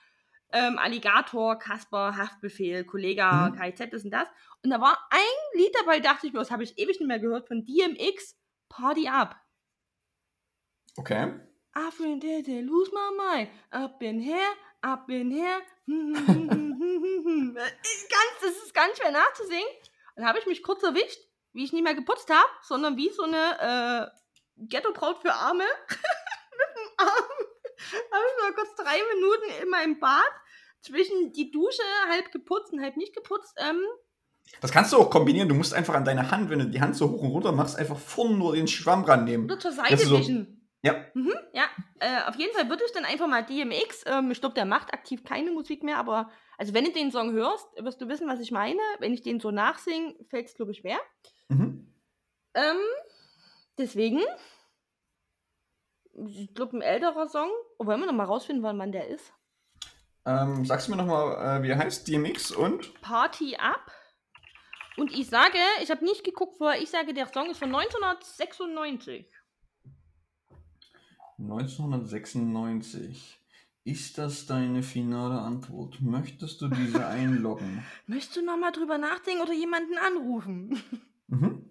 ähm, 0.54 0.78
Alligator, 0.78 1.60
Kasper, 1.60 2.16
Haftbefehl, 2.16 2.86
Kollega, 2.86 3.50
Mhm. 3.50 3.60
KIZ, 3.60 3.89
das 3.91 4.06
und 4.06 4.12
das. 4.12 4.30
Und 4.64 4.70
da 4.70 4.80
war 4.80 4.98
ein 5.10 5.60
Lied 5.60 5.76
dabei, 5.80 6.00
dachte 6.00 6.26
ich 6.28 6.34
mir, 6.34 6.39
das 6.39 6.52
habe 6.52 6.64
ich 6.64 6.78
ewig 6.78 7.00
nicht 7.00 7.08
mehr 7.08 7.20
gehört, 7.20 7.48
von 7.50 7.66
DMX, 7.66 8.37
Party 8.70 9.07
Up. 9.07 9.36
Okay. 10.97 11.32
I 11.76 11.89
think 11.91 12.24
that 12.24 12.47
I 12.47 12.61
lose 12.61 12.89
my 12.91 13.11
mind. 13.18 13.49
Up 13.72 14.01
in 14.01 14.20
here, 14.20 14.55
up 14.84 15.09
in 15.09 15.32
here. 15.32 15.61
Ganz, 15.88 16.18
das 18.41 18.57
ist 18.63 18.74
ganz 18.74 18.97
schwer 18.97 19.11
nachzusingen. 19.11 19.70
Dann 20.15 20.26
habe 20.26 20.39
ich 20.39 20.47
mich 20.47 20.63
kurz 20.63 20.84
erwischt, 20.84 21.20
wie 21.53 21.63
ich 21.63 21.72
nicht 21.72 21.84
mehr 21.84 21.95
geputzt 21.95 22.30
habe, 22.30 22.49
sondern 22.63 22.97
wie 22.97 23.09
so 23.09 23.24
eine 23.24 23.59
äh, 23.59 24.07
Ghetto-Braut 24.57 25.22
für 25.22 25.34
Arme. 25.34 25.63
Mit 25.89 26.76
dem 26.76 26.89
Arm. 26.97 27.47
habe 28.11 28.26
ich 28.26 28.43
mal 28.43 28.53
kurz 28.53 28.76
drei 28.76 28.99
Minuten 29.13 29.63
in 29.63 29.70
meinem 29.70 29.99
Bad 29.99 30.32
zwischen 30.82 31.32
die 31.34 31.51
Dusche 31.51 31.84
halb 32.09 32.32
geputzt 32.32 32.74
und 32.74 32.82
halb 32.82 32.97
nicht 32.97 33.15
geputzt. 33.15 33.53
Ähm, 33.57 33.86
Das 34.62 34.72
kannst 34.72 34.93
du 34.93 34.98
auch 34.98 35.10
kombinieren. 35.10 35.50
Du 35.50 35.56
musst 35.56 35.74
einfach 35.74 35.93
an 35.95 36.06
deine 36.06 36.32
Hand, 36.32 36.50
wenn 36.50 36.60
du 36.60 36.66
die 36.66 36.82
Hand 36.82 36.95
so 36.95 37.10
hoch 37.10 37.22
und 37.22 37.32
runter 37.32 37.52
machst, 37.52 37.78
einfach 37.78 37.98
vorne 37.98 38.36
nur 38.36 38.56
den 38.56 38.68
Schwamm 38.68 39.04
rannehmen. 39.04 39.45
oder 39.45 39.60
zur 39.60 39.72
Seite 39.72 39.98
so- 39.98 40.18
wischen. 40.20 40.54
Ja. 40.84 40.93
Mhm, 41.16 41.34
ja, 41.54 41.64
äh, 42.00 42.30
auf 42.30 42.36
jeden 42.36 42.54
Fall 42.56 42.70
würde 42.70 42.84
ich 42.86 42.91
dann 42.93 43.04
einfach 43.04 43.28
mal 43.28 43.43
DMX, 43.43 44.04
ähm, 44.06 44.30
ich 44.32 44.39
glaube, 44.39 44.54
der 44.54 44.64
macht 44.66 44.93
aktiv 44.93 45.24
keine 45.24 45.52
Musik 45.52 45.84
mehr, 45.84 45.98
aber 45.98 46.30
also 46.58 46.74
wenn 46.76 46.86
du 46.86 46.91
den 46.91 47.12
Song 47.12 47.32
hörst, 47.34 47.66
wirst 47.80 48.00
du 48.00 48.08
wissen, 48.08 48.28
was 48.28 48.39
ich 48.39 48.52
meine. 48.52 48.80
Wenn 49.00 49.12
ich 49.14 49.22
den 49.24 49.39
so 49.39 49.50
nachsing, 49.52 50.16
fällt 50.30 50.45
es, 50.48 50.54
glaube 50.54 50.72
ich, 50.72 50.78
schwer. 50.78 51.00
Mhm. 51.50 51.91
Ähm, 52.54 52.78
deswegen, 53.80 54.22
ich 56.14 56.54
glaube, 56.54 56.78
ein 56.78 56.82
älterer 56.82 57.28
Song. 57.28 57.50
Oh, 57.80 57.86
wollen 57.86 58.00
wir 58.00 58.08
noch 58.08 58.14
mal 58.14 58.24
rausfinden, 58.26 58.64
wann 58.64 58.78
man 58.78 58.91
der 58.91 59.08
ist? 59.08 59.34
Ähm, 60.26 60.66
sagst 60.66 60.88
du 60.88 60.91
mir 60.91 60.98
nochmal, 60.98 61.60
äh, 61.60 61.64
wie 61.64 61.70
er 61.70 61.78
heißt? 61.78 62.08
DMX 62.08 62.52
und? 62.52 63.00
Party 63.02 63.56
Up. 63.58 63.91
Und 64.98 65.12
ich 65.12 65.28
sage, 65.28 65.60
ich 65.82 65.91
habe 65.91 66.04
nicht 66.04 66.24
geguckt 66.24 66.56
vorher, 66.58 66.82
ich 66.82 66.89
sage, 66.89 67.14
der 67.14 67.32
Song 67.32 67.52
ist 67.52 67.60
von 67.60 67.74
1996. 67.74 69.28
1996. 71.38 73.39
Ist 73.84 74.18
das 74.18 74.48
deine 74.48 74.82
finale 74.84 75.39
Antwort? 75.39 76.02
Möchtest 76.02 76.60
du 76.62 76.68
diese 76.68 77.08
einloggen? 77.08 77.86
Möchtest 78.06 78.36
du 78.36 78.43
noch 78.43 78.58
mal 78.58 78.72
drüber 78.72 78.98
nachdenken 78.98 79.43
oder 79.43 79.54
jemanden 79.54 79.98
anrufen? 79.98 80.84
mhm. 81.28 81.70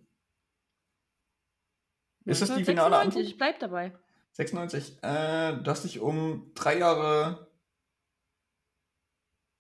Ist 2.25 2.41
das 2.43 2.55
die 2.55 2.65
finale 2.65 2.97
1996, 2.97 3.07
Antwort? 3.07 3.27
Ich 3.27 3.37
bleib 3.37 3.59
dabei. 3.59 3.93
96. 4.33 5.03
Äh, 5.03 5.63
du 5.63 5.71
hast 5.71 5.85
dich 5.85 6.01
um 6.01 6.53
drei 6.55 6.79
Jahre 6.79 7.51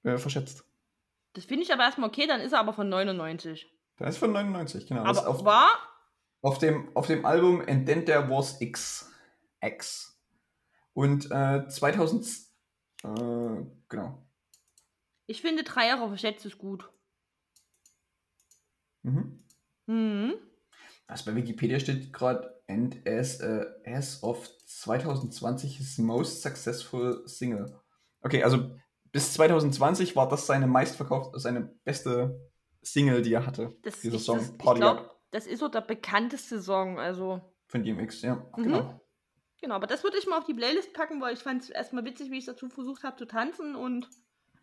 äh, 0.04 0.16
verschätzt. 0.18 0.65
Das 1.36 1.44
finde 1.44 1.64
ich 1.64 1.72
aber 1.72 1.82
erstmal 1.82 2.08
okay, 2.08 2.26
dann 2.26 2.40
ist 2.40 2.52
er 2.52 2.60
aber 2.60 2.72
von 2.72 2.88
99. 2.88 3.70
Das 3.98 4.14
ist 4.14 4.18
von 4.18 4.32
99, 4.32 4.86
genau. 4.86 5.02
Aber 5.02 5.28
auf, 5.28 5.44
war 5.44 5.68
auf, 6.40 6.56
dem, 6.56 6.88
auf 6.96 7.06
dem 7.06 7.26
Album 7.26 7.60
And 7.60 7.84
Then 7.86 8.06
There 8.06 8.30
Was 8.30 8.58
X. 8.62 9.12
X. 9.60 10.18
Und 10.94 11.30
äh, 11.30 11.68
2000. 11.68 12.26
Äh, 13.04 13.66
genau. 13.90 14.26
Ich 15.26 15.42
finde 15.42 15.62
drei 15.62 15.88
Jahre 15.88 16.08
verschätzt 16.08 16.46
ist 16.46 16.56
gut. 16.56 16.88
Mhm. 19.02 19.44
Mhm. 19.84 20.34
Also 21.06 21.26
bei 21.26 21.36
Wikipedia 21.36 21.78
steht 21.78 22.14
gerade, 22.14 22.62
and 22.66 23.06
as, 23.06 23.40
äh, 23.40 23.66
as 23.84 24.22
of 24.22 24.48
2020 24.64 25.76
his 25.76 25.98
most 25.98 26.40
successful 26.40 27.28
single. 27.28 27.78
Okay, 28.22 28.42
also 28.42 28.74
bis 29.12 29.32
2020 29.34 30.16
war 30.16 30.28
das 30.28 30.46
seine 30.46 30.66
meistverkaufte, 30.66 31.38
seine 31.38 31.62
beste 31.84 32.50
Single, 32.82 33.22
die 33.22 33.32
er 33.32 33.46
hatte. 33.46 33.76
Das, 33.82 34.00
Dieser 34.00 34.18
Song 34.18 34.38
das, 34.38 34.50
ich 34.50 34.58
Party 34.58 34.80
glaube, 34.80 35.00
Up 35.00 35.16
das 35.30 35.46
ist 35.46 35.60
so 35.60 35.68
der 35.68 35.80
bekannteste 35.80 36.62
Song. 36.62 36.98
Also, 36.98 37.40
von 37.66 37.82
DMX, 37.82 38.22
ja. 38.22 38.36
Mhm. 38.56 38.62
Genau. 38.62 39.00
genau, 39.60 39.74
aber 39.74 39.86
das 39.86 40.02
würde 40.04 40.18
ich 40.18 40.26
mal 40.26 40.38
auf 40.38 40.44
die 40.44 40.54
Playlist 40.54 40.92
packen, 40.92 41.20
weil 41.20 41.34
ich 41.34 41.40
fand 41.40 41.62
es 41.62 41.70
erstmal 41.70 42.04
witzig, 42.04 42.30
wie 42.30 42.38
ich 42.38 42.46
dazu 42.46 42.68
versucht 42.68 43.02
habe 43.02 43.16
zu 43.16 43.26
tanzen 43.26 43.74
und 43.74 44.08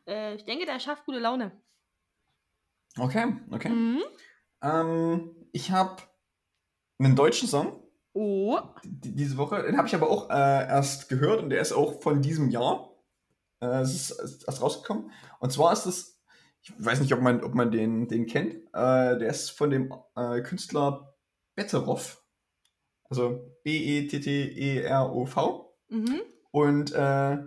äh, 0.07 0.35
ich 0.35 0.45
denke, 0.45 0.65
der 0.65 0.79
schafft 0.79 1.05
gute 1.05 1.19
Laune. 1.19 1.51
Okay, 2.97 3.35
okay. 3.51 3.69
Mhm. 3.69 4.03
Ähm, 4.61 5.35
ich 5.51 5.71
habe 5.71 6.01
einen 6.99 7.15
deutschen 7.15 7.47
Song 7.47 7.83
Oh. 8.15 8.59
die, 8.83 9.15
diese 9.15 9.37
Woche. 9.37 9.63
Den 9.63 9.77
habe 9.77 9.87
ich 9.87 9.95
aber 9.95 10.09
auch 10.09 10.29
äh, 10.29 10.67
erst 10.67 11.09
gehört 11.09 11.41
und 11.41 11.49
der 11.49 11.61
ist 11.61 11.73
auch 11.73 12.01
von 12.01 12.21
diesem 12.21 12.49
Jahr. 12.49 12.92
Äh, 13.63 13.81
es 13.81 13.93
ist, 13.93 14.11
ist 14.19 14.43
erst 14.47 14.61
rausgekommen. 14.61 15.11
Und 15.39 15.51
zwar 15.51 15.73
ist 15.73 15.85
es, 15.85 16.19
ich 16.61 16.73
weiß 16.77 17.01
nicht, 17.01 17.13
ob 17.13 17.21
man, 17.21 17.43
ob 17.43 17.53
man 17.55 17.71
den, 17.71 18.07
den 18.07 18.25
kennt. 18.25 18.55
Äh, 18.73 19.17
der 19.17 19.27
ist 19.27 19.51
von 19.51 19.69
dem 19.69 19.93
äh, 20.15 20.41
Künstler 20.41 21.13
Betteroff. 21.55 22.23
Also 23.09 23.41
B-E-T-T-E-R-O-V. 23.63 24.63
Mhm. 25.89 26.21
Und 26.51 26.91
äh, 26.91 27.37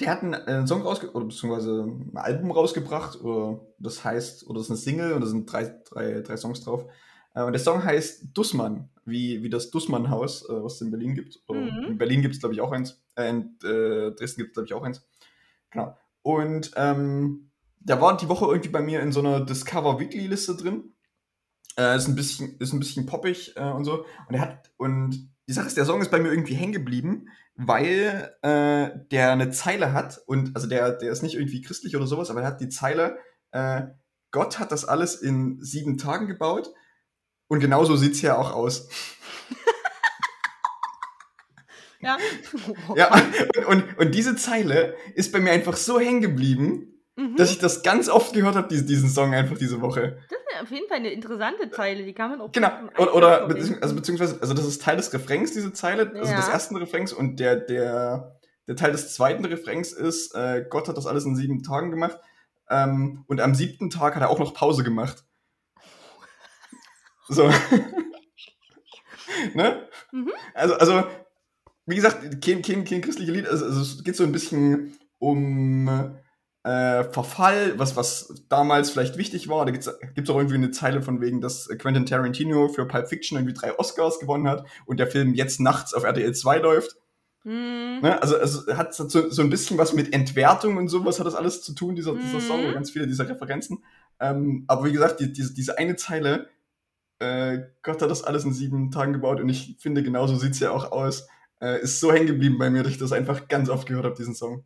der 0.00 0.10
hat 0.10 0.22
einen, 0.22 0.34
einen 0.34 0.66
Song 0.66 0.82
rausgebracht, 0.82 1.14
oder 1.14 1.26
beziehungsweise 1.26 1.82
ein 1.82 2.16
Album 2.16 2.50
rausgebracht, 2.50 3.20
oder 3.20 3.60
das 3.78 4.02
heißt, 4.04 4.46
oder 4.46 4.58
das 4.58 4.66
ist 4.66 4.70
eine 4.70 4.78
Single, 4.78 5.12
und 5.12 5.20
da 5.20 5.26
sind 5.26 5.50
drei, 5.50 5.80
drei, 5.84 6.20
drei 6.22 6.36
Songs 6.36 6.62
drauf. 6.62 6.86
Äh, 7.34 7.42
und 7.42 7.52
der 7.52 7.60
Song 7.60 7.84
heißt 7.84 8.28
Dussmann, 8.32 8.88
wie, 9.04 9.42
wie 9.42 9.50
das 9.50 9.70
Dussmann-Haus, 9.70 10.48
äh, 10.48 10.62
was 10.62 10.74
es 10.74 10.80
in 10.80 10.90
Berlin 10.90 11.14
gibt. 11.14 11.40
Mhm. 11.48 11.86
In 11.88 11.98
Berlin 11.98 12.22
gibt 12.22 12.34
es, 12.34 12.40
glaube 12.40 12.54
ich, 12.54 12.60
auch 12.60 12.72
eins. 12.72 13.02
Äh, 13.14 13.30
in 13.30 13.58
äh, 13.62 14.12
Dresden 14.12 14.40
gibt 14.40 14.50
es, 14.50 14.54
glaube 14.54 14.66
ich, 14.66 14.74
auch 14.74 14.82
eins. 14.82 15.06
Genau. 15.70 15.96
Und 16.22 16.72
ähm, 16.76 17.50
der 17.78 18.00
war 18.00 18.16
die 18.16 18.28
Woche 18.28 18.46
irgendwie 18.46 18.68
bei 18.68 18.82
mir 18.82 19.00
in 19.00 19.12
so 19.12 19.20
einer 19.20 19.40
Discover 19.40 19.98
Weekly-Liste 19.98 20.56
drin. 20.56 20.94
Äh, 21.78 21.96
ist 21.96 22.08
ein 22.08 22.14
bisschen, 22.14 22.56
ist 22.58 22.72
ein 22.72 22.80
bisschen 22.80 23.06
poppig 23.06 23.54
äh, 23.56 23.70
und 23.70 23.84
so. 23.84 24.04
Und 24.28 24.34
er 24.34 24.40
hat, 24.40 24.72
und 24.76 25.30
die 25.48 25.52
Sache 25.52 25.66
ist, 25.66 25.76
der 25.76 25.84
Song 25.84 26.00
ist 26.00 26.10
bei 26.10 26.20
mir 26.20 26.30
irgendwie 26.30 26.54
hängen 26.54 26.72
geblieben, 26.72 27.28
weil 27.56 28.34
äh, 28.42 28.90
der 29.10 29.32
eine 29.32 29.50
Zeile 29.50 29.92
hat 29.92 30.20
und 30.26 30.54
also 30.54 30.68
der, 30.68 30.92
der 30.92 31.10
ist 31.10 31.22
nicht 31.22 31.34
irgendwie 31.34 31.60
christlich 31.60 31.96
oder 31.96 32.06
sowas, 32.06 32.30
aber 32.30 32.42
er 32.42 32.46
hat 32.46 32.60
die 32.60 32.68
Zeile, 32.68 33.18
äh, 33.50 33.82
Gott 34.30 34.58
hat 34.58 34.70
das 34.72 34.84
alles 34.84 35.16
in 35.16 35.60
sieben 35.60 35.98
Tagen 35.98 36.26
gebaut 36.28 36.72
und 37.48 37.60
genauso 37.60 37.96
sieht 37.96 38.12
es 38.12 38.22
ja 38.22 38.38
auch 38.38 38.52
aus. 38.52 38.88
Ja. 42.00 42.16
Ja, 42.96 43.12
und, 43.14 43.66
und, 43.66 43.98
und 43.98 44.14
diese 44.14 44.34
Zeile 44.36 44.94
ist 45.14 45.32
bei 45.32 45.40
mir 45.40 45.52
einfach 45.52 45.76
so 45.76 45.98
hängen 46.00 46.20
geblieben, 46.20 46.86
Mhm. 47.16 47.36
dass 47.36 47.50
ich 47.50 47.58
das 47.58 47.82
ganz 47.82 48.08
oft 48.08 48.32
gehört 48.32 48.54
habe, 48.54 48.68
diesen, 48.68 48.86
diesen 48.86 49.10
Song 49.10 49.34
einfach 49.34 49.58
diese 49.58 49.82
Woche. 49.82 50.20
Das 50.30 50.38
ist 50.38 50.62
auf 50.62 50.70
jeden 50.70 50.88
Fall 50.88 50.98
eine 50.98 51.10
interessante 51.10 51.68
Zeile, 51.70 52.02
die 52.04 52.14
kann 52.14 52.30
man 52.30 52.40
auch. 52.40 52.50
Genau. 52.52 52.70
Oder, 52.96 53.14
oder 53.14 53.44
Einsatz 53.44 53.58
bezieh- 53.68 53.82
also 53.82 53.94
beziehungsweise, 53.96 54.38
also 54.40 54.54
das 54.54 54.64
ist 54.64 54.80
Teil 54.80 54.96
des 54.96 55.12
Refrains, 55.12 55.52
diese 55.52 55.72
Zeile, 55.74 56.10
also 56.14 56.30
Ja. 56.32 56.36
des 56.36 56.48
ersten 56.48 56.76
Refrains 56.76 57.12
und 57.12 57.38
der, 57.40 57.56
der, 57.56 58.38
der 58.68 58.76
Teil 58.76 58.92
des 58.92 59.12
zweiten 59.12 59.44
Refrains 59.44 59.92
ist, 59.92 60.34
äh, 60.34 60.64
Gott 60.70 60.88
hat 60.88 60.96
das 60.96 61.06
alles 61.06 61.24
in 61.26 61.36
sieben 61.36 61.62
Tagen 61.62 61.90
gemacht. 61.90 62.16
Ähm, 62.70 63.24
und 63.26 63.40
am 63.42 63.54
siebten 63.54 63.90
Tag 63.90 64.14
hat 64.14 64.22
er 64.22 64.30
auch 64.30 64.38
noch 64.38 64.54
Pause 64.54 64.82
gemacht. 64.84 65.24
So. 67.28 67.48
ne? 69.54 69.88
Mhm. 70.12 70.32
Also, 70.54 70.74
also, 70.74 71.04
wie 71.90 71.96
gesagt, 71.96 72.40
kein, 72.42 72.62
kein, 72.62 72.84
kein 72.84 73.00
christliches 73.00 73.34
Lied, 73.34 73.48
also, 73.48 73.64
also 73.66 73.80
es 73.80 74.04
geht 74.04 74.16
so 74.16 74.24
ein 74.24 74.32
bisschen 74.32 74.96
um 75.18 75.88
äh, 76.62 77.04
Verfall, 77.04 77.78
was, 77.78 77.96
was 77.96 78.44
damals 78.48 78.90
vielleicht 78.90 79.16
wichtig 79.16 79.48
war. 79.48 79.64
Da 79.64 79.72
gibt 79.72 79.84
es 79.86 80.30
auch 80.30 80.36
irgendwie 80.36 80.56
eine 80.56 80.70
Zeile 80.70 81.02
von 81.02 81.20
wegen, 81.20 81.40
dass 81.40 81.68
Quentin 81.78 82.06
Tarantino 82.06 82.68
für 82.68 82.86
Pulp 82.86 83.08
Fiction 83.08 83.38
irgendwie 83.38 83.54
drei 83.54 83.78
Oscars 83.78 84.18
gewonnen 84.18 84.48
hat 84.48 84.66
und 84.86 85.00
der 85.00 85.06
Film 85.06 85.34
jetzt 85.34 85.60
nachts 85.60 85.94
auf 85.94 86.04
RTL 86.04 86.34
2 86.34 86.58
läuft. 86.58 86.96
Mhm. 87.44 88.00
Ne? 88.02 88.20
Also, 88.20 88.36
also 88.36 88.76
hat 88.76 88.94
so, 88.94 89.08
so 89.08 89.42
ein 89.42 89.50
bisschen 89.50 89.78
was 89.78 89.94
mit 89.94 90.12
Entwertung 90.12 90.76
und 90.76 90.88
sowas 90.88 91.18
hat 91.18 91.26
das 91.26 91.34
alles 91.34 91.62
zu 91.62 91.74
tun, 91.74 91.94
dieser, 91.94 92.14
dieser 92.14 92.38
Mhm. 92.38 92.40
Song, 92.40 92.72
ganz 92.74 92.90
viele 92.90 93.06
dieser 93.06 93.28
Referenzen. 93.28 93.82
Ähm, 94.18 94.64
aber 94.68 94.84
wie 94.84 94.92
gesagt, 94.92 95.20
die, 95.20 95.32
diese, 95.32 95.54
diese 95.54 95.78
eine 95.78 95.96
Zeile, 95.96 96.48
äh, 97.18 97.60
Gott 97.82 98.02
hat 98.02 98.10
das 98.10 98.24
alles 98.24 98.44
in 98.44 98.52
sieben 98.52 98.90
Tagen 98.90 99.14
gebaut 99.14 99.40
und 99.40 99.48
ich 99.48 99.76
finde, 99.78 100.02
genauso 100.02 100.36
sieht 100.36 100.52
es 100.52 100.60
ja 100.60 100.70
auch 100.70 100.92
aus, 100.92 101.26
äh, 101.60 101.80
ist 101.82 102.00
so 102.00 102.12
hängen 102.12 102.26
geblieben 102.26 102.58
bei 102.58 102.70
mir, 102.70 102.82
dass 102.82 102.92
ich 102.92 102.98
das 102.98 103.12
einfach 103.12 103.48
ganz 103.48 103.68
oft 103.68 103.86
gehört 103.88 104.04
habe, 104.04 104.14
diesen 104.16 104.34
Song. 104.34 104.64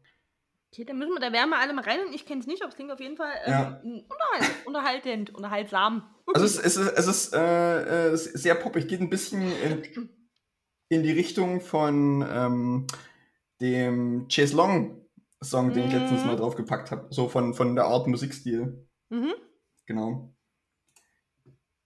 Okay, 0.72 0.84
dann 0.84 0.98
müssen 0.98 1.12
wir, 1.12 1.20
da 1.20 1.32
werden 1.32 1.50
wir 1.50 1.58
alle 1.58 1.72
mal 1.72 1.84
rein 1.84 2.00
und 2.06 2.12
ich 2.14 2.26
kenne 2.26 2.40
es 2.40 2.46
nicht, 2.48 2.62
aber 2.62 2.70
es 2.70 2.74
klingt 2.76 2.90
auf 2.90 2.98
jeden 3.00 3.16
Fall 3.16 3.32
ähm, 3.44 3.52
Ja. 3.52 3.80
unterhalt, 3.84 4.66
unterhaltend, 4.66 5.34
unterhaltsam. 5.34 6.10
Also 6.32 6.44
es, 6.46 6.58
es, 6.58 6.76
ist- 6.76 6.92
es 6.98 7.06
ist 7.06 7.34
äh, 7.34 8.08
äh, 8.12 8.16
sehr 8.16 8.54
poppig, 8.56 8.88
geht 8.88 9.00
ein 9.00 9.10
bisschen 9.10 9.42
in, 9.62 10.08
in 10.88 11.02
die 11.04 11.12
Richtung 11.12 11.60
von 11.60 12.24
ähm, 12.28 12.86
dem 13.60 14.26
Chase 14.28 14.56
Long 14.56 15.00
Song, 15.42 15.72
den 15.72 15.86
ich 15.86 15.92
Mhm. 15.92 16.00
letztens 16.00 16.24
mal 16.24 16.36
draufgepackt 16.36 16.90
habe. 16.90 17.06
So 17.10 17.28
von, 17.28 17.54
von 17.54 17.76
der 17.76 17.84
Art 17.84 18.06
Musikstil. 18.08 18.88
Mhm. 19.10 19.32
Genau. 19.86 20.34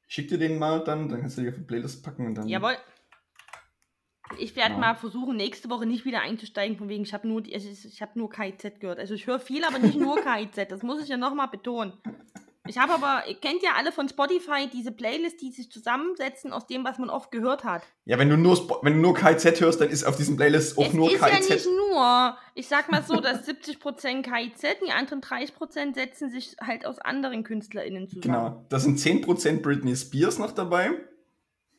Ich 0.06 0.14
schick 0.14 0.28
dir 0.28 0.38
den 0.38 0.58
mal 0.58 0.82
dann, 0.84 1.08
dann 1.08 1.20
kannst 1.20 1.36
du 1.36 1.42
die 1.42 1.48
auf 1.48 1.56
die 1.56 1.60
Playlist 1.62 2.02
packen 2.04 2.26
und 2.26 2.34
dann. 2.36 2.48
Jawohl. 2.48 2.76
Ich 4.38 4.54
werde 4.56 4.74
Genau. 4.74 4.80
mal 4.86 4.94
versuchen, 4.94 5.36
nächste 5.36 5.70
Woche 5.70 5.86
nicht 5.86 6.04
wieder 6.04 6.20
einzusteigen, 6.20 6.76
von 6.76 6.88
wegen, 6.88 7.02
ich 7.04 7.14
habe 7.14 7.26
nur, 7.26 7.44
ich, 7.46 7.84
ich 7.84 8.02
hab 8.02 8.14
nur 8.16 8.28
KIZ 8.30 8.78
gehört. 8.80 8.98
Also 8.98 9.14
ich 9.14 9.26
höre 9.26 9.40
viel, 9.40 9.64
aber 9.64 9.78
nicht 9.78 9.96
nur 9.98 10.16
KIZ. 10.22 10.70
Das 10.70 10.82
muss 10.82 11.02
ich 11.02 11.08
ja 11.08 11.16
nochmal 11.16 11.48
betonen. 11.48 11.92
Ich 12.66 12.76
habe 12.76 12.92
aber, 12.92 13.26
ihr 13.26 13.36
kennt 13.36 13.62
ja 13.62 13.70
alle 13.78 13.92
von 13.92 14.10
Spotify 14.10 14.68
diese 14.70 14.92
Playlist, 14.92 15.40
die 15.40 15.50
sich 15.50 15.70
zusammensetzen 15.72 16.52
aus 16.52 16.66
dem, 16.66 16.84
was 16.84 16.98
man 16.98 17.08
oft 17.08 17.30
gehört 17.30 17.64
hat. 17.64 17.82
Ja, 18.04 18.18
wenn 18.18 18.28
du 18.28 18.36
nur 18.36 18.56
Spo- 18.56 18.80
wenn 18.82 18.92
du 18.92 19.00
nur 19.00 19.14
KIZ 19.14 19.58
hörst, 19.62 19.80
dann 19.80 19.88
ist 19.88 20.04
auf 20.04 20.16
diesen 20.18 20.36
Playlists 20.36 20.76
auch 20.76 20.84
es 20.88 20.92
nur 20.92 21.10
ist 21.10 21.18
ja 21.18 21.28
nicht 21.38 21.64
nur, 21.66 22.36
ich 22.54 22.68
sag 22.68 22.90
mal 22.90 23.02
so, 23.02 23.20
dass 23.22 23.48
70% 23.48 24.20
KIZ, 24.22 24.66
die 24.86 24.90
anderen 24.92 25.22
30% 25.22 25.94
setzen 25.94 26.28
sich 26.28 26.56
halt 26.60 26.84
aus 26.84 26.98
anderen 26.98 27.42
KünstlerInnen 27.42 28.06
zusammen. 28.06 28.22
genau. 28.22 28.66
Da 28.68 28.78
sind 28.78 28.98
10% 28.98 29.62
Britney 29.62 29.96
Spears 29.96 30.38
noch 30.38 30.52
dabei 30.52 30.90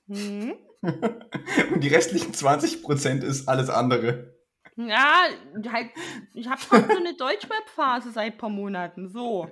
Mhm. 0.07 0.55
und 1.73 1.81
die 1.83 1.87
restlichen 1.89 2.33
20% 2.33 3.23
ist 3.23 3.47
alles 3.47 3.69
andere. 3.69 4.35
Ja, 4.75 5.23
halt, 5.71 5.89
ich 6.33 6.47
habe 6.47 6.61
gerade 6.69 6.93
so 6.93 6.99
eine 6.99 7.13
Deutschweb-Phase 7.15 8.11
seit 8.11 8.33
ein 8.33 8.37
paar 8.37 8.49
Monaten. 8.49 9.09
So. 9.09 9.49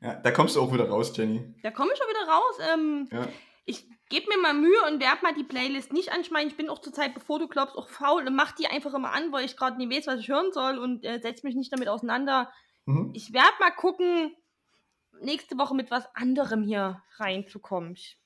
Ja, 0.00 0.14
da 0.14 0.30
kommst 0.30 0.56
du 0.56 0.62
auch 0.62 0.72
wieder 0.72 0.88
raus, 0.88 1.14
Jenny. 1.14 1.54
Da 1.62 1.70
komme 1.70 1.90
ich 1.92 1.98
schon 1.98 2.08
wieder 2.08 2.32
raus. 2.32 2.58
Ähm, 2.72 3.08
Ja. 3.12 3.28
Ich 3.66 3.86
gebe 4.10 4.28
mir 4.28 4.38
mal 4.38 4.52
Mühe 4.52 4.76
und 4.90 5.00
werde 5.00 5.22
mal 5.22 5.34
die 5.34 5.42
Playlist 5.44 5.92
nicht 5.92 6.12
anschmeißen. 6.12 6.50
Ich 6.50 6.56
bin 6.56 6.68
auch 6.68 6.80
zurzeit, 6.80 7.14
bevor 7.14 7.38
du 7.38 7.48
glaubst, 7.48 7.76
auch 7.76 7.88
faul 7.88 8.26
und 8.26 8.36
mach 8.36 8.52
die 8.52 8.66
einfach 8.66 8.92
immer 8.92 9.12
an, 9.12 9.32
weil 9.32 9.46
ich 9.46 9.56
gerade 9.56 9.78
nicht 9.78 9.90
weiß, 9.90 10.06
was 10.06 10.20
ich 10.20 10.28
hören 10.28 10.52
soll 10.52 10.76
und 10.78 11.02
äh, 11.04 11.18
setze 11.20 11.46
mich 11.46 11.56
nicht 11.56 11.72
damit 11.72 11.88
auseinander. 11.88 12.52
Mhm. 12.84 13.10
Ich 13.14 13.32
werde 13.32 13.54
mal 13.60 13.70
gucken, 13.70 14.34
nächste 15.22 15.56
Woche 15.56 15.74
mit 15.74 15.90
was 15.90 16.06
anderem 16.14 16.62
hier 16.62 17.02
reinzukommen. 17.16 17.92
Ich, 17.94 18.18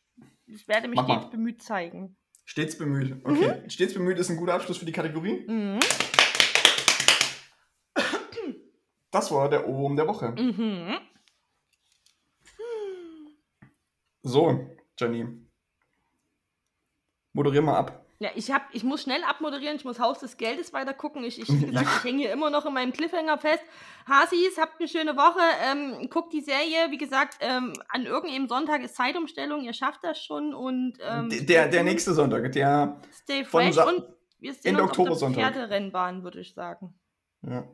ich 0.47 0.67
werde 0.67 0.89
mich 0.89 0.97
Mach 0.97 1.07
mal. 1.07 1.19
stets 1.21 1.31
bemüht 1.31 1.63
zeigen. 1.63 2.17
Stets 2.49 2.79
bemüht. 2.79 3.15
Okay. 3.27 3.69
Stets 3.69 3.93
bemüht 3.93 4.19
ist 4.19 4.31
ein 4.31 4.39
guter 4.39 4.55
Abschluss 4.55 4.79
für 4.79 4.87
die 4.87 4.93
Kategorie. 4.93 5.45
Mhm. 5.47 5.81
Das 9.11 9.31
war 9.31 9.51
der 9.51 9.69
Ohrwurm 9.69 9.97
der 9.97 10.09
Woche. 10.09 10.31
Mhm. 10.31 10.97
So, 14.23 14.67
Jenny. 14.99 15.27
Moderier 17.35 17.61
mal 17.61 17.77
ab. 17.77 18.07
Ja, 18.21 18.31
ich, 18.35 18.51
hab, 18.51 18.63
ich 18.73 18.83
muss 18.83 19.03
schnell 19.03 19.23
abmoderieren, 19.23 19.77
ich 19.77 19.85
muss 19.85 20.01
Haus 20.01 20.19
des 20.19 20.37
Geldes 20.37 20.73
weiter 20.73 20.93
gucken. 20.93 21.23
Ich, 21.23 21.41
ich, 21.41 21.49
wie 21.49 21.67
gesagt, 21.71 21.87
ich 21.99 22.05
hänge 22.05 22.19
hier 22.23 22.33
immer 22.33 22.51
noch 22.51 22.67
in 22.67 22.75
meinem 22.75 22.93
Cliffhanger 22.93 23.39
fest. 23.39 23.63
Hasis, 24.09 24.59
habt 24.59 24.81
eine 24.81 24.89
schöne 24.89 25.17
Woche. 25.17 25.39
Ähm, 25.71 26.11
guckt 26.11 26.33
die 26.33 26.41
Serie. 26.41 26.91
Wie 26.91 26.99
gesagt, 26.99 27.37
ähm, 27.41 27.75
an 27.91 28.07
irgendeinem 28.07 28.49
Sonntag 28.49 28.83
ist 28.83 28.97
Zeitumstellung. 28.97 29.63
Ihr 29.63 29.73
schafft 29.73 30.03
das 30.03 30.21
schon. 30.21 30.53
Und 30.53 30.95
ähm, 31.01 31.29
der, 31.47 31.69
der 31.69 31.85
nächste 31.85 32.13
Sonntag, 32.13 32.51
der. 32.53 33.01
Stay 33.13 33.45
von 33.45 33.63
fresh. 33.63 33.77
Sa- 33.77 33.85
Und 33.89 34.05
wir 34.41 34.53
sehen 34.53 34.71
Ende 34.71 34.83
uns 34.83 34.91
Oktober 34.91 35.13
auf 35.13 35.19
der. 35.21 35.31
Pferderennbahn, 35.31 36.25
würde 36.25 36.41
ich 36.41 36.55
sagen. 36.55 36.99
Ja. 37.43 37.69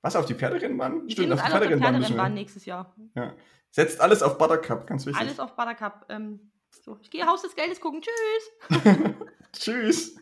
Was, 0.00 0.16
auf 0.16 0.24
die 0.26 0.34
Pferderennbahn? 0.34 1.06
Wir 1.08 1.18
alle 1.18 1.34
auf 1.34 1.40
müssen 1.42 1.50
Pferderennbahn 1.52 2.16
wir. 2.32 2.40
nächstes 2.40 2.64
Jahr. 2.64 2.94
Ja. 3.14 3.34
Setzt 3.70 4.00
alles 4.00 4.22
auf 4.22 4.38
Buttercup, 4.38 4.86
ganz 4.86 5.06
wichtig. 5.06 5.20
Alles 5.20 5.38
auf 5.38 5.54
Buttercup. 5.56 6.06
Ähm, 6.08 6.51
so, 6.80 6.98
ich 7.02 7.10
gehe 7.10 7.26
Haus 7.26 7.42
des 7.42 7.54
Geldes 7.54 7.80
gucken. 7.80 8.02
Tschüss. 8.02 8.82
Tschüss. 9.52 10.16